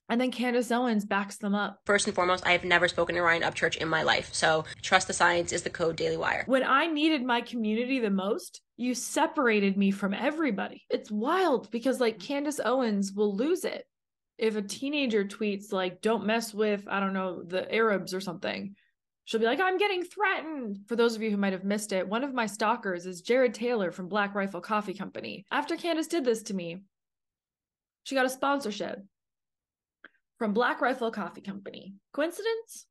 And 0.08 0.22
then 0.22 0.32
Candace 0.32 0.72
Owens 0.72 1.04
backs 1.04 1.38
them 1.38 1.56
up. 1.56 1.80
First 1.86 2.06
and 2.06 2.16
foremost, 2.16 2.46
I 2.46 2.52
have 2.52 2.64
never 2.64 2.88
spoken 2.88 3.16
to 3.16 3.22
Ryan 3.22 3.42
Upchurch 3.42 3.78
in 3.78 3.88
my 3.88 4.04
life. 4.04 4.30
So 4.34 4.66
trust 4.82 5.08
the 5.08 5.14
science 5.14 5.52
is 5.52 5.64
the 5.64 5.70
code 5.70 5.96
Daily 5.96 6.18
Wire. 6.18 6.44
When 6.46 6.64
I 6.64 6.88
needed 6.88 7.24
my 7.24 7.42
community 7.42 8.00
the 8.00 8.12
most, 8.12 8.62
you 8.78 8.94
separated 8.94 9.78
me 9.78 9.92
from 9.92 10.14
everybody. 10.14 10.86
It's 10.90 11.10
wild 11.10 11.72
because 11.72 12.00
like 12.00 12.20
Candace 12.20 12.60
Owens 12.64 13.14
will 13.14 13.36
lose 13.36 13.66
it 13.66 13.86
if 14.38 14.56
a 14.56 14.62
teenager 14.62 15.24
tweets 15.24 15.72
like 15.72 16.02
don't 16.02 16.26
mess 16.26 16.54
with 16.54 16.84
I 16.88 17.00
don't 17.00 17.14
know 17.14 17.42
the 17.44 17.74
Arabs 17.74 18.14
or 18.14 18.22
something. 18.22 18.76
She'll 19.24 19.40
be 19.40 19.48
like 19.48 19.60
I'm 19.60 19.78
getting 19.78 20.04
threatened. 20.04 20.82
For 20.88 20.96
those 20.96 21.16
of 21.16 21.24
you 21.24 21.32
who 21.32 21.38
might 21.38 21.54
have 21.54 21.64
missed 21.64 21.94
it, 21.94 22.08
one 22.08 22.24
of 22.24 22.34
my 22.34 22.46
stalkers 22.46 23.08
is 23.08 23.22
Jared 23.22 23.56
Taylor 23.56 23.92
from 23.92 24.08
Black 24.08 24.36
Rifle 24.36 24.62
Coffee 24.62 24.94
Company. 24.94 25.46
After 25.52 25.76
Candace 25.76 26.08
did 26.08 26.26
this 26.26 26.44
to 26.44 26.54
me, 26.54 26.82
she 28.04 28.14
got 28.14 28.28
a 28.28 28.30
sponsorship 28.30 29.00
from 30.46 30.54
Black 30.54 30.80
Rifle 30.80 31.10
Coffee 31.10 31.42
Company. 31.42 31.96
Coincidence? 32.14 32.86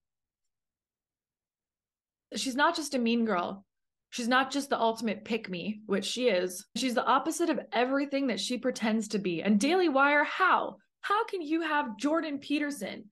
She's 2.35 2.57
not 2.57 2.75
just 2.75 2.97
a 2.97 2.99
mean 2.99 3.25
girl. 3.25 3.65
She's 4.11 4.27
not 4.27 4.51
just 4.51 4.71
the 4.71 4.81
ultimate 4.81 5.25
pick 5.25 5.49
me, 5.49 5.79
which 5.87 6.05
she 6.05 6.27
is. 6.27 6.67
She's 6.75 6.97
the 6.97 7.07
opposite 7.07 7.51
of 7.51 7.61
everything 7.73 8.27
that 8.27 8.41
she 8.41 8.59
pretends 8.59 9.07
to 9.09 9.21
be. 9.21 9.41
And 9.41 9.61
Daily 9.61 9.89
Wire, 9.89 10.25
how? 10.25 10.79
How 11.03 11.25
can 11.27 11.43
you 11.43 11.61
have 11.61 11.97
Jordan 11.97 12.41
Peterson 12.41 13.05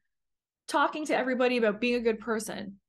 talking 0.66 1.07
to 1.07 1.16
everybody 1.16 1.57
about 1.57 1.81
being 1.81 1.94
a 1.94 2.00
good 2.00 2.18
person, 2.18 2.81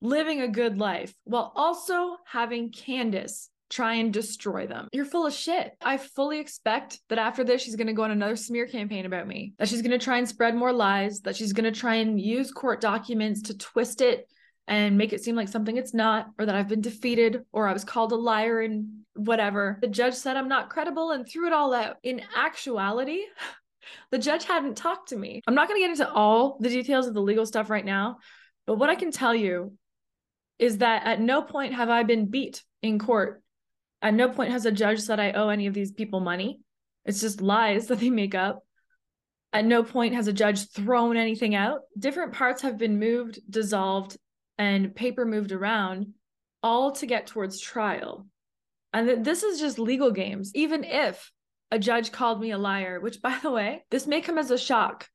living 0.00 0.40
a 0.40 0.48
good 0.48 0.78
life, 0.78 1.12
while 1.24 1.52
also 1.54 2.16
having 2.24 2.72
Candace 2.72 3.50
try 3.70 3.94
and 3.94 4.12
destroy 4.12 4.66
them. 4.66 4.88
You're 4.92 5.04
full 5.04 5.26
of 5.26 5.32
shit. 5.32 5.72
I 5.82 5.98
fully 5.98 6.40
expect 6.40 7.00
that 7.08 7.18
after 7.18 7.44
this, 7.44 7.62
she's 7.62 7.76
going 7.76 7.86
to 7.88 7.92
go 7.92 8.02
on 8.02 8.10
another 8.10 8.36
smear 8.36 8.66
campaign 8.66 9.06
about 9.06 9.26
me, 9.26 9.52
that 9.58 9.68
she's 9.68 9.82
going 9.82 9.98
to 9.98 10.04
try 10.04 10.18
and 10.18 10.28
spread 10.28 10.54
more 10.54 10.72
lies, 10.72 11.20
that 11.20 11.36
she's 11.36 11.52
going 11.52 11.72
to 11.72 11.78
try 11.78 11.96
and 11.96 12.20
use 12.20 12.50
court 12.50 12.80
documents 12.80 13.42
to 13.42 13.58
twist 13.58 14.00
it 14.00 14.26
and 14.66 14.98
make 14.98 15.12
it 15.12 15.22
seem 15.22 15.34
like 15.34 15.48
something 15.48 15.76
it's 15.76 15.94
not, 15.94 16.28
or 16.38 16.46
that 16.46 16.54
I've 16.54 16.68
been 16.68 16.80
defeated, 16.80 17.42
or 17.52 17.68
I 17.68 17.72
was 17.72 17.84
called 17.84 18.12
a 18.12 18.16
liar 18.16 18.60
and 18.60 19.00
whatever. 19.14 19.78
The 19.80 19.88
judge 19.88 20.14
said 20.14 20.36
I'm 20.36 20.48
not 20.48 20.70
credible 20.70 21.10
and 21.10 21.26
threw 21.26 21.46
it 21.46 21.52
all 21.52 21.72
out. 21.74 21.96
In 22.02 22.22
actuality, 22.36 23.20
the 24.10 24.18
judge 24.18 24.44
hadn't 24.44 24.76
talked 24.76 25.10
to 25.10 25.16
me. 25.16 25.42
I'm 25.46 25.54
not 25.54 25.68
going 25.68 25.80
to 25.80 25.86
get 25.86 25.98
into 25.98 26.10
all 26.10 26.58
the 26.60 26.68
details 26.68 27.06
of 27.06 27.14
the 27.14 27.22
legal 27.22 27.46
stuff 27.46 27.70
right 27.70 27.84
now, 27.84 28.18
but 28.66 28.76
what 28.76 28.90
I 28.90 28.94
can 28.94 29.10
tell 29.10 29.34
you 29.34 29.72
is 30.58 30.78
that 30.78 31.06
at 31.06 31.20
no 31.20 31.42
point 31.42 31.74
have 31.74 31.88
I 31.88 32.02
been 32.02 32.26
beat 32.26 32.62
in 32.82 32.98
court 32.98 33.42
at 34.02 34.14
no 34.14 34.28
point 34.28 34.52
has 34.52 34.66
a 34.66 34.72
judge 34.72 35.00
said 35.00 35.20
I 35.20 35.32
owe 35.32 35.48
any 35.48 35.66
of 35.66 35.74
these 35.74 35.92
people 35.92 36.20
money. 36.20 36.60
It's 37.04 37.20
just 37.20 37.40
lies 37.40 37.86
that 37.88 38.00
they 38.00 38.10
make 38.10 38.34
up. 38.34 38.60
At 39.52 39.64
no 39.64 39.82
point 39.82 40.14
has 40.14 40.28
a 40.28 40.32
judge 40.32 40.68
thrown 40.70 41.16
anything 41.16 41.54
out. 41.54 41.80
Different 41.98 42.34
parts 42.34 42.62
have 42.62 42.76
been 42.76 42.98
moved, 42.98 43.40
dissolved, 43.48 44.16
and 44.58 44.94
paper 44.94 45.24
moved 45.24 45.52
around, 45.52 46.12
all 46.62 46.92
to 46.92 47.06
get 47.06 47.26
towards 47.26 47.60
trial. 47.60 48.26
And 48.92 49.06
th- 49.06 49.18
this 49.22 49.42
is 49.42 49.58
just 49.58 49.78
legal 49.78 50.10
games. 50.10 50.52
Even 50.54 50.84
if 50.84 51.32
a 51.70 51.78
judge 51.78 52.12
called 52.12 52.40
me 52.40 52.50
a 52.50 52.58
liar, 52.58 53.00
which, 53.00 53.22
by 53.22 53.38
the 53.42 53.50
way, 53.50 53.84
this 53.90 54.06
may 54.06 54.20
come 54.20 54.38
as 54.38 54.50
a 54.50 54.58
shock, 54.58 55.08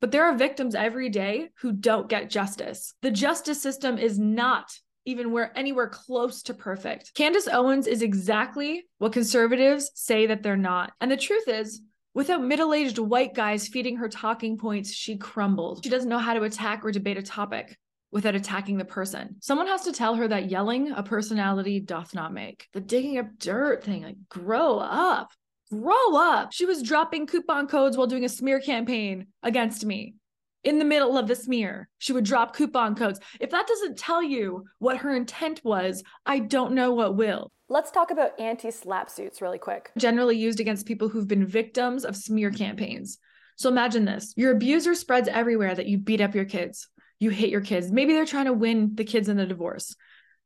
but 0.00 0.12
there 0.12 0.24
are 0.24 0.36
victims 0.36 0.74
every 0.74 1.08
day 1.08 1.50
who 1.60 1.72
don't 1.72 2.08
get 2.08 2.30
justice. 2.30 2.94
The 3.02 3.10
justice 3.10 3.62
system 3.62 3.98
is 3.98 4.18
not 4.18 4.72
even 5.04 5.32
where 5.32 5.56
anywhere 5.56 5.88
close 5.88 6.42
to 6.44 6.54
perfect. 6.54 7.14
Candace 7.14 7.48
Owens 7.48 7.86
is 7.86 8.02
exactly 8.02 8.84
what 8.98 9.12
conservatives 9.12 9.90
say 9.94 10.26
that 10.26 10.42
they're 10.42 10.56
not. 10.56 10.92
And 11.00 11.10
the 11.10 11.16
truth 11.16 11.48
is, 11.48 11.80
without 12.14 12.42
middle-aged 12.42 12.98
white 12.98 13.34
guys 13.34 13.68
feeding 13.68 13.96
her 13.96 14.08
talking 14.08 14.58
points, 14.58 14.92
she 14.92 15.16
crumbled. 15.16 15.84
She 15.84 15.90
doesn't 15.90 16.08
know 16.08 16.18
how 16.18 16.34
to 16.34 16.42
attack 16.42 16.84
or 16.84 16.92
debate 16.92 17.16
a 17.16 17.22
topic 17.22 17.76
without 18.12 18.34
attacking 18.34 18.76
the 18.76 18.84
person. 18.84 19.36
Someone 19.40 19.68
has 19.68 19.82
to 19.82 19.92
tell 19.92 20.16
her 20.16 20.26
that 20.28 20.50
yelling 20.50 20.90
a 20.92 21.02
personality 21.02 21.80
doth 21.80 22.14
not 22.14 22.32
make. 22.32 22.66
The 22.72 22.80
digging 22.80 23.18
up 23.18 23.26
dirt 23.38 23.84
thing, 23.84 24.02
like 24.02 24.16
grow 24.28 24.78
up. 24.78 25.30
Grow 25.70 26.16
up. 26.16 26.52
She 26.52 26.66
was 26.66 26.82
dropping 26.82 27.28
coupon 27.28 27.68
codes 27.68 27.96
while 27.96 28.08
doing 28.08 28.24
a 28.24 28.28
smear 28.28 28.58
campaign 28.58 29.28
against 29.44 29.86
me 29.86 30.16
in 30.64 30.78
the 30.78 30.84
middle 30.84 31.16
of 31.16 31.26
the 31.26 31.34
smear. 31.34 31.88
She 31.98 32.12
would 32.12 32.24
drop 32.24 32.54
coupon 32.54 32.94
codes. 32.94 33.20
If 33.40 33.50
that 33.50 33.66
doesn't 33.66 33.98
tell 33.98 34.22
you 34.22 34.64
what 34.78 34.98
her 34.98 35.14
intent 35.14 35.60
was, 35.64 36.02
I 36.26 36.38
don't 36.38 36.74
know 36.74 36.92
what 36.92 37.16
will. 37.16 37.50
Let's 37.68 37.90
talk 37.90 38.10
about 38.10 38.38
anti 38.40 38.70
SLAPP 38.70 39.10
suits 39.10 39.40
really 39.40 39.58
quick. 39.58 39.90
Generally 39.96 40.38
used 40.38 40.60
against 40.60 40.86
people 40.86 41.08
who've 41.08 41.28
been 41.28 41.46
victims 41.46 42.04
of 42.04 42.16
smear 42.16 42.50
campaigns. 42.50 43.18
So 43.56 43.68
imagine 43.68 44.04
this 44.04 44.32
your 44.36 44.52
abuser 44.52 44.94
spreads 44.94 45.28
everywhere 45.28 45.74
that 45.74 45.86
you 45.86 45.98
beat 45.98 46.20
up 46.20 46.34
your 46.34 46.46
kids, 46.46 46.88
you 47.18 47.30
hit 47.30 47.50
your 47.50 47.60
kids. 47.60 47.92
Maybe 47.92 48.12
they're 48.12 48.24
trying 48.24 48.46
to 48.46 48.52
win 48.52 48.92
the 48.94 49.04
kids 49.04 49.28
in 49.28 49.36
the 49.36 49.46
divorce. 49.46 49.94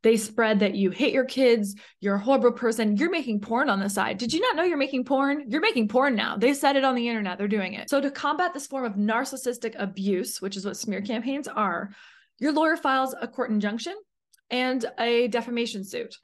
They 0.04 0.18
spread 0.18 0.60
that 0.60 0.74
you 0.74 0.90
hit 0.90 1.14
your 1.14 1.24
kids, 1.24 1.74
you're 1.98 2.16
a 2.16 2.20
horrible 2.20 2.52
person, 2.52 2.98
you're 2.98 3.10
making 3.10 3.40
porn 3.40 3.70
on 3.70 3.80
the 3.80 3.88
side. 3.88 4.18
Did 4.18 4.34
you 4.34 4.40
not 4.40 4.54
know 4.54 4.62
you're 4.62 4.76
making 4.76 5.06
porn? 5.06 5.46
You're 5.48 5.62
making 5.62 5.88
porn 5.88 6.14
now. 6.14 6.36
They 6.36 6.52
said 6.52 6.76
it 6.76 6.84
on 6.84 6.94
the 6.94 7.08
internet, 7.08 7.38
they're 7.38 7.48
doing 7.48 7.72
it. 7.72 7.88
So, 7.88 8.02
to 8.02 8.10
combat 8.10 8.52
this 8.52 8.66
form 8.66 8.84
of 8.84 8.96
narcissistic 8.96 9.74
abuse, 9.78 10.42
which 10.42 10.58
is 10.58 10.66
what 10.66 10.76
smear 10.76 11.00
campaigns 11.00 11.48
are, 11.48 11.90
your 12.38 12.52
lawyer 12.52 12.76
files 12.76 13.14
a 13.18 13.26
court 13.26 13.48
injunction 13.48 13.94
and 14.50 14.84
a 14.98 15.28
defamation 15.28 15.84
suit. 15.84 16.14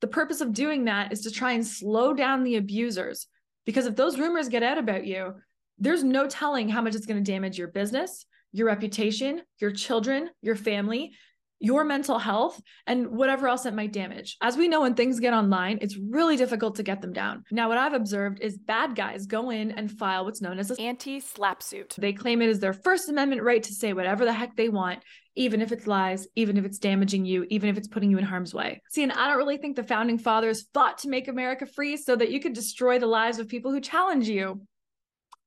The 0.00 0.08
purpose 0.08 0.40
of 0.40 0.52
doing 0.52 0.86
that 0.86 1.12
is 1.12 1.20
to 1.20 1.30
try 1.30 1.52
and 1.52 1.64
slow 1.64 2.12
down 2.12 2.42
the 2.42 2.56
abusers. 2.56 3.28
Because 3.64 3.86
if 3.86 3.94
those 3.94 4.18
rumors 4.18 4.48
get 4.48 4.64
out 4.64 4.78
about 4.78 5.06
you, 5.06 5.34
there's 5.78 6.02
no 6.02 6.26
telling 6.26 6.68
how 6.68 6.82
much 6.82 6.96
it's 6.96 7.06
going 7.06 7.22
to 7.22 7.32
damage 7.32 7.56
your 7.56 7.68
business, 7.68 8.26
your 8.50 8.66
reputation, 8.66 9.42
your 9.60 9.70
children, 9.70 10.30
your 10.42 10.56
family 10.56 11.12
your 11.60 11.84
mental 11.84 12.18
health 12.18 12.60
and 12.86 13.08
whatever 13.08 13.46
else 13.46 13.66
it 13.66 13.74
might 13.74 13.92
damage. 13.92 14.36
As 14.40 14.56
we 14.56 14.66
know, 14.66 14.80
when 14.80 14.94
things 14.94 15.20
get 15.20 15.34
online, 15.34 15.78
it's 15.82 15.96
really 15.96 16.36
difficult 16.36 16.76
to 16.76 16.82
get 16.82 17.02
them 17.02 17.12
down. 17.12 17.44
Now, 17.50 17.68
what 17.68 17.78
I've 17.78 17.92
observed 17.92 18.40
is 18.40 18.56
bad 18.56 18.96
guys 18.96 19.26
go 19.26 19.50
in 19.50 19.70
and 19.72 19.90
file 19.90 20.24
what's 20.24 20.40
known 20.40 20.58
as 20.58 20.70
a 20.70 20.80
anti 20.80 21.20
SLAPP 21.20 21.62
suit. 21.62 21.94
They 21.98 22.14
claim 22.14 22.40
it 22.40 22.48
is 22.48 22.60
their 22.60 22.72
First 22.72 23.10
Amendment 23.10 23.42
right 23.42 23.62
to 23.62 23.74
say 23.74 23.92
whatever 23.92 24.24
the 24.24 24.32
heck 24.32 24.56
they 24.56 24.70
want, 24.70 25.00
even 25.36 25.60
if 25.60 25.70
it's 25.70 25.86
lies, 25.86 26.26
even 26.34 26.56
if 26.56 26.64
it's 26.64 26.78
damaging 26.78 27.26
you, 27.26 27.46
even 27.50 27.68
if 27.68 27.76
it's 27.76 27.88
putting 27.88 28.10
you 28.10 28.18
in 28.18 28.24
harm's 28.24 28.54
way. 28.54 28.80
See, 28.90 29.02
and 29.02 29.12
I 29.12 29.28
don't 29.28 29.36
really 29.36 29.58
think 29.58 29.76
the 29.76 29.84
founding 29.84 30.18
fathers 30.18 30.66
fought 30.72 30.98
to 30.98 31.08
make 31.08 31.28
America 31.28 31.66
free 31.66 31.98
so 31.98 32.16
that 32.16 32.30
you 32.30 32.40
could 32.40 32.54
destroy 32.54 32.98
the 32.98 33.06
lives 33.06 33.38
of 33.38 33.48
people 33.48 33.70
who 33.70 33.80
challenge 33.80 34.28
you. 34.28 34.62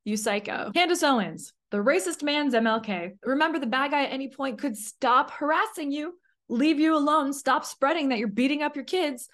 You 0.05 0.17
psycho. 0.17 0.71
Candace 0.73 1.01
Owens, 1.01 1.53
the 1.73 1.79
racist 1.79 2.21
man's 2.21 2.53
MLK. 2.53 3.17
Remember, 3.23 3.57
the 3.57 3.65
bad 3.65 3.89
guy 3.89 4.03
at 4.03 4.13
any 4.13 4.27
point 4.29 4.59
could 4.59 4.77
stop 4.77 5.31
harassing 5.31 5.91
you, 5.91 6.13
leave 6.47 6.79
you 6.79 6.95
alone, 6.95 7.33
stop 7.33 7.65
spreading 7.65 8.09
that 8.09 8.19
you're 8.19 8.27
beating 8.27 8.61
up 8.61 8.75
your 8.75 8.85
kids, 8.85 9.27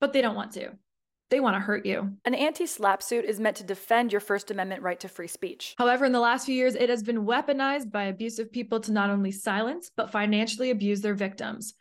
but 0.00 0.14
they 0.14 0.22
don't 0.22 0.34
want 0.34 0.52
to. 0.52 0.70
They 1.28 1.40
want 1.40 1.56
to 1.56 1.60
hurt 1.60 1.84
you. 1.84 2.16
An 2.24 2.34
anti 2.34 2.64
SLAPP 2.64 3.02
suit 3.02 3.26
is 3.26 3.38
meant 3.38 3.58
to 3.58 3.64
defend 3.64 4.12
your 4.12 4.22
First 4.22 4.50
Amendment 4.50 4.80
right 4.80 4.98
to 5.00 5.10
free 5.10 5.28
speech. 5.28 5.74
However, 5.76 6.06
in 6.06 6.12
the 6.12 6.20
last 6.20 6.46
few 6.46 6.54
years, 6.54 6.74
it 6.74 6.88
has 6.88 7.02
been 7.02 7.26
weaponized 7.26 7.92
by 7.92 8.04
abusive 8.04 8.50
people 8.50 8.80
to 8.80 8.92
not 8.92 9.10
only 9.10 9.30
silence, 9.30 9.90
but 9.94 10.10
financially 10.10 10.70
abuse 10.70 11.02
their 11.02 11.14
victims. 11.14 11.74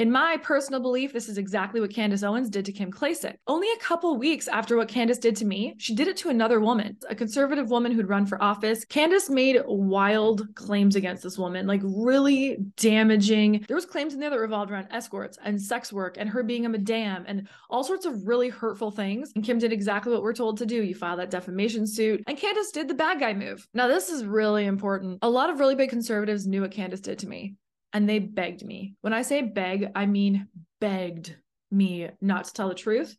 In 0.00 0.10
my 0.10 0.38
personal 0.38 0.80
belief, 0.80 1.12
this 1.12 1.28
is 1.28 1.36
exactly 1.36 1.78
what 1.78 1.92
Candace 1.92 2.22
Owens 2.22 2.48
did 2.48 2.64
to 2.64 2.72
Kim 2.72 2.90
Klacik. 2.90 3.36
Only 3.46 3.68
a 3.70 3.80
couple 3.80 4.16
weeks 4.16 4.48
after 4.48 4.78
what 4.78 4.88
Candace 4.88 5.18
did 5.18 5.36
to 5.36 5.44
me, 5.44 5.74
she 5.76 5.94
did 5.94 6.08
it 6.08 6.16
to 6.16 6.30
another 6.30 6.58
woman, 6.58 6.96
a 7.10 7.14
conservative 7.14 7.68
woman 7.68 7.92
who'd 7.92 8.08
run 8.08 8.24
for 8.24 8.42
office. 8.42 8.82
Candace 8.86 9.28
made 9.28 9.60
wild 9.66 10.54
claims 10.54 10.96
against 10.96 11.22
this 11.22 11.36
woman, 11.36 11.66
like 11.66 11.82
really 11.84 12.56
damaging. 12.78 13.62
There 13.68 13.74
was 13.74 13.84
claims 13.84 14.14
in 14.14 14.20
there 14.20 14.30
that 14.30 14.40
revolved 14.40 14.70
around 14.70 14.88
escorts 14.90 15.36
and 15.44 15.60
sex 15.60 15.92
work 15.92 16.16
and 16.18 16.30
her 16.30 16.42
being 16.42 16.64
a 16.64 16.70
madame 16.70 17.26
and 17.28 17.46
all 17.68 17.84
sorts 17.84 18.06
of 18.06 18.26
really 18.26 18.48
hurtful 18.48 18.90
things. 18.90 19.32
And 19.34 19.44
Kim 19.44 19.58
did 19.58 19.70
exactly 19.70 20.14
what 20.14 20.22
we're 20.22 20.32
told 20.32 20.56
to 20.56 20.64
do. 20.64 20.82
You 20.82 20.94
file 20.94 21.18
that 21.18 21.30
defamation 21.30 21.86
suit. 21.86 22.22
And 22.26 22.38
Candace 22.38 22.70
did 22.70 22.88
the 22.88 22.94
bad 22.94 23.20
guy 23.20 23.34
move. 23.34 23.68
Now, 23.74 23.86
this 23.86 24.08
is 24.08 24.24
really 24.24 24.64
important. 24.64 25.18
A 25.20 25.28
lot 25.28 25.50
of 25.50 25.60
really 25.60 25.74
big 25.74 25.90
conservatives 25.90 26.46
knew 26.46 26.62
what 26.62 26.70
Candace 26.70 27.00
did 27.00 27.18
to 27.18 27.28
me 27.28 27.56
and 27.92 28.08
they 28.08 28.18
begged 28.18 28.64
me. 28.64 28.94
When 29.00 29.12
I 29.12 29.22
say 29.22 29.42
beg, 29.42 29.90
I 29.94 30.06
mean 30.06 30.48
begged 30.80 31.36
me 31.70 32.08
not 32.20 32.44
to 32.44 32.52
tell 32.52 32.68
the 32.68 32.74
truth, 32.74 33.16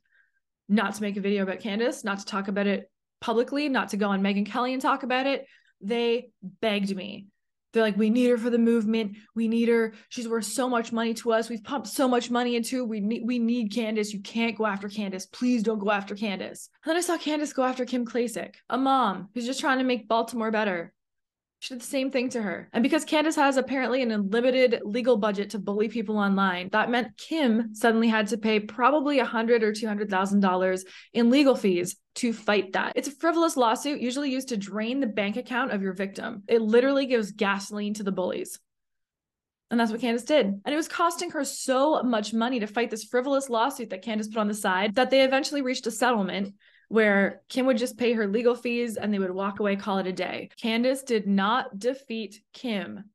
not 0.70 0.96
to 0.96 1.02
make 1.02 1.18
a 1.18 1.22
video 1.22 1.44
about 1.44 1.60
Candace, 1.60 2.04
not 2.04 2.20
to 2.20 2.26
talk 2.26 2.48
about 2.48 2.68
it 2.68 2.90
publicly, 3.20 3.70
not 3.70 3.90
to 3.90 3.98
go 3.98 4.10
on 4.10 4.22
Megyn 4.22 4.46
Kelly 4.46 4.74
and 4.74 4.82
talk 4.82 5.04
about 5.04 5.28
it. 5.28 5.46
They 5.82 6.32
begged 6.62 6.96
me. 6.96 7.28
They're 7.74 7.84
like, 7.84 7.98
we 7.98 8.10
need 8.10 8.30
her 8.30 8.38
for 8.38 8.50
the 8.50 8.58
movement. 8.58 9.16
We 9.34 9.48
need 9.48 9.70
her. 9.70 9.94
She's 10.10 10.28
worth 10.28 10.46
so 10.46 10.68
much 10.68 10.92
money 10.92 11.14
to 11.16 11.32
us. 11.32 11.50
We've 11.50 11.64
pumped 11.64 11.88
so 11.88 12.08
much 12.08 12.30
money 12.30 12.58
into. 12.58 12.84
We 12.84 13.00
need 13.00 13.24
we 13.26 13.40
need 13.40 13.74
Candace. 13.74 14.14
You 14.14 14.22
can't 14.22 14.58
go 14.58 14.66
after 14.66 14.90
Candace. 14.90 15.26
Please 15.26 15.64
don't 15.64 15.80
go 15.80 15.90
after 15.90 16.14
Candace. 16.14 16.70
And 16.84 16.90
then 16.90 16.98
I 16.98 17.02
saw 17.02 17.18
Candace 17.18 17.54
go 17.54 17.64
after 17.64 17.86
Kim 17.86 18.06
Klacik, 18.06 18.56
a 18.70 18.78
mom 18.78 19.30
who's 19.34 19.46
just 19.46 19.62
trying 19.62 19.78
to 19.78 19.86
make 19.86 20.10
Baltimore 20.10 20.52
better. 20.52 20.94
She 21.62 21.76
did 21.76 21.82
the 21.82 21.86
same 21.86 22.10
thing 22.10 22.30
to 22.30 22.42
her. 22.42 22.68
And 22.74 22.82
because 22.82 23.06
Candace 23.06 23.36
has 23.36 23.56
apparently 23.56 24.02
an 24.02 24.10
unlimited 24.10 24.82
legal 24.84 25.16
budget 25.16 25.52
to 25.52 25.60
bully 25.60 25.90
people 25.90 26.18
online, 26.18 26.70
that 26.72 26.90
meant 26.90 27.16
Kim 27.18 27.76
suddenly 27.76 28.08
had 28.08 28.26
to 28.30 28.40
pay 28.40 28.60
probably 28.60 29.20
a 29.20 29.26
hundred 29.26 29.62
or 29.62 29.72
two 29.72 29.88
hundred 29.88 30.10
thousand 30.10 30.40
dollars 30.40 30.84
in 31.14 31.30
legal 31.30 31.56
fees 31.56 31.98
to 32.16 32.34
fight 32.34 32.74
that. 32.74 32.94
It's 32.96 33.10
a 33.10 33.16
frivolous 33.16 33.58
lawsuit, 33.58 34.02
usually 34.02 34.32
used 34.32 34.48
to 34.48 34.58
drain 34.58 35.02
the 35.02 35.06
bank 35.06 35.38
account 35.38 35.72
of 35.72 35.84
your 35.84 35.94
victim. 35.94 36.42
It 36.48 36.64
literally 36.64 37.06
gives 37.06 37.32
gasoline 37.32 37.94
to 37.94 38.04
the 38.04 38.12
bullies. 38.12 38.60
And 39.70 39.80
that's 39.80 39.92
what 39.92 40.02
Candace 40.02 40.24
did. 40.24 40.48
And 40.48 40.74
it 40.74 40.76
was 40.76 40.88
costing 40.88 41.30
her 41.30 41.46
so 41.46 42.02
much 42.02 42.34
money 42.34 42.60
to 42.62 42.66
fight 42.66 42.90
this 42.90 43.04
frivolous 43.04 43.52
lawsuit 43.52 43.92
that 43.92 44.02
Candace 44.02 44.30
put 44.30 44.40
on 44.40 44.48
the 44.48 44.56
side 44.56 44.96
that 44.96 45.12
they 45.12 45.22
eventually 45.22 45.62
reached 45.62 45.86
a 45.86 45.92
settlement 45.92 46.56
where 46.92 47.42
Kim 47.48 47.66
would 47.68 47.78
just 47.78 47.98
pay 47.98 48.12
her 48.12 48.28
legal 48.28 48.54
fees 48.54 48.98
and 48.98 49.14
they 49.14 49.20
would 49.20 49.32
walk 49.32 49.62
away, 49.62 49.78
call 49.78 50.00
it 50.00 50.08
a 50.08 50.12
day. 50.12 50.50
Candace 50.58 51.04
did 51.04 51.26
not 51.26 51.80
defeat 51.80 52.42
Kim, 52.52 53.06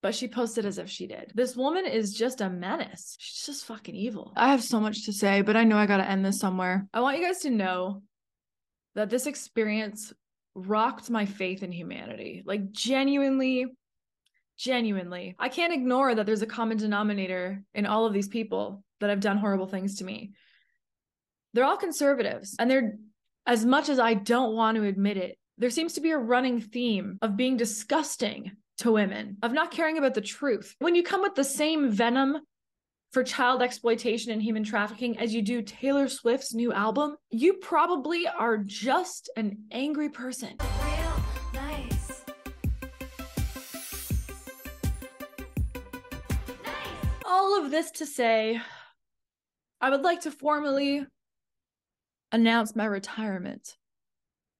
but 0.00 0.14
she 0.14 0.26
posted 0.26 0.64
as 0.64 0.78
if 0.78 0.88
she 0.88 1.06
did. 1.06 1.30
This 1.34 1.54
woman 1.54 1.84
is 1.84 2.14
just 2.14 2.40
a 2.40 2.48
menace. 2.48 3.18
She's 3.20 3.44
just 3.44 3.66
fucking 3.66 3.94
evil. 3.94 4.32
I 4.34 4.48
have 4.48 4.62
so 4.62 4.80
much 4.80 5.04
to 5.04 5.12
say, 5.12 5.42
but 5.42 5.56
I 5.56 5.64
know 5.64 5.76
I 5.76 5.84
gotta 5.84 6.08
end 6.08 6.24
this 6.24 6.40
somewhere. 6.40 6.88
I 6.94 7.02
want 7.02 7.18
you 7.18 7.26
guys 7.26 7.40
to 7.40 7.50
know 7.50 8.02
that 8.94 9.10
this 9.10 9.26
experience 9.26 10.14
rocked 10.54 11.10
my 11.10 11.26
faith 11.26 11.62
in 11.62 11.70
humanity. 11.70 12.42
Like, 12.46 12.72
genuinely, 12.72 13.66
genuinely. 14.56 15.36
I 15.38 15.50
can't 15.50 15.74
ignore 15.74 16.14
that 16.14 16.24
there's 16.24 16.40
a 16.40 16.46
common 16.46 16.78
denominator 16.78 17.62
in 17.74 17.84
all 17.84 18.06
of 18.06 18.14
these 18.14 18.28
people 18.28 18.82
that 19.00 19.10
have 19.10 19.20
done 19.20 19.36
horrible 19.36 19.66
things 19.66 19.96
to 19.96 20.04
me 20.04 20.32
they're 21.52 21.64
all 21.64 21.76
conservatives 21.76 22.56
and 22.58 22.70
they're 22.70 22.96
as 23.46 23.64
much 23.64 23.88
as 23.88 23.98
I 23.98 24.14
don't 24.14 24.54
want 24.54 24.76
to 24.76 24.84
admit 24.84 25.16
it, 25.16 25.36
there 25.58 25.70
seems 25.70 25.94
to 25.94 26.00
be 26.00 26.10
a 26.10 26.18
running 26.18 26.60
theme 26.60 27.18
of 27.22 27.36
being 27.36 27.56
disgusting 27.56 28.52
to 28.78 28.92
women, 28.92 29.36
of 29.42 29.52
not 29.52 29.70
caring 29.70 29.98
about 29.98 30.14
the 30.14 30.20
truth. 30.20 30.74
When 30.78 30.94
you 30.94 31.02
come 31.02 31.22
with 31.22 31.34
the 31.34 31.44
same 31.44 31.90
venom 31.90 32.38
for 33.12 33.22
child 33.22 33.60
exploitation 33.60 34.32
and 34.32 34.42
human 34.42 34.64
trafficking 34.64 35.18
as 35.18 35.34
you 35.34 35.42
do 35.42 35.60
Taylor 35.60 36.08
Swift's 36.08 36.54
new 36.54 36.72
album, 36.72 37.16
you 37.30 37.54
probably 37.54 38.26
are 38.26 38.58
just 38.58 39.28
an 39.36 39.64
angry 39.70 40.08
person. 40.08 40.56
All 47.26 47.62
of 47.62 47.70
this 47.70 47.90
to 47.92 48.06
say, 48.06 48.60
I 49.80 49.90
would 49.90 50.02
like 50.02 50.22
to 50.22 50.30
formally 50.30 51.04
announce 52.32 52.74
my 52.74 52.84
retirement 52.84 53.76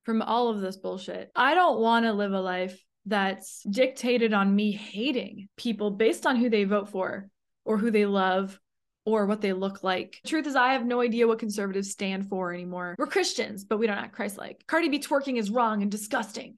from 0.04 0.22
all 0.22 0.48
of 0.48 0.60
this 0.60 0.76
bullshit. 0.76 1.30
I 1.34 1.54
don't 1.54 1.80
want 1.80 2.04
to 2.04 2.12
live 2.12 2.32
a 2.32 2.40
life 2.40 2.78
that's 3.06 3.62
dictated 3.64 4.32
on 4.32 4.54
me 4.54 4.72
hating 4.72 5.48
people 5.56 5.90
based 5.90 6.26
on 6.26 6.36
who 6.36 6.48
they 6.48 6.64
vote 6.64 6.88
for 6.90 7.28
or 7.64 7.78
who 7.78 7.90
they 7.90 8.06
love 8.06 8.58
or 9.04 9.26
what 9.26 9.40
they 9.40 9.52
look 9.52 9.82
like. 9.82 10.20
Truth 10.26 10.46
is, 10.46 10.54
I 10.54 10.74
have 10.74 10.86
no 10.86 11.00
idea 11.00 11.26
what 11.26 11.40
conservatives 11.40 11.90
stand 11.90 12.28
for 12.28 12.52
anymore. 12.52 12.94
We're 12.98 13.06
Christians, 13.06 13.64
but 13.64 13.78
we 13.78 13.86
don't 13.86 13.98
act 13.98 14.14
Christ 14.14 14.38
like. 14.38 14.64
Cardi 14.68 14.88
B 14.88 15.00
twerking 15.00 15.38
is 15.38 15.50
wrong 15.50 15.82
and 15.82 15.90
disgusting. 15.90 16.56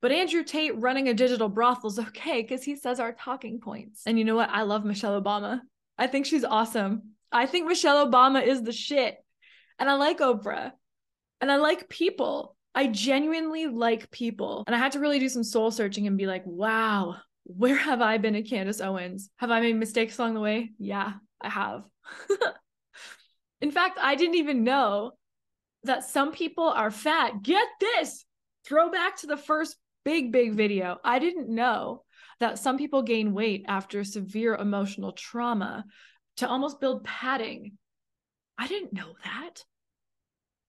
But 0.00 0.12
Andrew 0.12 0.42
Tate 0.42 0.76
running 0.78 1.08
a 1.08 1.14
digital 1.14 1.48
brothel 1.48 1.90
is 1.90 1.98
okay 1.98 2.42
because 2.42 2.64
he 2.64 2.76
says 2.76 2.98
our 2.98 3.12
talking 3.12 3.60
points. 3.60 4.02
And 4.06 4.18
you 4.18 4.24
know 4.24 4.34
what? 4.34 4.50
I 4.50 4.62
love 4.62 4.84
Michelle 4.84 5.20
Obama. 5.20 5.60
I 5.98 6.06
think 6.06 6.26
she's 6.26 6.44
awesome. 6.44 7.12
I 7.30 7.46
think 7.46 7.68
Michelle 7.68 8.06
Obama 8.10 8.44
is 8.44 8.62
the 8.62 8.72
shit. 8.72 9.21
And 9.78 9.88
I 9.90 9.94
like 9.94 10.18
Oprah. 10.18 10.72
And 11.40 11.50
I 11.50 11.56
like 11.56 11.88
people. 11.88 12.56
I 12.74 12.86
genuinely 12.86 13.66
like 13.66 14.10
people. 14.10 14.64
And 14.66 14.74
I 14.74 14.78
had 14.78 14.92
to 14.92 15.00
really 15.00 15.18
do 15.18 15.28
some 15.28 15.44
soul 15.44 15.70
searching 15.70 16.06
and 16.06 16.16
be 16.16 16.26
like, 16.26 16.44
wow, 16.46 17.16
where 17.44 17.76
have 17.76 18.00
I 18.00 18.18
been 18.18 18.36
at 18.36 18.46
Candace 18.46 18.80
Owens? 18.80 19.28
Have 19.36 19.50
I 19.50 19.60
made 19.60 19.76
mistakes 19.76 20.18
along 20.18 20.34
the 20.34 20.40
way? 20.40 20.70
Yeah, 20.78 21.14
I 21.40 21.48
have. 21.48 21.84
In 23.60 23.70
fact, 23.70 23.98
I 24.00 24.14
didn't 24.14 24.36
even 24.36 24.64
know 24.64 25.12
that 25.84 26.04
some 26.04 26.32
people 26.32 26.68
are 26.68 26.90
fat. 26.90 27.42
Get 27.42 27.66
this 27.80 28.24
throwback 28.64 29.16
to 29.18 29.26
the 29.26 29.36
first 29.36 29.76
big, 30.04 30.32
big 30.32 30.54
video. 30.54 30.98
I 31.04 31.18
didn't 31.18 31.48
know 31.48 32.04
that 32.40 32.58
some 32.58 32.78
people 32.78 33.02
gain 33.02 33.34
weight 33.34 33.64
after 33.68 34.04
severe 34.04 34.54
emotional 34.54 35.12
trauma 35.12 35.84
to 36.38 36.48
almost 36.48 36.80
build 36.80 37.04
padding. 37.04 37.78
I 38.58 38.66
didn't 38.66 38.92
know 38.92 39.14
that. 39.24 39.64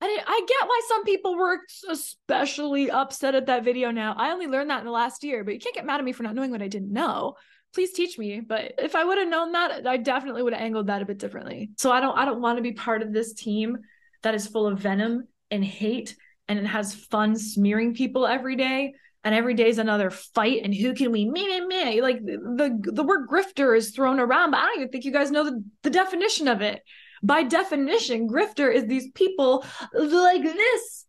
I, 0.01 0.07
didn't, 0.07 0.25
I 0.27 0.45
get 0.47 0.67
why 0.67 0.81
some 0.88 1.05
people 1.05 1.36
were 1.36 1.59
especially 1.89 2.91
upset 2.91 3.36
at 3.36 3.45
that 3.45 3.63
video 3.63 3.91
now. 3.91 4.13
I 4.17 4.31
only 4.31 4.47
learned 4.47 4.69
that 4.69 4.79
in 4.79 4.86
the 4.86 4.91
last 4.91 5.23
year, 5.23 5.43
but 5.43 5.53
you 5.53 5.59
can't 5.59 5.75
get 5.75 5.86
mad 5.86 5.99
at 5.99 6.05
me 6.05 6.11
for 6.11 6.23
not 6.23 6.36
knowing 6.36 6.51
what 6.51 6.61
I 6.61 6.67
didn't 6.67 6.91
know. 6.91 7.36
Please 7.73 7.93
teach 7.93 8.17
me. 8.17 8.41
But 8.41 8.73
if 8.79 8.95
I 8.95 9.05
would 9.05 9.17
have 9.17 9.29
known 9.29 9.53
that, 9.53 9.88
I 9.88 9.97
definitely 9.97 10.43
would 10.43 10.53
have 10.53 10.61
angled 10.61 10.88
that 10.88 11.01
a 11.01 11.05
bit 11.05 11.19
differently. 11.19 11.71
So 11.77 11.91
I 11.91 12.01
don't 12.01 12.17
I 12.17 12.25
don't 12.25 12.41
want 12.41 12.57
to 12.57 12.61
be 12.61 12.73
part 12.73 13.01
of 13.01 13.13
this 13.13 13.34
team 13.34 13.77
that 14.23 14.36
is 14.36 14.47
full 14.47 14.67
of 14.67 14.79
venom 14.79 15.27
and 15.49 15.63
hate 15.63 16.15
and 16.47 16.59
it 16.59 16.65
has 16.65 16.93
fun 16.95 17.38
smearing 17.38 17.93
people 17.93 18.27
every 18.27 18.55
day 18.55 18.93
and 19.23 19.34
every 19.34 19.53
day 19.53 19.69
is 19.69 19.77
another 19.77 20.09
fight 20.09 20.61
and 20.63 20.73
who 20.73 20.93
can 20.93 21.11
we 21.11 21.25
me 21.25 21.47
me 21.47 21.65
me 21.65 22.01
like 22.01 22.23
the 22.25 22.79
the 22.93 23.03
word 23.03 23.27
grifter 23.29 23.77
is 23.77 23.91
thrown 23.91 24.19
around 24.19 24.51
but 24.51 24.57
i 24.57 24.65
don't 24.65 24.77
even 24.77 24.89
think 24.89 25.05
you 25.05 25.11
guys 25.11 25.31
know 25.31 25.45
the, 25.45 25.63
the 25.84 25.89
definition 25.89 26.47
of 26.47 26.61
it 26.61 26.81
by 27.24 27.43
definition, 27.43 28.28
grifter 28.28 28.74
is 28.74 28.86
these 28.86 29.09
people 29.11 29.65
like 29.93 30.43
this 30.43 31.05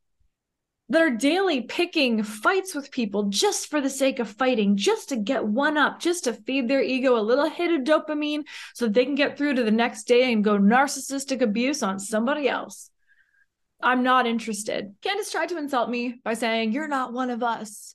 that 0.91 1.03
are 1.03 1.11
daily 1.11 1.63
picking 1.63 2.23
fights 2.23 2.75
with 2.75 2.91
people 2.91 3.25
just 3.25 3.69
for 3.69 3.81
the 3.81 3.91
sake 3.91 4.19
of 4.19 4.29
fighting, 4.29 4.77
just 4.77 5.09
to 5.09 5.17
get 5.17 5.45
one 5.45 5.77
up, 5.77 5.99
just 5.99 6.25
to 6.25 6.33
feed 6.33 6.69
their 6.69 6.83
ego 6.83 7.19
a 7.19 7.23
little 7.23 7.49
hit 7.49 7.73
of 7.73 7.87
dopamine 7.87 8.45
so 8.75 8.85
that 8.85 8.95
they 8.95 9.05
can 9.05 9.15
get 9.15 9.37
through 9.37 9.55
to 9.55 9.65
the 9.65 9.71
next 9.71 10.05
day 10.05 10.33
and 10.33 10.45
go 10.45 10.59
narcissistic 10.59 11.41
abuse 11.41 11.83
on 11.83 11.99
somebody 11.99 12.49
else. 12.49 12.91
I'm 13.83 14.03
not 14.03 14.27
interested. 14.27 14.95
Candace 15.03 15.33
tried 15.33 15.49
to 15.51 15.59
insult 15.59 15.91
me 15.91 16.21
by 16.23 16.35
saying, 16.35 16.73
You're 16.73 16.89
not 16.89 17.13
one 17.13 17.31
of 17.31 17.43
us. 17.43 17.95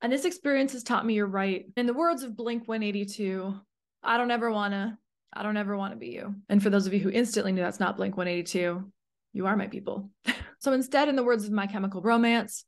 And 0.00 0.12
this 0.12 0.24
experience 0.24 0.72
has 0.72 0.82
taught 0.82 1.04
me 1.04 1.14
you're 1.14 1.26
right. 1.26 1.66
In 1.76 1.86
the 1.86 1.94
words 1.94 2.22
of 2.22 2.36
Blink 2.36 2.68
182, 2.68 3.54
I 4.02 4.16
don't 4.16 4.30
ever 4.30 4.50
want 4.50 4.72
to 4.74 4.96
I 5.32 5.42
don't 5.42 5.56
ever 5.56 5.76
want 5.76 5.92
to 5.92 5.98
be 5.98 6.08
you. 6.08 6.34
And 6.48 6.62
for 6.62 6.70
those 6.70 6.86
of 6.86 6.94
you 6.94 7.00
who 7.00 7.10
instantly 7.10 7.52
knew 7.52 7.62
that's 7.62 7.80
not 7.80 7.96
Blink 7.96 8.16
182, 8.16 8.90
you 9.32 9.46
are 9.46 9.56
my 9.56 9.66
people. 9.66 10.10
so 10.58 10.72
instead, 10.72 11.08
in 11.08 11.16
the 11.16 11.24
words 11.24 11.44
of 11.44 11.52
My 11.52 11.66
Chemical 11.66 12.00
Romance, 12.00 12.64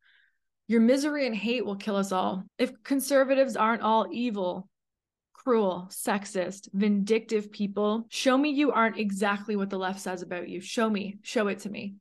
your 0.68 0.80
misery 0.80 1.26
and 1.26 1.34
hate 1.34 1.64
will 1.64 1.76
kill 1.76 1.96
us 1.96 2.12
all. 2.12 2.44
If 2.58 2.82
conservatives 2.84 3.56
aren't 3.56 3.82
all 3.82 4.06
evil, 4.12 4.68
cruel, 5.32 5.88
sexist, 5.90 6.68
vindictive 6.72 7.50
people, 7.50 8.06
show 8.08 8.36
me 8.36 8.50
you 8.50 8.70
aren't 8.72 8.98
exactly 8.98 9.56
what 9.56 9.70
the 9.70 9.78
left 9.78 10.00
says 10.00 10.22
about 10.22 10.48
you. 10.48 10.60
Show 10.60 10.88
me. 10.88 11.18
Show 11.22 11.48
it 11.48 11.60
to 11.60 11.70
me. 11.70 11.94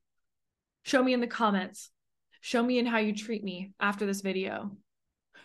Show 0.83 1.01
me 1.01 1.13
in 1.13 1.21
the 1.21 1.27
comments. 1.27 1.89
Show 2.41 2.61
me 2.61 2.79
in 2.79 2.85
how 2.85 2.99
you 2.99 3.15
treat 3.15 3.43
me 3.43 3.71
after 3.79 4.05
this 4.05 4.21
video. 4.21 4.77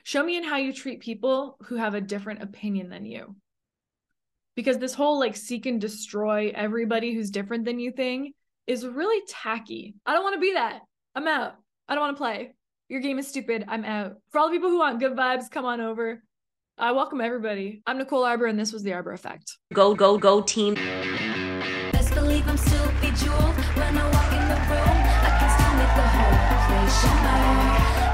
Show 0.02 0.22
me 0.22 0.36
in 0.36 0.44
how 0.44 0.56
you 0.56 0.72
treat 0.72 1.00
people 1.00 1.56
who 1.62 1.76
have 1.76 1.94
a 1.94 2.00
different 2.00 2.42
opinion 2.42 2.90
than 2.90 3.06
you 3.06 3.36
because 4.56 4.78
this 4.78 4.94
whole 4.94 5.18
like 5.18 5.36
seek 5.36 5.66
and 5.66 5.80
destroy 5.80 6.52
everybody 6.54 7.14
who's 7.14 7.30
different 7.30 7.64
than 7.64 7.78
you 7.78 7.90
thing 7.90 8.32
is 8.66 8.86
really 8.86 9.22
tacky. 9.28 9.94
I 10.06 10.12
don't 10.12 10.22
want 10.22 10.34
to 10.34 10.40
be 10.40 10.52
that. 10.54 10.80
I'm 11.14 11.28
out. 11.28 11.54
I 11.88 11.94
don't 11.94 12.02
want 12.02 12.16
to 12.16 12.18
play. 12.18 12.54
Your 12.88 13.00
game 13.00 13.18
is 13.18 13.28
stupid. 13.28 13.64
I'm 13.68 13.84
out. 13.84 14.16
For 14.30 14.38
all 14.38 14.48
the 14.48 14.54
people 14.54 14.70
who 14.70 14.78
want 14.78 15.00
good 15.00 15.16
vibes, 15.16 15.50
come 15.50 15.64
on 15.64 15.80
over. 15.80 16.22
I 16.76 16.92
welcome 16.92 17.20
everybody. 17.20 17.82
I'm 17.86 17.98
Nicole 17.98 18.24
Arbour, 18.24 18.46
and 18.46 18.58
this 18.58 18.72
was 18.72 18.82
the 18.82 18.92
Arbour 18.92 19.12
Affect. 19.12 19.58
Go, 19.72 19.94
go, 19.94 20.18
go, 20.18 20.42
team. 20.42 20.74
Best 20.74 22.14
believe 22.14 22.46
I'm 22.48 22.56
still 22.56 22.86
bejeweled 23.00 23.54
when 23.76 23.98
I 23.98 24.10
walk 24.12 24.32
in 24.32 24.48
the 24.48 24.58
room. 24.70 24.98
I 25.22 25.30
can 25.38 25.50
still 25.54 25.74
make 25.78 25.94
the 25.94 26.08
whole 26.14 26.34
place 26.66 27.00
shimmer. 27.00 28.13